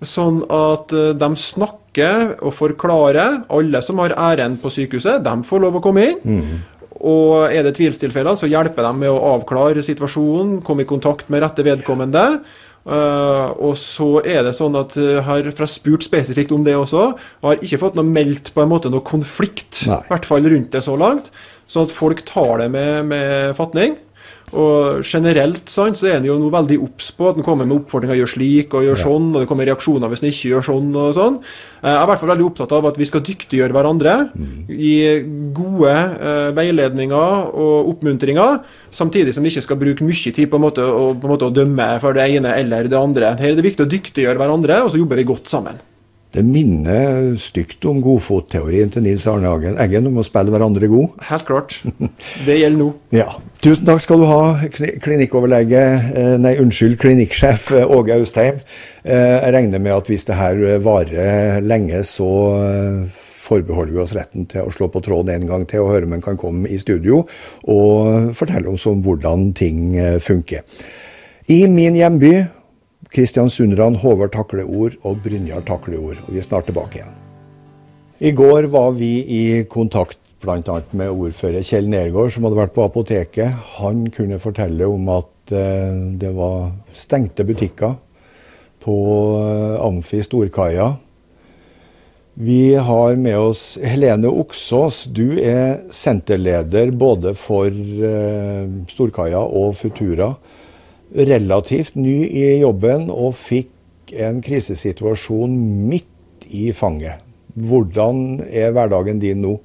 Sånn 0.00 0.40
at 0.46 0.94
de 1.20 1.28
snakker 1.36 2.36
og 2.38 2.54
forklarer. 2.56 3.42
Alle 3.52 3.82
som 3.84 4.00
har 4.02 4.14
ærend 4.14 4.62
på 4.62 4.72
sykehuset, 4.74 5.20
de 5.26 5.34
får 5.46 5.66
lov 5.66 5.78
å 5.78 5.84
komme 5.84 6.06
inn. 6.06 6.22
Mm. 6.22 6.79
Og 7.00 7.48
er 7.48 7.64
det 7.64 7.76
tvilstilfeller, 7.78 8.36
så 8.36 8.48
hjelper 8.50 8.84
de 8.84 8.90
med 9.02 9.12
å 9.12 9.36
avklare 9.36 9.84
situasjonen, 9.84 10.58
komme 10.64 10.84
i 10.84 10.88
kontakt 10.88 11.30
med 11.32 11.44
rette 11.44 11.64
vedkommende. 11.64 12.26
Uh, 12.80 13.52
og 13.60 13.74
så 13.76 14.22
er 14.24 14.40
det 14.46 14.54
sånn 14.56 14.76
at 14.80 14.94
jeg 14.96 15.20
uh, 15.20 15.26
har 15.26 15.68
spurt 15.68 16.04
spesifikt 16.06 16.52
om 16.56 16.62
det 16.64 16.78
også, 16.78 17.10
og 17.12 17.48
har 17.50 17.60
ikke 17.60 17.80
fått 17.82 17.98
noe 17.98 18.08
meldt 18.08 18.54
på 18.56 18.62
en 18.64 18.70
måte 18.72 18.92
noe 18.92 19.04
konflikt, 19.04 19.82
i 19.84 19.98
hvert 20.08 20.28
fall 20.28 20.48
rundt 20.48 20.72
det 20.72 20.80
så 20.86 20.96
langt. 21.00 21.28
Sånn 21.70 21.86
at 21.86 21.94
folk 21.94 22.24
tar 22.28 22.64
det 22.64 22.70
med, 22.72 23.04
med 23.12 23.52
fatning. 23.58 23.98
Og 24.50 25.04
generelt 25.06 25.70
sant, 25.70 25.98
så 25.98 26.08
er 26.10 26.16
en 26.18 26.26
jo 26.26 26.36
nå 26.40 26.48
veldig 26.50 26.80
obs 26.82 27.10
på 27.14 27.28
at 27.30 27.38
en 27.38 27.46
kommer 27.46 27.68
med 27.68 27.76
oppfordringer 27.76 28.18
gjør 28.18 28.30
slik 28.32 28.74
og 28.74 28.86
gjør 28.86 28.98
ja. 28.98 29.02
sånn, 29.04 29.28
og 29.30 29.42
det 29.42 29.48
kommer 29.50 29.68
reaksjoner 29.68 30.10
hvis 30.10 30.24
en 30.24 30.30
ikke 30.32 30.50
gjør 30.50 30.66
sånn 30.66 30.88
og 30.98 31.12
sånn. 31.14 31.36
Jeg 31.80 31.92
er 31.92 32.02
i 32.02 32.08
hvert 32.10 32.22
fall 32.22 32.32
veldig 32.32 32.46
opptatt 32.48 32.74
av 32.76 32.88
at 32.90 32.98
vi 33.00 33.08
skal 33.08 33.22
dyktiggjøre 33.24 33.76
hverandre 33.76 34.16
mm. 34.32 34.56
i 34.74 34.94
gode 35.56 35.92
uh, 35.92 36.48
veiledninger 36.56 37.52
og 37.54 37.92
oppmuntringer, 37.94 38.58
samtidig 38.94 39.36
som 39.36 39.46
vi 39.46 39.54
ikke 39.54 39.66
skal 39.68 39.80
bruke 39.80 40.06
mye 40.06 40.34
tid 40.34 40.50
på 40.50 40.58
en, 40.58 40.66
måte, 40.66 40.84
og, 40.84 41.20
på 41.22 41.28
en 41.30 41.34
måte 41.36 41.50
å 41.50 41.54
dømme 41.54 41.92
for 42.02 42.18
det 42.18 42.26
ene 42.34 42.56
eller 42.58 42.90
det 42.90 42.98
andre. 42.98 43.36
Her 43.38 43.52
er 43.52 43.60
det 43.60 43.68
viktig 43.70 43.86
å 43.86 43.92
dyktiggjøre 43.92 44.42
hverandre, 44.42 44.82
og 44.82 44.90
så 44.92 45.00
jobber 45.00 45.22
vi 45.22 45.30
godt 45.30 45.52
sammen. 45.52 45.78
Det 46.30 46.44
minner 46.46 47.32
stygt 47.42 47.82
om 47.90 47.98
godfotteorien 48.04 48.90
til 48.94 49.02
Nils 49.02 49.24
Arne 49.26 49.50
Hagen 49.50 49.78
Eggen 49.82 50.06
om 50.06 50.20
å 50.20 50.24
spille 50.26 50.52
hverandre 50.54 50.86
god. 50.90 51.16
Helt 51.26 51.46
klart. 51.48 51.74
Det 52.46 52.54
gjelder 52.60 52.78
nå. 52.78 52.90
ja. 53.16 53.32
Tusen 53.60 53.88
takk 53.88 54.04
skal 54.04 54.22
du 54.22 54.28
ha, 54.30 54.44
klinikkoverlege, 55.02 55.80
eh, 56.14 56.36
nei, 56.40 56.54
unnskyld, 56.62 56.94
klinikksjef 57.02 57.66
eh, 57.74 57.96
Åge 57.96 58.14
Austheim. 58.14 58.62
Eh, 59.02 59.40
jeg 59.40 59.56
regner 59.56 59.82
med 59.82 59.96
at 59.96 60.12
hvis 60.12 60.24
det 60.30 60.38
her 60.38 60.62
varer 60.84 61.58
lenge, 61.66 62.04
så 62.06 62.30
forbeholder 63.42 63.96
vi 63.96 64.02
oss 64.04 64.14
retten 64.14 64.46
til 64.48 64.70
å 64.70 64.72
slå 64.72 64.86
på 64.94 65.02
tråden 65.02 65.34
en 65.34 65.50
gang 65.50 65.66
til 65.66 65.82
og 65.82 65.90
høre 65.96 66.06
om 66.06 66.14
en 66.14 66.22
kan 66.22 66.38
komme 66.38 66.70
i 66.70 66.78
studio 66.78 67.24
og 67.66 68.30
fortelle 68.38 68.70
oss 68.70 68.86
om 68.86 69.02
hvordan 69.02 69.50
ting 69.58 69.98
funker. 70.22 70.62
I 71.50 71.64
min 71.66 71.98
hjemby 71.98 72.36
Kristian 73.10 73.50
Sundran, 73.50 73.96
Håvard 73.98 74.30
Takleord 74.36 74.94
og 75.02 75.18
Brynjar 75.24 75.64
Takleord. 75.66 76.20
Og 76.26 76.34
vi 76.34 76.38
er 76.38 76.46
snart 76.46 76.68
tilbake 76.70 77.00
igjen. 77.00 77.16
I 78.20 78.30
går 78.36 78.68
var 78.70 78.92
vi 78.94 79.14
i 79.24 79.42
kontakt 79.70 80.20
bl.a. 80.40 80.76
med 80.96 81.10
ordfører 81.10 81.64
Kjell 81.66 81.88
Nergård, 81.90 82.30
som 82.34 82.46
hadde 82.46 82.60
vært 82.60 82.74
på 82.76 82.84
apoteket. 82.84 83.56
Han 83.80 84.06
kunne 84.14 84.38
fortelle 84.40 84.86
om 84.88 85.08
at 85.12 85.52
eh, 85.56 85.98
det 86.20 86.30
var 86.36 86.70
stengte 86.96 87.44
butikker 87.48 87.96
på 88.84 88.96
eh, 89.40 89.80
Amfi 89.82 90.22
Storkaia. 90.24 90.92
Vi 92.40 92.76
har 92.78 93.18
med 93.20 93.36
oss 93.36 93.64
Helene 93.82 94.30
Oksås. 94.30 95.02
Du 95.10 95.34
er 95.42 95.82
senterleder 95.92 96.94
både 96.94 97.34
for 97.36 97.68
eh, 97.68 98.70
Storkaia 98.92 99.42
og 99.42 99.74
Futura 99.80 100.30
relativt 101.16 101.96
ny 101.98 102.22
i 102.26 102.60
jobben 102.60 103.08
og 103.10 103.34
fikk 103.38 104.14
en 104.14 104.40
krisesituasjon 104.42 105.54
midt 105.90 106.46
i 106.50 106.70
fanget. 106.74 107.22
Hvordan 107.54 108.40
er 108.46 108.72
hverdagen 108.74 109.20
din 109.22 109.42
nå? 109.42 109.56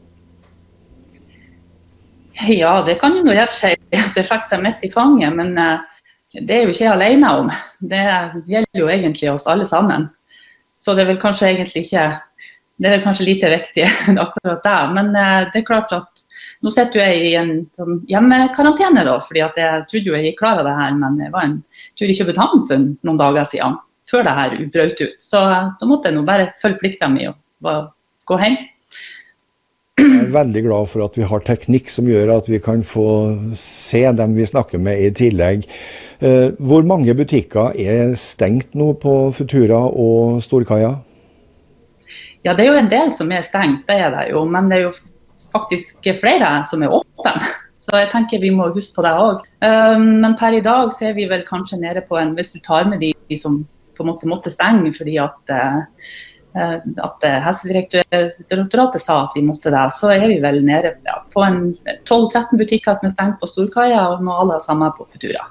Ja, 2.50 2.82
det 2.86 2.98
kan 3.00 3.16
jo 3.16 3.32
hjelpe 3.32 3.56
seg 3.56 3.78
at 3.96 4.18
jeg 4.18 4.28
fikk 4.28 4.50
det 4.52 4.62
midt 4.64 4.84
i 4.84 4.92
fanget. 4.92 5.36
Men 5.38 5.56
uh, 5.58 5.80
det 6.36 6.52
er 6.52 6.66
jo 6.66 6.74
ikke 6.74 6.84
jeg 6.84 6.94
alene 6.94 7.32
om. 7.42 7.52
Det 7.80 8.04
gjelder 8.50 8.82
jo 8.82 8.92
egentlig 8.92 9.32
oss 9.32 9.48
alle 9.48 9.68
sammen. 9.70 10.10
Så 10.76 10.94
det 10.94 11.06
er 11.06 11.14
vel 11.14 11.22
kanskje 11.22 11.54
egentlig 11.54 11.86
ikke 11.86 12.10
Det 12.76 12.90
er 12.90 12.98
vel 12.98 13.06
kanskje 13.06 13.26
lite 13.30 13.48
viktig 13.48 13.86
akkurat 14.26 14.66
det. 14.66 14.80
Men 14.98 15.14
uh, 15.16 15.46
det 15.52 15.62
er 15.62 15.70
klart 15.70 15.94
at 15.96 16.25
nå 16.64 16.72
sitter 16.74 17.02
jeg 17.02 17.24
i 17.30 17.34
en 17.40 17.52
sånn 17.78 18.00
hjemmekarantene, 18.10 19.04
da, 19.08 19.18
fordi 19.26 19.44
jeg 19.44 19.82
trodde 19.90 20.12
jo 20.12 20.16
jeg 20.16 20.30
gikk 20.30 20.40
klar 20.44 20.62
av 20.62 20.70
det 20.70 20.78
her, 20.78 20.94
men 21.00 21.18
jeg 21.24 21.34
var 21.34 21.48
en 21.48 21.58
tur 22.00 22.12
i 22.12 22.18
København 22.20 22.64
for 22.70 22.86
noen 23.08 23.20
dager 23.22 23.50
siden, 23.52 23.76
før 24.10 24.28
det 24.28 24.38
her 24.40 24.56
brøt 24.78 25.04
ut. 25.04 25.18
Så 25.22 25.42
da 25.50 25.90
måtte 25.90 26.12
jeg 26.12 26.18
nå 26.18 26.24
bare 26.28 26.54
følge 26.62 26.82
plikta 26.84 27.12
mi 27.12 27.28
og 27.28 27.92
gå 28.30 28.40
hjem. 28.42 28.58
Jeg 29.96 30.26
er 30.26 30.32
veldig 30.34 30.62
glad 30.66 30.90
for 30.92 31.06
at 31.06 31.16
vi 31.16 31.24
har 31.24 31.44
teknikk 31.48 31.88
som 31.88 32.08
gjør 32.10 32.34
at 32.34 32.50
vi 32.52 32.60
kan 32.60 32.82
få 32.84 33.08
se 33.60 34.02
dem 34.18 34.34
vi 34.36 34.48
snakker 34.48 34.82
med 34.84 35.00
i 35.00 35.12
tillegg. 35.16 35.64
Eh, 36.20 36.52
hvor 36.60 36.84
mange 36.88 37.16
butikker 37.16 37.78
er 37.80 38.12
stengt 38.20 38.76
nå 38.76 38.92
på 39.00 39.14
Futura 39.38 39.86
og 39.88 40.42
Storkaia? 40.44 40.98
Ja, 42.44 42.54
det 42.54 42.66
er 42.66 42.74
jo 42.74 42.82
en 42.82 42.92
del 42.92 43.14
som 43.16 43.32
er 43.32 43.46
stengt, 43.46 43.88
det 43.88 43.96
er 44.04 44.12
det 44.14 44.28
jo. 44.34 44.44
Men 44.52 44.68
det 44.70 44.78
er 44.78 44.84
jo 44.90 44.94
faktisk 45.56 46.12
flere 46.20 46.52
som 46.70 46.84
er 46.84 46.94
åpne. 46.94 47.34
Så 47.80 47.96
jeg 48.00 48.12
tenker 48.14 48.44
vi 48.44 48.54
må 48.56 48.70
huske 48.74 48.98
på 48.98 49.06
det 49.06 49.16
òg. 49.20 49.42
Um, 49.66 50.22
men 50.24 50.38
per 50.40 50.58
i 50.58 50.64
dag 50.64 50.92
så 50.96 51.10
er 51.10 51.18
vi 51.18 51.28
vel 51.32 51.44
kanskje 51.48 51.82
nede 51.82 52.06
på 52.08 52.20
en 52.20 52.36
Hvis 52.38 52.56
du 52.56 52.62
tar 52.64 52.88
med 52.90 53.04
de 53.04 53.40
som 53.40 53.64
på 53.96 54.04
en 54.04 54.12
måte 54.12 54.28
måtte 54.28 54.52
stenge 54.52 54.92
fordi 54.96 55.18
at, 55.24 55.52
uh, 55.52 55.84
at 56.56 57.28
Helsedirektoratet 57.46 59.04
sa 59.04 59.22
at 59.24 59.36
vi 59.36 59.44
måtte 59.46 59.72
det, 59.72 59.86
så 59.96 60.12
er 60.16 60.28
vi 60.32 60.40
vel 60.44 60.62
nede 60.66 60.96
på 61.34 61.44
12-13 61.44 62.56
butikker 62.60 62.96
som 62.96 63.10
er 63.10 63.16
stengt 63.16 63.42
på 63.42 63.50
Storkaia, 63.52 64.08
og 64.14 64.24
nå 64.24 64.36
alle 64.36 64.62
sammen 64.64 64.96
på 64.96 65.08
Futura. 65.12 65.44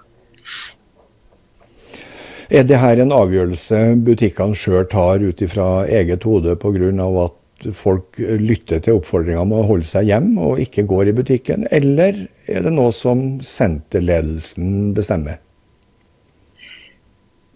Er 2.53 2.65
det 2.69 2.77
her 2.81 3.01
en 3.01 3.13
avgjørelse 3.15 3.79
butikkene 4.05 4.57
sjøl 4.57 4.85
tar 4.91 5.23
ut 5.25 5.41
ifra 5.45 5.87
eget 5.89 6.25
hode 6.29 6.57
pga. 6.61 6.91
at 7.25 7.39
folk 7.73 8.19
lytter 8.19 8.83
til 8.85 8.99
oppfordringa 8.99 9.41
om 9.43 9.55
å 9.57 9.65
holde 9.69 9.89
seg 9.89 10.11
hjem 10.11 10.35
og 10.43 10.61
ikke 10.62 10.87
går 10.91 11.11
i 11.11 11.17
butikken, 11.17 11.67
eller 11.75 12.27
er 12.51 12.67
det 12.67 12.73
noe 12.75 12.93
som 12.95 13.25
senterledelsen 13.45 14.93
bestemmer? 14.97 15.41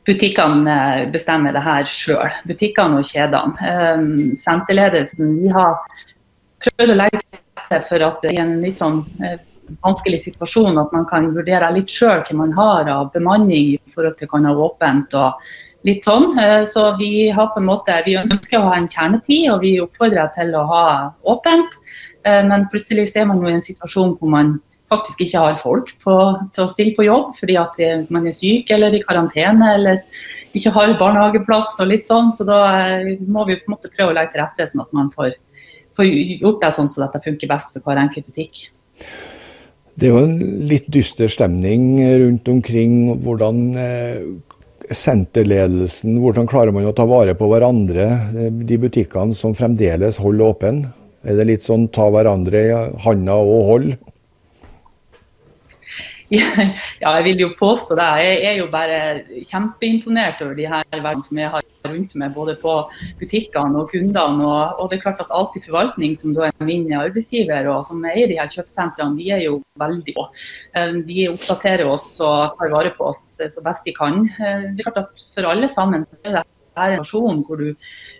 Butikkene 0.09 0.73
eh, 0.73 1.03
bestemmer 1.13 1.53
det 1.53 1.65
her 1.67 1.85
sjøl, 1.89 2.39
butikkene 2.49 3.03
og 3.03 3.11
kjedene. 3.11 3.75
Um, 3.99 4.39
senterledelsen 4.41 5.35
vi 5.43 5.53
har 5.53 5.77
prøvd 6.65 6.95
å 6.95 6.97
legge 6.97 7.21
til 7.21 7.43
rette 7.61 7.83
for 7.91 8.07
at 8.07 8.25
i 8.31 8.39
en 8.41 8.57
litt 8.63 8.81
sånn 8.81 9.03
uh, 9.21 9.37
vanskelig 9.85 10.23
situasjon 10.23 10.81
at 10.81 10.95
man 10.97 11.05
kan 11.11 11.29
vurdere 11.35 11.69
litt 11.75 11.93
sjøl 11.93 12.23
hva 12.25 12.37
man 12.41 12.55
har 12.57 12.89
av 12.93 13.11
bemanning 13.13 13.75
i 13.75 13.93
forhold 13.93 14.17
til 14.19 14.31
å 14.31 14.33
kan 14.33 14.49
ha 14.49 14.55
åpent. 14.69 15.15
og 15.15 15.53
litt 15.87 16.07
sånn. 16.07 16.33
Eh, 16.39 16.63
så 16.69 16.91
vi 16.99 17.29
har 17.35 17.51
på 17.55 17.63
en 17.63 17.69
måte, 17.69 17.99
vi 18.07 18.19
ønsker 18.21 18.59
å 18.59 18.71
ha 18.71 18.79
en 18.79 18.89
kjernetid, 18.91 19.51
og 19.55 19.63
vi 19.67 19.77
oppfordrer 19.83 20.33
til 20.37 20.55
å 20.59 20.65
ha 20.73 20.87
åpent. 21.35 21.79
Men 22.29 22.67
plutselig 22.69 23.07
ser 23.09 23.25
man 23.25 23.39
jo 23.41 23.49
i 23.49 23.55
en 23.57 23.63
situasjon 23.65 24.11
hvor 24.19 24.29
man 24.29 24.51
faktisk 24.91 25.23
ikke 25.25 25.41
har 25.41 25.55
folk 25.57 25.95
på, 26.03 26.17
til 26.53 26.65
å 26.65 26.69
stille 26.69 26.93
på 26.97 27.07
jobb 27.07 27.31
fordi 27.39 27.55
at 27.57 27.79
man 28.13 28.27
er 28.29 28.35
syk 28.37 28.69
eller 28.75 28.93
i 28.93 29.01
karantene 29.07 29.71
eller 29.79 30.03
ikke 30.57 30.73
har 30.75 30.95
barnehageplass 31.01 31.77
og 31.79 31.91
litt 31.91 32.09
sånn. 32.09 32.31
Så 32.35 32.47
da 32.49 32.61
eh, 32.89 33.17
må 33.21 33.47
vi 33.49 33.59
på 33.59 33.69
en 33.69 33.77
måte 33.77 33.93
prøve 33.93 34.13
å 34.13 34.17
legge 34.17 34.35
til 34.35 34.43
rette 34.43 34.69
sånn 34.71 34.85
at 34.85 34.95
man 34.97 35.11
får, 35.15 35.35
får 35.99 36.09
gjort 36.43 36.63
det 36.65 36.75
sånn 36.77 36.93
så 36.93 37.05
dette 37.05 37.23
funker 37.25 37.51
best 37.51 37.75
for 37.75 37.85
hver 37.87 38.03
enkelt 38.05 38.29
butikk. 38.31 38.67
Det 39.99 40.07
er 40.07 40.15
jo 40.15 40.23
en 40.23 40.37
litt 40.71 40.87
dyster 40.95 41.31
stemning 41.31 41.99
rundt 42.23 42.49
omkring 42.51 43.17
hvordan 43.25 43.63
eh, 43.83 44.21
senterledelsen, 44.95 46.17
hvordan 46.23 46.49
klarer 46.49 46.75
man 46.75 46.87
å 46.89 46.95
ta 46.97 47.07
vare 47.09 47.35
på 47.39 47.49
hverandre, 47.51 48.07
eh, 48.35 48.51
de 48.51 48.79
butikkene 48.81 49.37
som 49.37 49.55
fremdeles 49.55 50.21
holder 50.23 50.53
åpen? 50.53 50.87
Er 51.25 51.37
det 51.37 51.49
litt 51.49 51.67
sånn 51.67 51.89
ta 51.93 52.09
hverandre 52.11 52.63
i 52.63 52.77
handa 53.05 53.37
og 53.43 53.65
hold? 53.69 53.97
Ja, 57.03 57.13
jeg 57.17 57.25
vil 57.25 57.43
jo 57.47 57.49
påstå 57.57 57.97
det. 57.97 58.07
Jeg 58.21 58.41
er 58.51 58.57
jo 58.59 58.67
bare 58.73 58.99
kjempeimponert 59.49 60.43
over 60.45 60.57
de 60.59 60.67
her 60.69 60.85
verdenene 60.93 61.25
som 61.25 61.41
jeg 61.41 61.53
har 61.55 61.65
rundt 61.89 62.17
meg, 62.21 62.35
både 62.35 62.57
på 62.61 62.75
butikkene 63.21 63.81
og 63.81 63.93
kundene. 63.95 64.45
Og, 64.45 64.83
og 64.83 64.91
det 64.91 64.99
er 64.99 65.05
klart 65.07 65.23
at 65.25 65.33
Alltid 65.39 65.65
forvaltning, 65.69 66.17
som 66.19 66.35
da 66.37 66.51
er 66.51 66.69
min 66.69 66.91
arbeidsgiver 66.99 67.71
og 67.73 67.87
som 67.89 68.05
eier 68.09 68.29
de 68.29 68.39
her 68.41 68.51
kjøpesentrene, 68.53 69.17
de 69.17 69.31
er 69.39 69.45
jo 69.47 69.61
veldig 69.81 70.17
gode. 70.19 70.45
Eh, 70.77 71.01
de 71.09 71.31
oppdaterer 71.33 71.89
oss 71.89 72.11
og 72.21 72.59
tar 72.61 72.75
vare 72.75 72.93
på 72.99 73.09
oss 73.13 73.39
så 73.39 73.65
best 73.65 73.89
de 73.89 73.97
kan. 73.97 74.25
Eh, 74.27 74.71
det 74.75 74.85
er 74.85 74.91
klart 74.91 75.05
at 75.07 75.27
For 75.35 75.49
alle 75.49 75.69
sammen 75.71 76.05
er 76.25 76.41
det 76.41 76.47
en 76.85 77.03
situasjon 77.03 77.45
hvor 77.49 77.61
du 77.63 77.73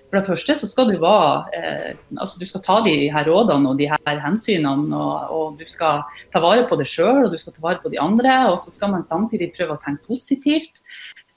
for 0.09 0.17
det 0.17 0.29
første 0.31 0.55
så 0.57 0.69
skal 0.71 0.89
du 0.89 0.97
være, 1.03 1.33
eh, 1.57 1.97
altså 2.17 2.41
du 2.41 2.47
skal 2.49 2.63
ta 2.65 2.79
de 2.87 2.95
her 3.13 3.29
rådene 3.29 3.69
og 3.69 3.81
de 3.81 3.91
her 3.91 4.21
hensynene. 4.25 4.97
Og, 4.97 5.35
og 5.37 5.59
du 5.61 5.67
skal 5.69 6.01
ta 6.33 6.41
vare 6.41 6.65
på 6.69 6.79
deg 6.81 6.89
sjøl 6.89 7.27
og 7.27 7.35
du 7.35 7.41
skal 7.41 7.53
ta 7.53 7.65
vare 7.65 7.83
på 7.83 7.93
de 7.93 8.01
andre. 8.01 8.39
Og 8.53 8.57
så 8.63 8.73
skal 8.73 8.95
man 8.95 9.05
samtidig 9.05 9.53
prøve 9.57 9.77
å 9.77 9.83
tenke 9.85 10.09
positivt. 10.09 10.81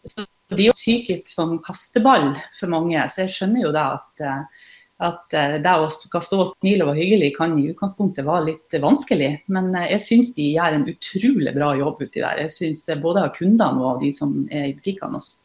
Så 0.07 0.23
det 0.23 0.55
blir 0.55 0.69
jo 0.69 0.77
psykisk 0.77 1.33
som 1.33 1.57
kasteball 1.65 2.31
for 2.59 2.71
mange. 2.71 3.03
Så 3.11 3.25
jeg 3.25 3.35
skjønner 3.35 3.65
jo 3.65 3.73
det 3.75 3.83
at, 3.83 4.23
eh, 4.23 4.71
at 5.09 5.35
eh, 5.35 5.57
det 5.67 5.75
å 5.75 5.91
stå 5.91 6.39
og 6.39 6.53
smile 6.53 6.87
og 6.87 6.93
være 6.93 7.01
hyggelig 7.01 7.33
kan 7.35 7.59
i 7.59 7.67
utgangspunktet 7.73 8.27
være 8.29 8.53
litt 8.53 8.79
vanskelig. 8.87 9.33
Men 9.51 9.73
eh, 9.75 9.89
jeg 9.97 10.05
syns 10.07 10.31
de 10.39 10.47
gjør 10.55 10.79
en 10.79 10.87
utrolig 10.95 11.57
bra 11.59 11.75
jobb 11.75 12.07
uti 12.07 12.23
der. 12.23 12.45
Jeg 12.45 12.55
syns 12.55 12.87
både 13.03 13.27
av 13.27 13.35
kundene 13.35 13.83
og 13.83 13.99
de 14.07 14.15
som 14.15 14.45
er 14.47 14.71
i 14.71 14.75
butikkene 14.79 15.19
også. 15.19 15.40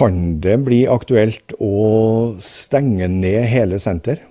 Kan 0.00 0.38
det 0.40 0.54
bli 0.64 0.78
aktuelt 0.88 1.52
å 1.60 2.32
stenge 2.40 3.04
ned 3.12 3.42
hele 3.50 3.76
senter? 3.82 4.22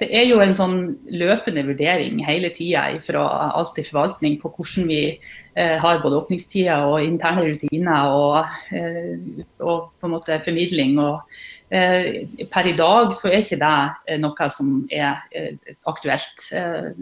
Det 0.00 0.08
er 0.16 0.24
jo 0.30 0.38
en 0.40 0.54
sånn 0.56 0.78
løpende 1.12 1.66
vurdering 1.66 2.22
hele 2.24 2.48
tida 2.56 2.86
fra 3.04 3.26
alt 3.50 3.76
i 3.76 3.84
forvaltning 3.84 4.38
på 4.40 4.48
hvordan 4.54 4.88
vi 4.88 5.02
eh, 5.12 5.76
har 5.82 6.00
både 6.00 6.22
åpningstider 6.22 6.88
og 6.88 7.04
interne 7.04 7.44
rutiner 7.50 8.16
og, 8.16 8.56
eh, 8.72 9.44
og, 9.60 9.90
på 10.00 10.08
en 10.08 10.14
måte 10.14 10.40
formidling. 10.46 10.96
Og, 11.04 11.20
eh, 11.68 12.24
per 12.48 12.72
i 12.72 12.76
dag 12.80 13.12
så 13.12 13.28
er 13.28 13.42
ikke 13.44 13.60
det 13.60 13.76
eh, 14.08 14.22
noe 14.24 14.52
som 14.56 14.72
er 14.88 15.20
eh, 15.36 15.76
aktuelt. 15.84 16.48
Eh, 16.56 16.94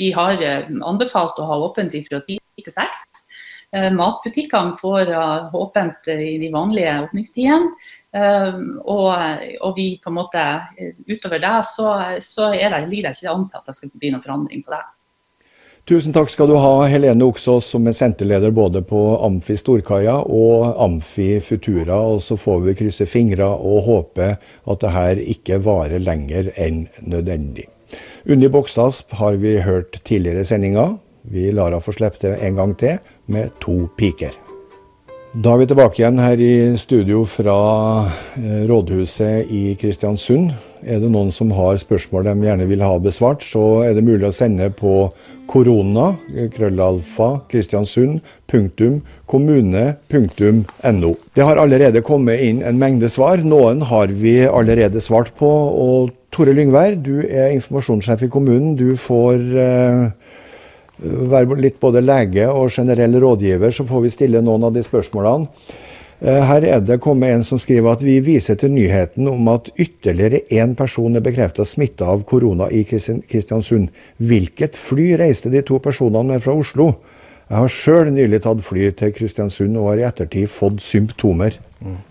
vi 0.00 0.14
har 0.16 0.40
anbefalt 0.64 1.44
å 1.44 1.50
ha 1.52 1.60
åpent 1.68 1.92
fra 2.08 2.24
10 2.24 2.40
til 2.64 2.80
6. 2.80 3.26
Eh, 3.76 3.92
matbutikkene 3.94 4.74
får 4.80 5.10
eh, 5.14 5.54
åpent 5.54 6.08
i 6.10 6.38
de 6.42 6.48
vanlige 6.50 6.94
åpningstidene. 7.04 7.68
Eh, 8.16 8.56
og, 8.82 9.10
og, 9.60 9.74
vi 9.76 9.92
på 10.02 10.10
en 10.10 10.16
måte, 10.16 10.46
utover 11.06 11.38
det 11.42 11.58
så, 11.68 11.92
så 12.18 12.48
det, 12.50 12.86
ligger 12.90 13.10
det 13.10 13.20
ikke 13.20 13.34
an 13.34 13.44
til 13.46 13.60
at 13.60 13.68
det 13.68 13.76
skal 13.76 13.92
bli 13.94 14.10
noen 14.10 14.24
forandring 14.24 14.64
på 14.66 14.74
det. 14.74 14.82
Tusen 15.90 16.14
takk 16.14 16.28
skal 16.30 16.50
du 16.50 16.56
ha, 16.60 16.84
Helene 16.90 17.24
Oksås, 17.24 17.70
som 17.72 17.86
er 17.88 17.94
senterleder 17.96 18.52
både 18.54 18.82
på 18.86 18.98
Amfi 19.26 19.56
Storkaia 19.58 20.18
og 20.22 20.76
Amfi 20.82 21.38
Futura. 21.42 21.96
Og 22.10 22.20
så 22.26 22.36
får 22.38 22.64
vi 22.66 22.76
krysse 22.82 23.06
fingre 23.10 23.48
og 23.48 23.86
håpe 23.86 24.32
at 24.36 24.82
det 24.82 24.92
her 24.94 25.22
ikke 25.34 25.62
varer 25.64 26.02
lenger 26.02 26.50
enn 26.58 26.84
nødvendig. 27.00 27.68
Unni 28.26 28.50
Boksasp 28.52 29.14
har 29.18 29.38
vi 29.40 29.56
hørt 29.64 30.02
tidligere 30.04 30.44
i 30.44 30.50
sendinga. 30.50 30.86
Vi 31.22 31.50
lar 31.52 31.72
henne 31.72 31.84
få 31.84 31.92
slippe 31.96 32.20
til 32.20 32.36
en 32.36 32.60
gang 32.60 32.76
til 32.80 33.00
med 33.30 33.54
to 33.62 33.84
piker. 33.96 34.34
Da 35.30 35.52
er 35.54 35.60
vi 35.60 35.66
tilbake 35.70 36.00
igjen 36.00 36.18
her 36.18 36.40
i 36.42 36.54
studio 36.74 37.22
fra 37.22 37.56
eh, 38.34 38.64
rådhuset 38.66 39.46
i 39.54 39.76
Kristiansund. 39.78 40.50
Er 40.82 40.98
det 40.98 41.10
noen 41.12 41.30
som 41.30 41.52
har 41.54 41.78
spørsmål 41.78 42.24
de 42.26 42.48
gjerne 42.48 42.66
vil 42.66 42.82
ha 42.82 42.96
besvart, 42.98 43.44
så 43.46 43.84
er 43.86 43.94
det 43.94 44.02
mulig 44.02 44.26
å 44.26 44.34
sende 44.34 44.72
på 44.74 45.12
korona, 45.50 46.12
krøllalfa, 46.54 47.28
kristiansund, 47.50 48.20
punktum, 48.50 49.00
kommune, 49.30 49.96
punktum, 50.10 50.64
no. 50.98 51.14
Det 51.34 51.46
har 51.46 51.58
allerede 51.62 52.02
kommet 52.06 52.42
inn 52.42 52.62
en 52.66 52.78
mengde 52.78 53.10
svar. 53.10 53.42
Noen 53.42 53.82
har 53.86 54.10
vi 54.14 54.40
allerede 54.46 55.02
svart 55.02 55.30
på. 55.38 55.50
Og 55.50 56.10
Tore 56.30 56.54
Lyngvær, 56.54 56.94
du 56.94 57.22
er 57.26 57.54
informasjonssjef 57.56 58.26
i 58.26 58.30
kommunen. 58.30 58.76
Du 58.78 58.94
får 58.98 59.38
eh, 59.58 60.04
være 61.02 61.60
litt 61.60 61.78
både 61.80 62.02
lege 62.04 62.48
og 62.50 62.72
generell 62.74 63.16
rådgiver, 63.22 63.72
så 63.72 63.86
får 63.88 64.04
vi 64.04 64.12
stille 64.14 64.42
noen 64.44 64.68
av 64.68 64.74
de 64.74 64.84
spørsmålene. 64.84 65.48
Eh, 66.20 66.42
her 66.44 66.66
er 66.68 66.82
det 66.84 66.98
kommet 67.00 67.32
en 67.32 67.44
som 67.46 67.60
skriver 67.60 67.94
at 67.94 68.02
vi 68.04 68.18
viser 68.20 68.58
til 68.60 68.74
nyheten 68.74 69.28
om 69.30 69.48
at 69.48 69.70
ytterligere 69.80 70.42
én 70.52 70.74
person 70.76 71.16
er 71.16 71.24
bekreftet 71.24 71.68
smitta 71.68 72.10
av 72.12 72.26
korona 72.28 72.68
i 72.68 72.82
Kristiansund. 72.84 73.88
Hvilket 74.20 74.76
fly 74.76 75.14
reiste 75.20 75.52
de 75.52 75.64
to 75.64 75.80
personene 75.80 76.34
med 76.34 76.44
fra 76.44 76.58
Oslo? 76.60 76.92
Jeg 77.50 77.58
har 77.58 77.72
sjøl 77.74 78.12
nylig 78.14 78.44
tatt 78.44 78.60
fly 78.62 78.92
til 78.94 79.10
Kristiansund 79.10 79.74
og 79.80 79.88
har 79.90 80.00
i 80.00 80.06
ettertid 80.06 80.46
fått 80.54 80.78
symptomer. 80.86 81.56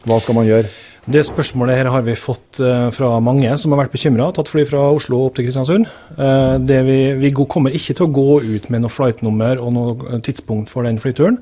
Hva 0.04 0.18
skal 0.20 0.36
man 0.36 0.48
gjøre? 0.50 0.68
Det 1.10 1.22
spørsmålet 1.26 1.78
her 1.80 1.88
har 1.94 2.04
vi 2.04 2.14
fått 2.20 2.60
uh, 2.60 2.90
fra 2.94 3.14
mange 3.24 3.50
som 3.58 3.72
har 3.72 3.86
vært 3.86 3.94
bekymra. 3.94 4.28
Tatt 4.36 4.50
fly 4.52 4.66
fra 4.68 4.90
Oslo 4.92 5.22
opp 5.24 5.38
til 5.38 5.48
Kristiansund. 5.48 5.88
Uh, 6.20 6.60
vi, 6.60 6.98
vi, 7.22 7.32
kommer 7.40 7.72
ikke 7.74 7.96
til 7.96 8.06
å 8.10 8.14
gå 8.14 8.42
ut 8.44 8.68
med 8.74 8.84
noe 8.84 8.92
flightnummer 8.92 9.62
og 9.64 9.72
noe 9.78 10.20
tidspunkt 10.26 10.74
for 10.74 10.88
den 10.88 11.00
flyturen. 11.02 11.40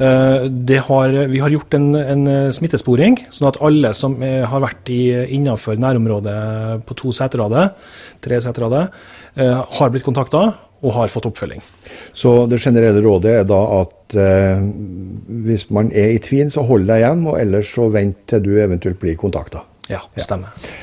Har, 0.00 1.12
vi 1.28 1.40
har 1.42 1.52
gjort 1.52 1.74
en, 1.76 1.88
en, 1.98 2.28
smittesporing, 2.54 3.18
sånn 3.34 3.48
at 3.50 3.58
alle 3.66 3.90
som 3.98 4.14
har 4.22 4.62
vært 4.62 4.88
innenfor 4.88 5.76
nærområdet 5.82 6.36
på 6.88 6.96
to 6.96 7.12
seterader, 7.12 7.74
tre 8.24 8.38
seterader, 8.40 8.86
har 9.34 9.92
blitt 9.92 10.06
kontakta 10.06 10.44
og 10.80 10.94
har 10.96 11.12
fått 11.12 11.28
oppfølging. 11.28 11.62
Så 12.16 12.46
det 12.50 12.60
generelle 12.62 13.02
rådet 13.04 13.34
er 13.42 13.48
da 13.48 13.60
at 13.80 14.16
eh, 14.16 14.62
hvis 15.48 15.68
man 15.74 15.92
er 15.92 16.14
i 16.14 16.22
tvil, 16.22 16.48
så 16.52 16.64
hold 16.66 16.88
deg 16.88 17.04
hjem, 17.04 17.26
og 17.30 17.40
ellers 17.40 17.74
så 17.74 17.90
vent 17.92 18.22
til 18.30 18.44
du 18.46 18.54
eventuelt 18.58 19.00
blir 19.00 19.18
kontakta. 19.20 19.64
Ja, 19.90 20.00
stemmer. 20.16 20.54
Ja. 20.56 20.78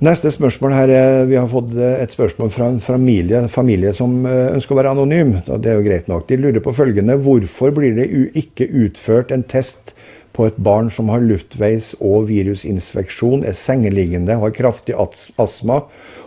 Neste 0.00 0.30
spørsmål 0.32 0.72
her 0.72 0.88
er, 0.88 1.26
Vi 1.28 1.36
har 1.36 1.48
fått 1.48 1.74
eh, 1.76 1.98
et 2.00 2.12
spørsmål 2.12 2.50
fra 2.50 2.70
en 2.72 2.80
familie, 2.80 3.42
familie 3.52 3.92
som 3.92 4.24
eh, 4.24 4.54
ønsker 4.54 4.72
å 4.72 4.78
være 4.78 4.94
anonym. 4.94 5.34
Det 5.44 5.68
er 5.68 5.76
jo 5.76 5.84
greit 5.84 6.08
nok. 6.08 6.24
De 6.28 6.38
lurer 6.40 6.62
på 6.64 6.72
følgende. 6.72 7.18
Hvorfor 7.20 7.74
blir 7.76 7.98
det 7.98 8.08
ikke 8.38 8.70
utført 8.86 9.34
en 9.34 9.44
test 9.44 9.92
på 10.40 10.48
et 10.48 10.56
barn 10.56 10.88
som 10.88 11.12
har 11.12 11.20
luftveis- 11.20 11.92
og 12.00 12.30
virusinfeksjon, 12.30 13.44
er 13.44 13.52
sengeliggende, 13.52 14.38
har 14.40 14.56
kraftig 14.56 14.96
astma, 14.96 15.82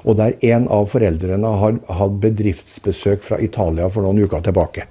og 0.06 0.20
der 0.22 0.38
en 0.54 0.68
av 0.70 0.92
foreldrene 0.92 1.54
har 1.64 1.80
hatt 1.98 2.20
bedriftsbesøk 2.22 3.26
fra 3.26 3.42
Italia 3.42 3.90
for 3.90 4.06
noen 4.06 4.22
uker 4.22 4.44
tilbake. 4.46 4.86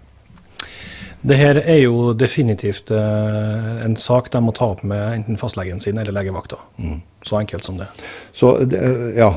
Det 1.22 1.36
her 1.38 1.60
er 1.60 1.84
jo 1.84 2.10
definitivt 2.18 2.90
eh, 2.90 3.66
en 3.84 3.94
sak 3.94 4.32
de 4.34 4.40
må 4.42 4.50
ta 4.58 4.72
opp 4.72 4.80
med 4.82 5.20
enten 5.20 5.38
fastlegen 5.38 5.78
sin 5.78 6.00
eller 6.02 6.16
legevakta. 6.16 6.58
Mm. 6.82 6.96
Så 7.22 7.38
enkelt 7.38 7.62
som 7.62 7.78
det. 7.78 7.86
Så 8.34 8.56
ja, 9.14 9.28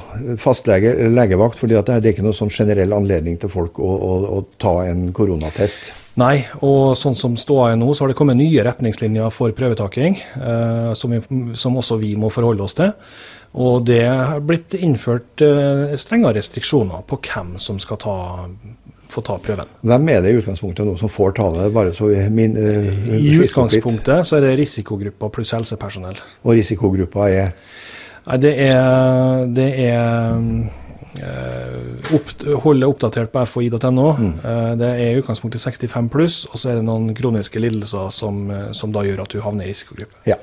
fastlege 0.41 0.95
legevakt, 1.13 1.59
fordi 1.61 1.77
det 1.77 1.99
er 1.99 2.09
ikke 2.09 2.25
noe 2.25 2.33
sånn 2.33 2.49
generell 2.49 2.95
anledning 2.97 3.38
til 3.38 3.53
folk 3.53 3.77
å, 3.77 3.91
å, 3.93 4.17
å 4.39 4.41
ta 4.57 4.79
en 4.88 5.11
koronatest? 5.13 5.91
Nei, 6.16 6.45
og 6.63 6.93
sånn 6.95 7.16
som 7.18 7.34
ståa 7.36 7.74
er 7.74 7.80
nå, 7.80 7.89
så 7.91 8.05
har 8.05 8.11
det 8.11 8.16
kommet 8.16 8.39
nye 8.39 8.63
retningslinjer 8.63 9.34
for 9.36 9.51
prøvetaking, 9.55 10.16
eh, 10.39 10.91
som, 10.95 11.11
vi, 11.11 11.51
som, 11.59 11.76
også 11.76 11.97
vi 11.99 12.13
må 12.20 12.30
forholde 12.32 12.63
oss 12.63 12.78
til. 12.78 12.93
Og 13.59 13.84
det 13.88 14.03
har 14.07 14.39
blitt 14.43 14.78
innført 14.80 15.43
eh, 15.43 15.91
strengere 15.99 16.38
restriksjoner 16.39 17.03
på 17.07 17.20
hvem 17.20 17.55
som 17.59 17.80
skal 17.84 17.99
ta 18.03 18.18
få 19.11 19.22
ta 19.24 19.36
prøven. 19.39 19.70
Hvem 19.86 20.07
er 20.11 20.24
det 20.24 20.32
i 20.34 20.39
utgangspunktet 20.39 20.88
nå 20.88 20.95
som 20.99 21.11
får 21.11 21.36
ta 21.38 21.49
det? 21.53 21.68
bare 21.76 21.93
så 21.95 22.09
vi 22.09 22.24
min, 22.34 22.55
uh, 22.57 22.88
I 23.16 23.36
utgangspunktet 23.45 24.28
så 24.28 24.39
er 24.39 24.47
det 24.47 24.55
risikogruppa 24.59 25.30
pluss 25.32 25.53
helsepersonell. 25.55 26.18
Og 26.43 26.57
risikogruppa 26.57 27.30
er? 27.30 27.53
Nei, 28.26 28.39
det 28.41 28.55
er, 28.66 29.45
det 29.55 29.70
er 29.86 30.41
opp, 32.16 32.32
holde 32.63 32.89
oppdatert 32.89 33.32
på 33.34 33.45
fhi.no. 33.49 34.07
Mm. 34.18 34.34
Uh, 34.43 34.72
det 34.80 34.89
er 34.95 35.05
i 35.11 35.22
utgangspunktet 35.22 35.63
65 35.63 36.09
pluss, 36.13 36.41
og 36.51 36.59
så 36.61 36.72
er 36.72 36.80
det 36.80 36.88
noen 36.88 37.13
kroniske 37.18 37.61
lidelser 37.61 38.11
som, 38.13 38.49
som 38.76 38.95
da 38.95 39.05
gjør 39.07 39.24
at 39.26 39.36
du 39.36 39.39
havner 39.43 39.68
i 39.68 39.74
risikogruppe. 39.74 40.24
Ja. 40.30 40.39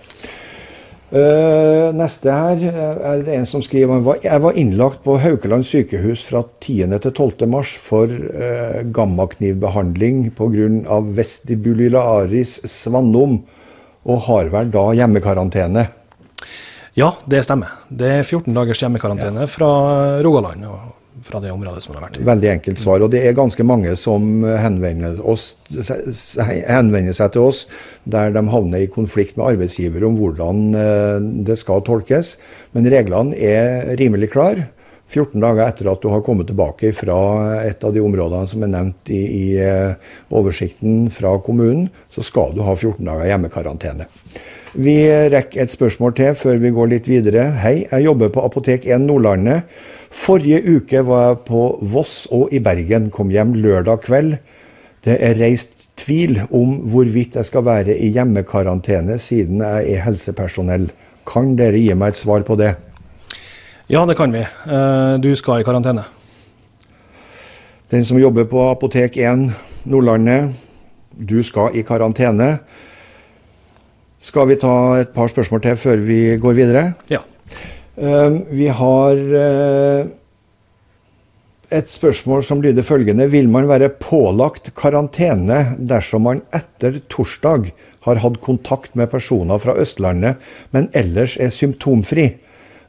Uh, 1.12 1.90
neste 1.92 2.32
her 2.32 2.62
eh, 2.64 3.00
er 3.04 3.18
det 3.26 3.34
en 3.36 3.44
som 3.44 3.60
skriver 3.60 4.00
jeg 4.24 4.40
var 4.40 4.56
innlagt 4.56 5.02
på 5.04 5.18
Haukeland 5.20 5.66
sykehus 5.68 6.22
fra 6.24 6.40
10. 6.64 6.88
til 7.04 7.12
12. 7.12 7.44
mars 7.52 7.74
for 7.76 8.08
uh, 8.08 8.80
gammaknivbehandling 8.96 10.30
pga. 10.32 11.00
vestibulilaris 11.12 12.62
svannom, 12.64 13.42
og 14.08 14.24
har 14.24 14.48
vel 14.54 14.72
da 14.72 14.86
hjemmekarantene. 15.02 15.84
Ja, 16.98 17.14
det 17.24 17.44
stemmer. 17.46 17.78
Det 17.88 18.10
er 18.18 18.26
14 18.26 18.52
dagers 18.52 18.82
hjemmekarantene 18.82 19.46
ja. 19.46 19.50
fra 19.50 19.70
Rogaland. 20.24 20.66
og 20.68 20.90
fra 21.22 21.40
det 21.40 21.52
området 21.52 21.82
som 21.84 21.92
det 21.92 22.00
har 22.00 22.08
vært. 22.08 22.20
Veldig 22.26 22.48
enkelt 22.50 22.80
svar. 22.82 23.02
Og 23.04 23.12
det 23.12 23.20
er 23.22 23.36
ganske 23.36 23.64
mange 23.66 23.94
som 24.00 24.42
henvender, 24.42 25.20
oss, 25.28 25.52
henvender, 26.40 27.14
seg 27.16 27.34
til 27.36 27.46
oss 27.46 27.64
der 28.10 28.34
de 28.34 28.42
havner 28.50 28.82
i 28.82 28.90
konflikt 28.90 29.38
med 29.38 29.52
arbeidsgiver 29.52 30.06
om 30.08 30.18
hvordan 30.18 30.62
eh, 30.74 31.18
det 31.46 31.58
skal 31.60 31.84
tolkes. 31.86 32.36
Men 32.74 32.90
reglene 32.90 33.38
er 33.38 33.92
rimelig 34.00 34.32
klare. 34.34 34.70
14 35.12 35.36
dager 35.42 35.66
etter 35.66 35.90
at 35.92 36.00
du 36.00 36.08
har 36.08 36.22
kommet 36.24 36.48
tilbake 36.48 36.92
fra 36.96 37.16
et 37.60 37.82
av 37.84 37.92
de 37.92 38.00
områdene 38.00 38.48
som 38.48 38.62
er 38.64 38.72
nevnt 38.72 39.12
i, 39.12 39.20
i 39.20 39.46
eh, 39.60 40.12
oversikten 40.32 41.10
fra 41.12 41.34
kommunen, 41.44 41.90
så 42.12 42.24
skal 42.24 42.54
du 42.56 42.62
ha 42.64 42.74
14 42.74 43.04
dager 43.04 43.28
hjemmekarantene. 43.28 44.08
Vi 44.72 44.94
rekker 45.04 45.66
et 45.66 45.72
spørsmål 45.72 46.14
til 46.16 46.36
før 46.38 46.56
vi 46.62 46.70
går 46.72 46.86
litt 46.94 47.08
videre. 47.10 47.50
Hei, 47.60 47.82
jeg 47.90 48.06
jobber 48.06 48.30
på 48.32 48.40
Apotek 48.40 48.86
1 48.88 49.02
Nordlandet. 49.04 49.66
Forrige 50.08 50.62
uke 50.64 51.02
var 51.04 51.26
jeg 51.26 51.40
på 51.44 51.64
Voss 51.92 52.22
og 52.32 52.54
i 52.56 52.60
Bergen. 52.64 53.10
Kom 53.12 53.28
hjem 53.28 53.52
lørdag 53.52 54.00
kveld. 54.06 54.38
Det 55.04 55.18
er 55.20 55.36
reist 55.36 55.90
tvil 56.00 56.38
om 56.48 56.78
hvorvidt 56.88 57.36
jeg 57.36 57.44
skal 57.44 57.66
være 57.66 57.98
i 58.00 58.08
hjemmekarantene 58.14 59.18
siden 59.20 59.60
jeg 59.60 59.90
er 59.92 60.00
helsepersonell. 60.06 60.86
Kan 61.28 61.52
dere 61.58 61.76
gi 61.76 61.92
meg 61.92 62.14
et 62.14 62.22
svar 62.22 62.40
på 62.48 62.56
det? 62.56 62.72
Ja, 63.92 64.06
det 64.08 64.16
kan 64.16 64.32
vi. 64.32 64.40
Eh, 64.40 65.18
du 65.20 65.34
skal 65.36 65.60
i 65.60 65.66
karantene. 65.68 66.06
Den 67.92 68.08
som 68.08 68.16
jobber 68.16 68.48
på 68.48 68.64
Apotek 68.70 69.20
1 69.20 69.50
Nordlandet, 69.84 70.56
du 71.12 71.42
skal 71.44 71.76
i 71.76 71.84
karantene. 71.84 72.54
Skal 74.22 74.46
vi 74.52 74.58
ta 74.62 74.72
et 75.02 75.10
par 75.14 75.30
spørsmål 75.30 75.62
til 75.64 75.78
før 75.82 76.02
vi 76.06 76.18
går 76.38 76.54
videre? 76.54 76.82
Ja. 77.10 77.24
Ehm, 77.98 78.44
vi 78.54 78.68
har 78.70 79.18
eh, 79.18 80.04
et 81.74 81.90
spørsmål 81.90 82.44
som 82.46 82.62
lyder 82.62 82.86
følgende. 82.86 83.26
Vil 83.32 83.50
man 83.50 83.66
være 83.68 83.90
pålagt 83.98 84.70
karantene 84.78 85.74
dersom 85.78 86.28
man 86.28 86.44
etter 86.54 87.00
torsdag 87.10 87.72
har 88.06 88.22
hatt 88.22 88.38
kontakt 88.44 88.94
med 88.94 89.10
personer 89.10 89.58
fra 89.58 89.74
Østlandet, 89.74 90.38
men 90.70 90.88
ellers 90.94 91.36
er 91.40 91.50
symptomfri? 91.50 92.30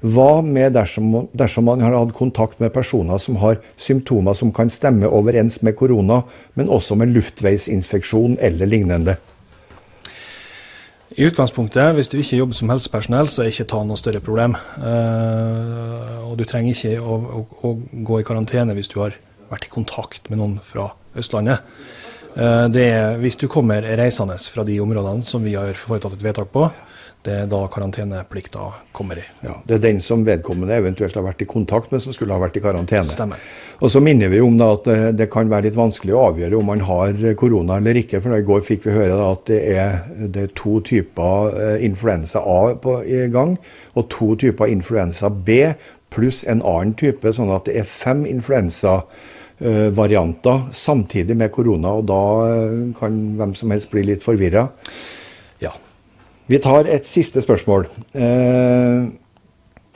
Hva 0.03 0.43
med 0.43 0.75
dersom, 0.75 1.29
dersom, 1.31 1.65
man 1.65 1.81
har 1.81 1.95
hatt 1.95 2.13
kontakt 2.13 2.59
med 2.59 2.73
personer 2.75 3.17
som 3.23 3.37
har 3.39 3.61
symptomer 3.79 4.35
som 4.35 4.51
kan 4.53 4.69
stemme 4.69 5.07
overens 5.07 5.61
med 5.63 5.77
korona, 5.79 6.25
men 6.53 6.69
også 6.69 6.99
med 6.99 7.15
luftveisinfeksjon 7.15 8.37
eller 8.37 8.69
lignende? 8.69 9.15
I 11.13 11.27
utgangspunktet, 11.27 11.93
hvis 11.93 12.09
du 12.09 12.15
ikke 12.17 12.39
jobber 12.39 12.57
som 12.57 12.71
helsepersonell, 12.73 13.27
så 13.29 13.43
er 13.43 13.51
ikke 13.51 13.67
ta 13.69 13.81
noe 13.85 13.99
større 14.01 14.21
problem. 14.23 14.55
Uh, 14.81 16.23
og 16.31 16.39
du 16.39 16.45
trenger 16.49 16.73
ikke 16.73 16.95
å, 17.03 17.17
å, 17.21 17.41
å, 17.69 17.73
gå 18.07 18.17
i 18.17 18.25
karantene 18.25 18.73
hvis 18.73 18.89
du 18.89 18.97
har 19.03 19.17
vært 19.51 19.67
i 19.67 19.73
kontakt 19.73 20.31
med 20.31 20.41
noen 20.41 20.55
fra 20.65 20.89
Østlandet. 21.19 21.61
Uh, 22.33 22.65
det 22.73 22.87
er 22.95 23.21
hvis 23.21 23.37
du 23.37 23.45
kommer 23.51 23.85
reisende 23.85 24.39
fra 24.55 24.65
de 24.65 24.79
områdene 24.81 25.25
som 25.27 25.45
vi 25.45 25.53
har 25.53 25.77
foretatt 25.77 26.17
et 26.17 26.25
vedtak 26.25 26.49
på, 26.55 26.65
det 27.23 27.33
er 27.33 27.45
da 27.47 27.67
karanteneplikta 27.71 28.65
kommer 28.91 29.15
i. 29.21 29.23
Ja, 29.45 29.53
Det 29.65 29.75
er 29.77 29.81
den 29.85 30.01
som 30.03 30.25
vedkommende 30.27 30.75
eventuelt 30.75 31.15
har 31.15 31.23
vært 31.23 31.41
i 31.41 31.45
kontakt 31.47 31.91
med, 31.91 32.01
som 32.03 32.13
skulle 32.15 32.33
ha 32.35 32.39
vært 32.41 32.57
i 32.59 32.63
karantene. 32.63 33.03
Stemmer. 33.07 33.37
Og 33.79 33.91
så 33.91 33.99
minner 34.03 34.29
vi 34.31 34.41
om 34.43 34.61
at 34.63 34.83
det 35.15 35.29
kan 35.31 35.49
være 35.51 35.63
litt 35.69 35.79
vanskelig 35.79 36.13
å 36.15 36.25
avgjøre 36.29 36.57
om 36.59 36.65
man 36.71 36.81
har 36.83 37.35
korona 37.39 37.77
eller 37.79 37.95
ikke. 37.99 38.21
For 38.23 38.29
i 38.35 38.47
går 38.47 38.61
fikk 38.67 38.81
vi 38.87 38.91
høre 38.95 39.31
at 39.31 39.41
det 39.49 39.61
er, 39.71 39.89
det 40.27 40.41
er 40.47 40.51
to 40.59 40.73
typer 40.85 41.33
eh, 41.55 41.85
influensa 41.87 42.39
A 42.39 42.75
på, 42.79 42.91
i 43.03 43.27
gang, 43.31 43.57
og 43.95 44.03
to 44.11 44.35
typer 44.39 44.65
influensa 44.71 45.29
B 45.31 45.73
pluss 46.13 46.43
en 46.43 46.61
annen 46.61 46.93
type. 46.99 47.33
Sånn 47.33 47.51
at 47.55 47.65
det 47.67 47.75
er 47.81 47.87
fem 47.89 48.25
influensavarianter 48.29 50.57
samtidig 50.75 51.35
med 51.39 51.51
korona. 51.55 51.89
Og 51.99 52.03
da 52.11 52.23
eh, 52.51 52.79
kan 52.99 53.11
hvem 53.39 53.53
som 53.59 53.67
helst 53.73 53.91
bli 53.93 54.01
litt 54.11 54.23
forvirra. 54.25 54.63
Vi 56.51 56.59
tar 56.59 56.89
et 56.91 57.05
siste 57.07 57.41
spørsmål. 57.43 57.85
Eh, 58.19 59.05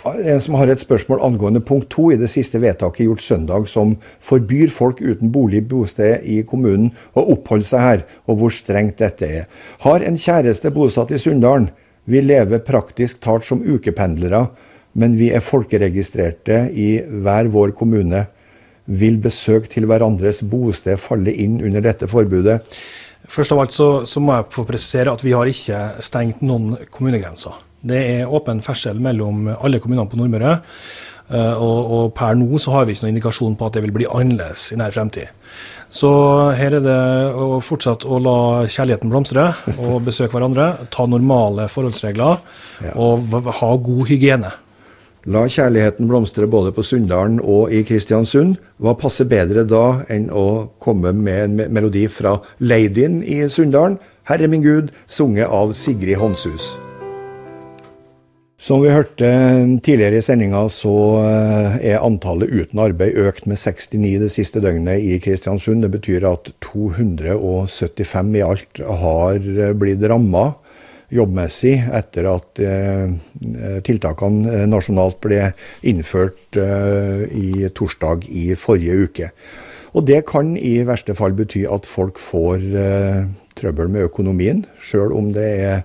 en 0.08 0.40
som 0.40 0.56
har 0.56 0.70
et 0.72 0.80
spørsmål 0.80 1.20
angående 1.26 1.60
punkt 1.60 1.90
to 1.92 2.12
i 2.14 2.20
det 2.20 2.30
siste 2.32 2.62
vedtaket 2.64 3.04
gjort 3.08 3.24
søndag, 3.26 3.68
som 3.68 3.98
forbyr 4.24 4.72
folk 4.72 5.02
uten 5.02 5.32
bolig 5.34 5.66
bosted 5.68 6.24
i 6.24 6.44
kommunen 6.48 6.94
å 7.18 7.26
oppholde 7.34 7.68
seg 7.68 7.84
her, 7.84 8.06
og 8.28 8.40
hvor 8.40 8.56
strengt 8.56 9.02
dette 9.04 9.28
er. 9.28 9.50
Har 9.84 10.06
en 10.06 10.20
kjæreste 10.20 10.72
bosatt 10.72 11.12
i 11.12 11.20
Sunndalen. 11.20 11.70
Vi 12.08 12.22
lever 12.24 12.64
praktisk 12.64 13.20
talt 13.20 13.44
som 13.44 13.60
ukependlere, 13.66 14.46
men 14.96 15.18
vi 15.20 15.34
er 15.36 15.44
folkeregistrerte 15.44 16.70
i 16.72 17.02
hver 17.04 17.52
vår 17.52 17.76
kommune. 17.76 18.24
Vil 18.88 19.18
besøk 19.20 19.68
til 19.74 19.90
hverandres 19.90 20.40
bosted 20.48 20.96
falle 21.04 21.34
inn 21.36 21.60
under 21.60 21.84
dette 21.84 22.08
forbudet? 22.08 22.62
Først 23.28 23.54
av 23.54 23.62
alt 23.62 23.76
så, 23.76 23.88
så, 24.08 24.22
må 24.24 24.36
jeg 24.36 24.50
få 24.56 24.66
presisere 24.68 25.14
at 25.14 25.24
vi 25.26 25.36
har 25.36 25.50
ikke 25.50 25.82
stengt 26.04 26.44
noen 26.46 26.78
kommunegrenser. 26.94 27.60
Det 27.88 28.00
er 28.18 28.34
åpen 28.34 28.64
ferdsel 28.66 29.00
mellom 29.04 29.50
alle 29.54 29.82
kommunene 29.84 30.08
på 30.10 30.20
Nordmøre. 30.20 30.58
Eh, 31.28 31.56
og, 31.60 31.92
og, 31.92 32.06
per 32.16 32.38
nå 32.40 32.60
så 32.62 32.72
har 32.74 32.88
vi 32.88 32.96
ikke 32.96 33.06
noen 33.06 33.16
indikasjon 33.16 33.58
på 33.60 33.68
at 33.68 33.76
det 33.76 33.84
vil 33.84 33.96
bli 33.96 34.08
annerledes 34.08 34.70
i 34.72 34.80
nær 34.80 34.96
fremtid. 34.96 35.34
Så 35.92 36.10
her 36.56 36.78
er 36.80 36.84
det 36.84 37.02
å 37.40 37.60
fortsette 37.64 38.08
å 38.12 38.20
la 38.20 38.40
kjærligheten 38.68 39.12
blomstre 39.12 39.50
og 39.78 40.02
besøke 40.08 40.34
hverandre. 40.36 40.88
Ta 40.92 41.08
normale 41.08 41.70
forholdsregler 41.72 42.42
og 42.96 43.38
ha 43.60 43.70
god 43.88 44.08
hygiene. 44.10 44.52
La 45.28 45.42
kjærligheten 45.52 46.08
blomstre 46.08 46.48
både 46.48 46.70
på 46.72 46.86
Sunndalen 46.88 47.42
og 47.44 47.74
i 47.76 47.82
Kristiansund. 47.84 48.54
Hva 48.80 48.94
passer 48.96 49.28
bedre 49.28 49.66
da 49.68 50.06
enn 50.08 50.30
å 50.32 50.70
komme 50.80 51.12
med 51.12 51.42
en 51.42 51.74
melodi 51.76 52.06
fra 52.08 52.38
Ladyen 52.64 53.20
i 53.28 53.42
Sunndalen? 53.52 53.98
'Herre 54.24 54.48
min 54.48 54.64
Gud', 54.64 54.94
sunget 55.08 55.52
av 55.52 55.74
Sigrid 55.76 56.16
Håndshus. 56.16 56.78
Som 58.58 58.82
vi 58.82 58.90
hørte 58.90 59.28
tidligere 59.84 60.22
i 60.22 60.24
sendinga, 60.24 60.64
så 60.72 60.96
eh, 61.20 61.76
er 61.92 62.06
antallet 62.08 62.48
uten 62.48 62.80
arbeid 62.80 63.20
økt 63.20 63.46
med 63.52 63.60
69 63.60 64.22
det 64.24 64.32
siste 64.32 64.64
døgnet 64.64 65.04
i 65.04 65.20
Kristiansund. 65.20 65.84
Det 65.84 65.92
betyr 65.92 66.24
at 66.32 66.54
275 66.64 68.32
i 68.40 68.46
alt 68.48 68.80
har 69.04 69.44
blitt 69.76 70.08
ramma 70.08 70.54
jobbmessig 71.14 71.76
etter 71.96 72.28
at 72.30 72.62
eh, 72.64 73.14
tiltakene 73.88 74.66
nasjonalt 74.68 75.22
ble 75.24 75.52
innført 75.88 76.60
eh, 76.60 77.24
i 77.32 77.70
torsdag 77.76 78.28
i 78.28 78.52
forrige 78.60 79.08
uke. 79.08 79.32
Og 79.96 80.06
det 80.06 80.26
kan 80.30 80.54
i 80.60 80.82
verste 80.86 81.16
fall 81.18 81.34
bety 81.38 81.64
at 81.70 81.88
folk 81.90 82.20
får 82.22 82.68
eh, 82.76 83.24
trøbbel 83.58 83.90
med 83.94 84.10
økonomien, 84.12 84.66
sjøl 84.84 85.16
om 85.16 85.32
det 85.36 85.50
er 85.64 85.82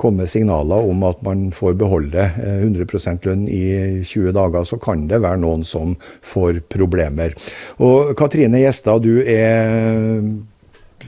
kommet 0.00 0.32
signaler 0.32 0.88
om 0.90 1.04
at 1.06 1.20
man 1.22 1.46
får 1.54 1.76
beholde 1.78 2.24
100 2.42 3.20
lønn 3.24 3.44
i 3.46 4.02
20 4.02 4.32
dager, 4.34 4.66
så 4.66 4.78
kan 4.82 5.06
det 5.10 5.22
være 5.22 5.38
noen 5.44 5.62
som 5.68 5.94
får 6.24 6.64
problemer. 6.72 7.36
Og 7.78 8.14
Katrine 8.18 8.64
Gjestad, 8.64 9.06
du 9.06 9.22
er 9.22 10.18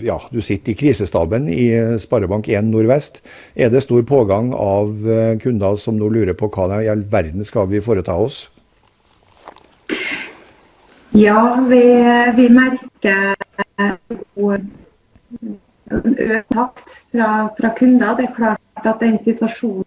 ja, 0.03 0.18
du 0.30 0.40
sitter 0.44 0.72
i 0.72 0.78
krisestaben 0.78 1.49
i 1.49 1.70
Sparebank1 2.03 2.70
Nordvest. 2.70 3.22
Er 3.55 3.70
det 3.70 3.84
stor 3.86 4.03
pågang 4.03 4.53
av 4.55 4.92
kunder 5.42 5.78
som 5.80 5.99
nå 6.01 6.11
lurer 6.12 6.36
på 6.36 6.51
hva 6.53 6.82
i 6.82 6.90
all 6.92 7.07
verden 7.11 7.44
skal 7.44 7.70
vi 7.70 7.84
foreta 7.84 8.16
oss? 8.16 8.47
Ja, 11.16 11.64
vi, 11.68 11.82
vi 12.36 12.49
merker 12.53 13.34
økt 14.36 14.72
takt 16.55 16.90
fra, 17.12 17.49
fra, 17.59 17.68
kunder. 17.78 18.14
Det 18.18 18.24
er 18.26 18.34
klart 18.36 18.84
at 18.84 19.01
den 19.01 19.16
situasjonen 19.24 19.84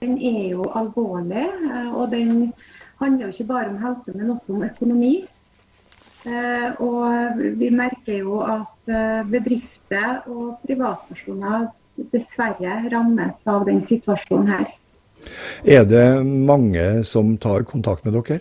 den 0.00 0.16
er 0.18 0.48
jo 0.50 0.62
alvorlig. 0.74 1.46
Og 1.94 2.10
den 2.10 2.52
handler 2.98 3.26
jo 3.26 3.30
ikke 3.30 3.52
bare 3.52 3.70
om 3.70 3.78
helse, 3.78 4.12
men 4.14 4.30
også 4.30 4.52
om 4.56 4.64
økonomi. 4.66 5.26
Eh, 6.22 6.68
og 6.78 7.40
vi 7.58 7.68
merker 7.74 8.20
jo 8.20 8.38
at 8.46 8.90
eh, 8.90 9.22
bedrifter 9.26 10.22
og 10.30 10.60
privatpersoner 10.62 11.66
dessverre 12.12 12.76
rammes 12.92 13.42
av 13.50 13.64
den 13.66 13.80
situasjonen 13.82 14.52
her. 14.52 14.68
Er 15.66 15.86
det 15.86 16.06
mange 16.22 17.02
som 17.06 17.34
tar 17.42 17.66
kontakt 17.66 18.06
med 18.06 18.14
dere? 18.14 18.38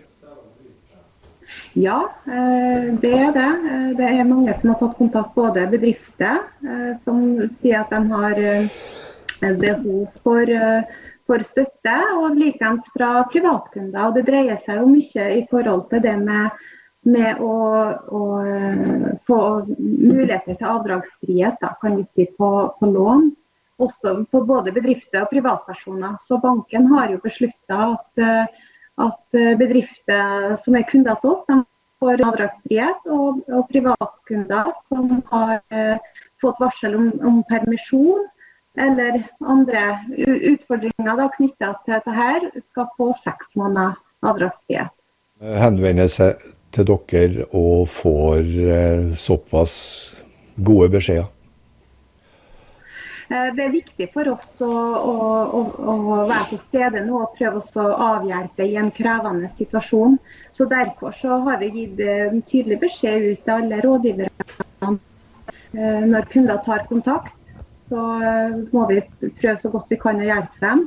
Ja, 1.74 2.04
eh, 2.30 2.92
det 3.02 3.14
er 3.18 3.34
det. 3.34 3.50
Det 3.98 4.10
er 4.12 4.30
mange 4.30 4.54
som 4.60 4.74
har 4.74 4.78
tatt 4.82 5.00
kontakt, 5.00 5.34
både 5.34 5.66
bedrifter 5.72 6.44
som 7.02 7.24
sier 7.62 7.82
at 7.82 7.90
de 7.90 8.02
har 8.12 9.56
behov 9.58 10.04
for, 10.22 10.52
for 11.26 11.48
støtte, 11.50 11.96
og 12.20 12.38
likeens 12.38 12.86
fra 12.94 13.24
privatkunder. 13.34 14.04
Og 14.06 14.20
Det 14.20 14.28
dreier 14.30 14.62
seg 14.68 14.84
jo 14.84 14.92
mye 14.92 15.28
i 15.40 15.42
forhold 15.50 15.88
til 15.90 16.06
det 16.06 16.18
med 16.22 16.54
med 17.02 17.40
å, 17.42 17.54
å, 18.14 18.24
få 19.26 19.40
muligheter 19.80 20.58
til 20.58 20.70
avdragsfrihet 20.70 21.62
da, 21.62 21.74
kan 21.82 21.98
vi 21.98 22.06
si, 22.06 22.28
på, 22.38 22.52
på, 22.80 22.90
lån. 22.90 23.32
Også 23.82 24.20
på 24.30 24.44
både 24.46 24.74
bedrifter 24.76 25.24
og 25.24 25.32
privatpersoner. 25.32 26.20
Så 26.28 26.38
banken 26.42 26.86
har 26.92 27.10
jo 27.10 27.22
beslutta 27.24 27.80
at, 27.96 28.26
at, 29.02 29.40
bedrifter 29.58 30.58
som 30.62 30.78
er 30.78 30.86
kunder 30.90 31.18
til 31.24 31.34
oss, 31.34 31.48
de 31.50 31.58
får 32.02 32.22
avdragsfrihet. 32.28 33.10
Og, 33.10 33.42
og 33.50 33.66
privatkunder 33.74 34.70
som 34.86 35.18
har 35.32 35.58
eh, 35.74 35.98
fått 36.42 36.62
varsel 36.62 37.00
om, 37.00 37.10
om, 37.26 37.42
permisjon 37.50 38.30
eller 38.80 39.18
andre 39.44 39.82
utfordringer 40.22 41.26
knytta 41.34 41.74
til 41.84 41.98
dette, 41.98 42.64
skal 42.70 42.88
få 42.96 43.10
seks 43.26 43.50
måneder 43.60 43.98
avdragsfrihet. 44.24 44.94
henvende 45.42 46.06
seg 46.14 46.38
til 46.72 46.88
dere 46.88 47.46
og 47.58 47.88
får 47.92 48.40
eh, 48.76 49.14
såpass 49.18 49.76
gode 50.56 50.90
beskjeder? 50.96 51.28
Eh, 53.32 53.50
det 53.56 53.66
er 53.66 53.74
viktig 53.74 54.08
for 54.14 54.32
oss 54.34 54.58
å, 54.64 54.72
å, 54.72 55.62
å, 55.92 55.98
være 56.30 56.48
til 56.52 56.62
stede 56.66 57.04
nå 57.06 57.22
og 57.24 57.36
prøve 57.38 57.64
å 57.64 57.88
avhjelpe 58.16 58.68
i 58.68 58.78
en 58.80 58.92
krevende 58.96 59.52
situasjon. 59.58 60.18
Så 60.52 60.68
Derfor 60.72 61.16
så 61.18 61.42
har 61.46 61.62
vi 61.62 61.72
gitt 61.76 62.02
en 62.06 62.40
eh, 62.40 62.48
tydelig 62.48 62.82
beskjed 62.88 63.30
ut 63.30 63.46
til 63.46 63.56
alle 63.58 63.84
rådgivere. 63.86 64.98
Når 65.72 66.26
kunder 66.34 66.58
tar 66.66 66.82
kontakt, 66.90 67.38
så 67.88 68.02
må 68.74 68.82
vi 68.90 68.98
prøve 69.40 69.54
så 69.62 69.70
godt 69.72 69.88
vi 69.88 69.98
kan 70.02 70.20
å 70.20 70.26
hjelpe 70.28 70.60
dem. 70.60 70.82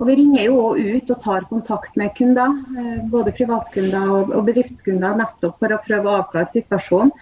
Og 0.00 0.08
Vi 0.08 0.16
ringer 0.18 0.48
jo 0.48 0.72
ut 0.74 1.10
og 1.14 1.20
tar 1.22 1.44
kontakt 1.50 1.96
med 2.00 2.14
kunder, 2.18 2.56
eh, 2.78 2.98
både 3.12 3.34
privatkunder 3.36 4.34
og 4.34 4.44
bedriftskunder, 4.48 5.16
nettopp 5.20 5.58
for 5.60 5.74
å 5.74 5.82
prøve 5.84 6.08
å 6.08 6.18
avklare 6.22 6.50
situasjonen. 6.54 7.12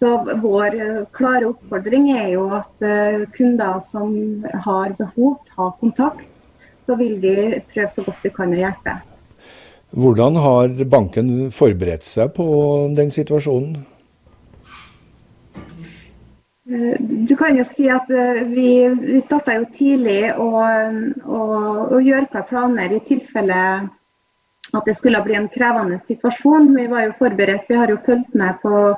Så 0.00 0.14
Vår 0.40 0.76
eh, 0.80 1.04
klare 1.12 1.50
oppfordring 1.50 2.10
er 2.16 2.28
jo 2.36 2.46
at 2.56 2.84
eh, 2.86 3.26
kunder 3.36 3.80
som 3.90 4.44
har 4.66 4.94
behov, 4.98 5.40
tar 5.54 5.74
kontakt. 5.80 6.28
Så 6.86 6.96
vil 6.96 7.18
vi 7.20 7.60
prøve 7.72 7.90
så 7.94 8.04
godt 8.06 8.24
vi 8.24 8.32
kan 8.34 8.54
å 8.54 8.60
hjelpe. 8.60 9.00
Hvordan 9.90 10.36
har 10.38 10.68
banken 10.86 11.50
forberedt 11.50 12.06
seg 12.06 12.32
på 12.36 12.46
den 12.96 13.10
situasjonen? 13.10 13.82
Eh, 16.70 16.96
du 17.00 17.36
kan 17.36 17.56
jo 17.56 17.64
si 17.66 17.88
at 17.90 18.10
eh, 18.14 18.44
vi, 18.46 18.68
vi 19.02 19.20
starta 19.24 19.56
jo 19.56 19.64
tidlig 19.74 20.30
å, 20.38 20.50
å, 21.26 21.40
å 21.96 21.98
gjøre 21.98 22.28
klar 22.30 22.46
planer 22.46 22.94
i 22.94 23.00
tilfelle 23.08 23.62
at 24.70 24.86
det 24.86 24.94
skulle 25.00 25.22
bli 25.24 25.34
en 25.34 25.48
krevende 25.50 25.98
situasjon. 26.06 26.70
Vi 26.76 26.86
var 26.92 27.08
jo 27.08 27.16
forberedt. 27.18 27.66
Vi 27.66 27.78
har 27.80 27.90
jo 27.90 27.98
fulgt 28.06 28.36
med 28.38 28.60
på, 28.62 28.92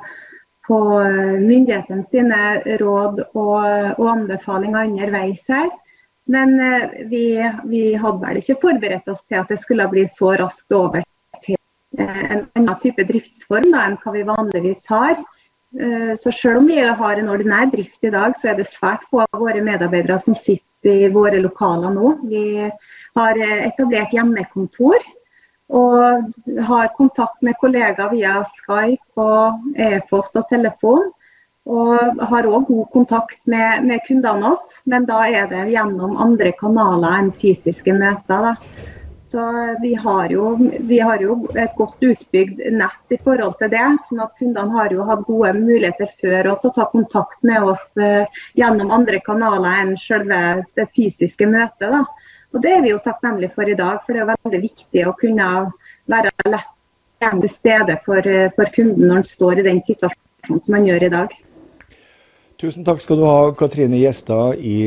på 0.67 0.79
eh, 0.99 1.39
myndighetene 1.39 2.05
sine 2.11 2.43
råd 2.83 3.23
og, 3.31 3.57
og 3.97 4.05
anbefalinger 4.19 4.91
underveis 4.91 5.41
her. 5.49 5.71
Men 6.29 6.53
vi, 7.09 7.25
vi, 7.67 7.81
hadde 7.99 8.21
vel 8.21 8.37
ikke 8.39 8.61
forberedt 8.61 9.09
oss 9.11 9.25
til 9.25 9.41
at 9.41 9.49
det 9.51 9.57
skulle 9.59 9.89
bli 9.91 10.05
så 10.07 10.29
raskt 10.39 10.71
over 10.71 11.01
til 11.43 11.57
en 11.99 12.45
annen 12.53 12.77
type 12.79 13.03
driftsform 13.09 13.73
da, 13.73 13.89
enn 13.89 13.97
hva 13.99 14.13
vi 14.13 14.23
vanligvis 14.29 14.85
har. 14.93 15.17
Eh, 15.79 16.17
så 16.19 16.31
selv 16.31 16.57
om 16.57 16.67
vi 16.67 16.77
har 16.79 17.17
en 17.17 17.29
ordinær 17.33 17.71
drift 17.71 18.03
i 18.05 18.11
dag, 18.13 18.35
så 18.37 18.51
er 18.51 18.59
det 18.59 18.69
svært 18.69 19.05
få 19.09 19.23
av 19.23 19.41
våre 19.41 19.63
medarbeidere 19.65 20.19
som 20.21 20.37
sitter 20.37 21.07
i 21.07 21.09
våre 21.13 21.39
lokaler 21.41 21.93
nå. 21.95 22.13
Vi 22.29 22.45
har 23.17 23.41
eh, 23.41 23.65
etablert 23.69 24.13
hjemmekontor 24.13 25.01
og 25.73 26.31
har 26.67 26.91
kontakt 26.97 27.41
med 27.41 27.57
kollegaer 27.61 28.11
via 28.11 28.43
Skype 28.51 29.23
og 29.23 29.77
e-post 29.79 30.37
og 30.37 30.45
telefon. 30.51 31.09
Og 31.63 32.19
har 32.27 32.45
òg 32.49 32.67
god 32.67 32.89
kontakt 32.91 33.39
med, 33.47 33.85
med 33.87 34.01
kundene 34.03 34.49
oss, 34.51 34.81
men 34.83 35.05
da 35.07 35.21
er 35.31 35.47
det 35.47 35.69
gjennom 35.71 36.17
andre 36.19 36.51
kanaler 36.59 37.21
enn 37.21 37.31
fysiske 37.39 37.95
møter. 37.95 38.49
Da. 38.49 38.91
Så 39.33 39.75
vi 39.81 39.95
har, 39.95 40.29
jo, 40.29 40.69
vi 40.79 40.99
har, 40.99 41.21
jo, 41.21 41.35
et 41.57 41.71
godt 41.73 42.03
utbygd 42.05 42.59
nett 42.77 43.15
i 43.15 43.17
forhold 43.17 43.55
til 43.57 43.71
det. 43.71 43.85
sånn 44.05 44.19
at 44.21 44.35
Kundene 44.37 44.75
har 44.75 44.93
jo 44.93 45.07
hatt 45.07 45.23
gode 45.25 45.55
muligheter 45.57 46.11
før 46.19 46.51
til 46.51 46.69
å 46.69 46.73
ta 46.75 46.85
kontakt 46.91 47.39
med 47.41 47.65
oss 47.71 47.87
eh, 47.97 48.29
gjennom 48.53 48.93
andre 48.93 49.23
kanaler 49.25 49.79
enn 49.81 49.95
selve 49.97 50.37
det 50.77 50.85
fysiske 50.93 51.49
møtet. 51.49 51.89
Da. 51.95 52.03
Og 52.53 52.61
Det 52.61 52.75
er 52.75 52.85
vi 52.85 52.93
jo 52.93 53.01
takknemlige 53.01 53.55
for 53.55 53.73
i 53.73 53.79
dag, 53.81 54.03
for 54.05 54.13
det 54.13 54.21
er 54.21 54.31
veldig 54.35 54.61
viktig 54.67 55.07
å 55.09 55.15
kunne 55.17 55.49
være 56.13 56.35
lett 56.53 56.69
til 57.25 57.49
stede 57.49 57.97
for, 58.05 58.21
eh, 58.21 58.51
for 58.53 58.69
kunden 58.77 59.07
når 59.07 59.23
han 59.23 59.29
står 59.33 59.63
i 59.63 59.67
den 59.71 59.81
situasjonen 59.89 60.61
som 60.61 60.77
han 60.77 60.85
gjør 60.91 61.09
i 61.09 61.13
dag. 61.17 61.33
Tusen 62.63 62.85
takk 62.87 63.01
skal 63.03 63.17
du 63.19 63.25
ha, 63.27 63.39
Katrine 63.59 63.97
Gjestad 63.99 64.61
i 64.63 64.77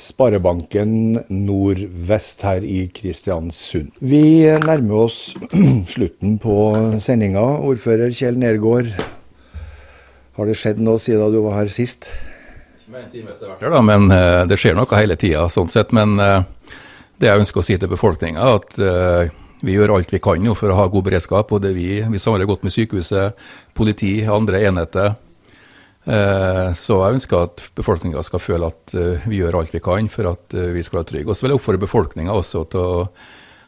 Sparebanken 0.00 1.18
Nordvest 1.28 2.40
her 2.48 2.64
i 2.64 2.86
Kristiansund. 2.88 3.90
Vi 4.00 4.48
nærmer 4.64 5.02
oss 5.02 5.18
slutten 5.92 6.38
på 6.40 6.54
sendinga. 7.04 7.42
Ordfører 7.60 8.14
Kjell 8.16 8.40
Nergård, 8.40 8.88
har 8.88 10.48
det 10.48 10.56
skjedd 10.56 10.80
noe 10.80 10.96
siden 10.96 11.34
du 11.34 11.42
var 11.44 11.58
her 11.58 11.74
sist? 11.74 12.08
Ikke 12.78 12.94
med 12.94 13.04
en 13.04 13.12
time 13.12 13.36
vært 13.36 13.66
her, 13.66 13.76
da, 13.76 13.84
men 13.84 14.08
uh, 14.16 14.46
det 14.48 14.56
skjer 14.62 14.80
noe 14.80 14.88
hele 14.96 15.20
tida, 15.20 15.44
sånn 15.52 15.68
sett. 15.68 15.92
Men 15.92 16.16
det 16.16 17.28
jeg 17.28 17.44
ønsker 17.44 17.60
å 17.60 17.66
si 17.68 17.76
til 17.76 17.92
befolkninga, 17.92 18.48
at 18.62 18.80
vi 19.60 19.76
gjør 19.76 19.98
alt 19.98 20.16
vi 20.16 20.24
kan 20.24 20.40
nå 20.40 20.56
for 20.56 20.72
å 20.72 20.80
ha 20.80 20.88
god 20.88 21.10
beredskap. 21.12 21.52
Både 21.52 21.76
vi, 21.76 22.00
vi 22.00 22.16
samarbeider 22.16 22.48
godt 22.54 22.64
med 22.64 22.78
sykehuset, 22.80 23.46
politi, 23.76 24.16
andre 24.24 24.64
enheter. 24.72 25.20
Eh, 26.06 26.68
så 26.78 27.00
jeg 27.00 27.16
ønsker 27.16 27.48
at 27.48 27.64
befolkninga 27.74 28.22
skal 28.22 28.42
føle 28.42 28.68
at 28.70 28.94
eh, 28.94 29.24
vi 29.26 29.40
gjør 29.40 29.58
alt 29.58 29.72
vi 29.74 29.82
kan 29.82 30.06
for 30.12 30.30
at 30.30 30.54
eh, 30.54 30.70
vi 30.76 30.84
skal 30.86 31.00
være 31.00 31.08
trygge. 31.10 31.32
Og 31.32 31.34
så 31.34 31.46
vil 31.46 31.54
jeg 31.54 31.60
oppfordre 31.60 31.82
befolkninga 31.82 32.36
også 32.36 32.62
til 32.70 32.82
å 32.84 33.00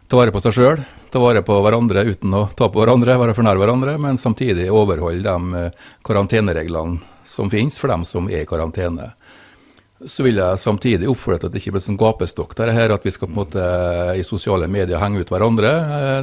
ta 0.08 0.20
vare 0.20 0.32
på 0.34 0.42
seg 0.44 0.54
sjøl, 0.54 0.84
ta 1.10 1.22
vare 1.22 1.42
på 1.44 1.56
hverandre 1.64 2.06
uten 2.06 2.36
å 2.38 2.44
ta 2.56 2.70
på 2.70 2.80
hverandre, 2.80 3.18
være 3.18 3.34
for 3.36 3.46
nær 3.46 3.58
hverandre, 3.58 3.96
men 4.00 4.20
samtidig 4.20 4.68
overholde 4.70 5.34
de 5.34 5.64
karantenereglene 6.06 7.02
som 7.28 7.50
finnes 7.52 7.76
for 7.76 7.92
dem 7.92 8.06
som 8.08 8.30
er 8.30 8.46
i 8.46 8.48
karantene. 8.48 9.10
Så 10.06 10.22
vil 10.22 10.38
jeg 10.38 10.62
samtidig 10.62 11.08
oppfordre 11.10 11.42
til 11.42 11.50
at 11.50 11.56
det 11.56 11.60
ikke 11.60 11.74
blir 11.74 11.84
sånn 11.84 11.98
gapestokk 11.98 12.54
der 12.56 12.70
her, 12.72 12.94
at 12.94 13.04
vi 13.04 13.12
skal 13.12 13.28
på 13.28 13.34
en 13.34 13.40
måte 13.40 13.64
i 14.14 14.22
sosiale 14.24 14.70
medier 14.70 15.02
henge 15.02 15.26
ut 15.26 15.32
hverandre. 15.34 15.72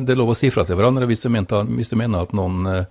Det 0.07 0.16
er 0.16 0.22
lov 0.22 0.32
å 0.32 0.38
si 0.39 0.47
fra 0.49 0.63
til 0.66 0.80
hverandre 0.80 1.05
hvis 1.11 1.28
du 1.28 1.30
mener 1.99 2.24
at 2.24 2.34
noen 2.34 2.88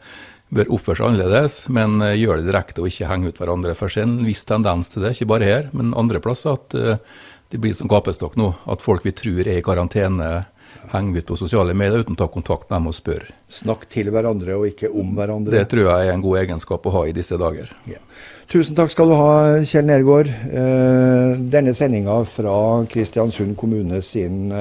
bør 0.55 0.73
oppføre 0.77 1.01
seg 1.01 1.11
annerledes, 1.11 1.61
men 1.75 2.01
uh, 2.03 2.15
gjør 2.17 2.41
det 2.41 2.49
direkte 2.49 2.83
og 2.83 2.91
ikke 2.91 3.11
henge 3.11 3.31
ut 3.31 3.39
hverandre. 3.43 3.77
For 3.79 3.93
det 3.93 4.03
er 4.03 4.09
en 4.09 4.25
viss 4.27 4.45
tendens 4.49 4.93
til 4.93 5.05
det, 5.05 5.15
ikke 5.17 5.31
bare 5.35 5.51
her, 5.51 5.71
men 5.77 5.95
andre 5.99 6.23
plasser, 6.25 6.59
at 6.59 6.79
uh, 6.79 7.23
det 7.53 7.61
blir 7.63 7.77
som 7.77 7.91
gapestokk 7.91 8.39
nå. 8.41 8.53
At 8.71 8.83
folk 8.85 9.07
vi 9.07 9.15
tror 9.17 9.47
er 9.47 9.61
i 9.61 9.65
karantene, 9.65 10.33
henger 10.91 11.23
ut 11.23 11.27
på 11.27 11.37
sosiale 11.39 11.75
medier 11.77 12.03
uten 12.05 12.17
å 12.17 12.19
ta 12.19 12.27
kontakt 12.31 12.69
med 12.69 12.77
dem 12.77 12.91
og 12.91 12.97
spørre. 12.97 13.35
Snakk 13.51 13.87
til 13.91 14.11
hverandre 14.15 14.57
og 14.59 14.69
ikke 14.69 14.91
om 14.91 15.15
hverandre. 15.17 15.55
Det 15.55 15.69
tror 15.71 15.89
jeg 15.89 16.09
er 16.09 16.15
en 16.15 16.25
god 16.25 16.41
egenskap 16.43 16.87
å 16.87 16.95
ha 16.95 17.05
i 17.09 17.15
disse 17.17 17.39
dager. 17.41 17.71
Ja. 17.91 18.01
Tusen 18.51 18.77
takk 18.77 18.93
skal 18.93 19.09
du 19.11 19.17
ha, 19.17 19.33
Kjell 19.65 19.87
Nergård. 19.89 20.31
Uh, 20.51 21.41
denne 21.51 21.75
sendinga 21.77 22.21
fra 22.29 22.57
Kristiansund 22.91 23.57
kommune 23.61 24.03
sin 24.05 24.53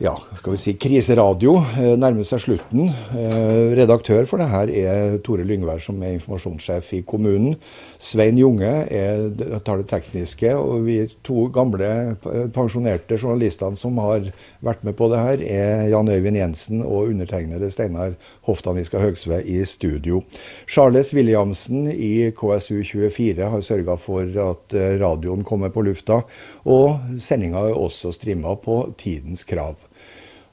ja, 0.00 0.14
skal 0.38 0.54
vi 0.54 0.58
si, 0.60 0.72
kriseradio 0.80 1.58
eh, 1.76 1.92
nærmer 2.00 2.24
seg 2.24 2.40
slutten. 2.40 2.86
Eh, 2.88 3.72
redaktør 3.76 4.24
for 4.24 4.40
det 4.40 4.46
her 4.48 4.70
er 4.72 5.18
Tore 5.20 5.44
Lyngvær, 5.44 5.82
som 5.84 5.98
er 6.00 6.14
informasjonssjef 6.16 6.88
i 6.96 7.00
kommunen. 7.04 7.58
Svein 8.00 8.38
Junge 8.40 8.70
er, 8.88 9.26
tar 9.60 9.82
det 9.82 9.90
tekniske, 9.90 10.54
og 10.56 10.86
vi 10.86 11.02
to 11.26 11.50
gamle 11.52 12.16
pensjonerte 12.56 13.18
journalistene 13.20 13.76
som 13.76 14.00
har 14.00 14.30
vært 14.64 14.86
med 14.88 14.96
på 14.96 15.10
det 15.12 15.20
her, 15.20 15.44
er 15.44 15.84
Jan 15.92 16.08
Øyvind 16.08 16.40
Jensen 16.40 16.80
og 16.80 17.12
undertegnede 17.12 17.68
Steinar 17.68 18.16
Hoftaniska 18.48 19.04
Høgsve 19.04 19.42
i 19.44 19.58
studio. 19.68 20.22
Charles 20.64 21.12
Williamsen 21.12 21.90
i 21.92 22.30
KSU24 22.40 23.52
har 23.52 23.68
sørga 23.68 24.00
for 24.00 24.24
at 24.48 24.80
eh, 24.80 24.96
radioen 25.04 25.44
kommer 25.44 25.68
på 25.68 25.84
lufta, 25.84 26.22
og 26.64 27.20
sendinga 27.20 27.68
er 27.68 27.76
også 27.76 28.16
strimma 28.16 28.56
på 28.64 28.80
Tidens 28.96 29.44
Krav. 29.44 29.89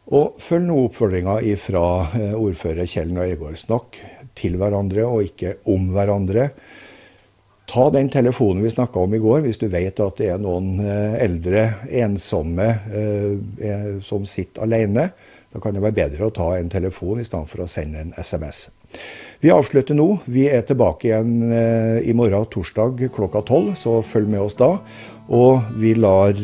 Og 0.08 0.38
følg 0.40 0.70
nå 0.70 0.78
oppfordringa 0.86 1.40
fra 1.60 1.86
ordfører 2.38 2.88
Kjellen 2.88 3.20
og 3.20 3.34
Øygård. 3.34 3.58
Snakk 3.60 3.98
til 4.38 4.58
hverandre 4.60 5.08
og 5.08 5.26
ikke 5.26 5.58
om 5.68 5.90
hverandre. 5.96 6.52
Ta 7.68 7.90
den 7.92 8.08
telefonen 8.08 8.64
vi 8.64 8.72
snakka 8.72 9.02
om 9.04 9.16
i 9.18 9.20
går, 9.20 9.42
hvis 9.44 9.60
du 9.60 9.68
vet 9.68 10.00
at 10.00 10.20
det 10.22 10.30
er 10.32 10.40
noen 10.40 10.78
eh, 10.80 11.18
eldre, 11.26 11.66
ensomme 12.00 12.68
eh, 12.96 13.98
som 14.08 14.24
sitter 14.24 14.64
alene. 14.64 15.10
Da 15.52 15.60
kan 15.64 15.76
det 15.76 15.84
være 15.84 15.98
bedre 15.98 16.30
å 16.30 16.36
ta 16.36 16.54
en 16.56 16.72
telefon 16.72 17.20
i 17.20 17.28
stedet 17.28 17.52
for 17.52 17.66
å 17.66 17.70
sende 17.72 18.06
en 18.06 18.16
SMS. 18.16 18.70
Vi 19.44 19.52
avslutter 19.52 19.98
nå. 20.00 20.08
Vi 20.32 20.46
er 20.48 20.64
tilbake 20.68 21.10
igjen 21.10 21.52
i 22.08 22.14
morgen 22.16 22.48
torsdag 22.52 23.04
klokka 23.14 23.44
tolv, 23.48 23.76
så 23.80 24.00
følg 24.06 24.32
med 24.32 24.46
oss 24.46 24.58
da. 24.60 24.72
Og 25.28 25.76
vi 25.80 25.92
lar 26.00 26.40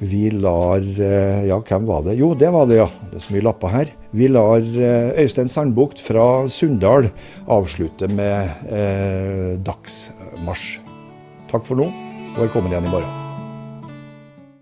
vi 0.00 0.30
lar 0.32 0.80
eh, 0.80 1.44
Ja, 1.48 1.60
hvem 1.60 1.86
var 1.88 2.04
det? 2.06 2.16
Jo, 2.20 2.32
det 2.34 2.50
var 2.54 2.68
det, 2.68 2.80
ja. 2.80 2.88
Det 3.10 3.20
er 3.20 3.24
så 3.26 3.34
mye 3.36 3.44
lapper 3.44 3.74
her. 3.74 3.94
Vi 4.16 4.30
lar 4.32 4.64
eh, 4.64 5.12
Øystein 5.20 5.52
Sandbukt 5.52 6.00
fra 6.00 6.48
Sunndal 6.48 7.10
avslutte 7.50 8.08
med 8.08 8.68
eh, 8.72 9.56
dagsmarsj. 9.66 10.78
Takk 11.50 11.66
for 11.66 11.82
nå, 11.82 11.90
og 11.90 12.46
velkommen 12.46 12.72
igjen 12.72 12.88
i 12.88 12.94
morgen. 12.94 13.29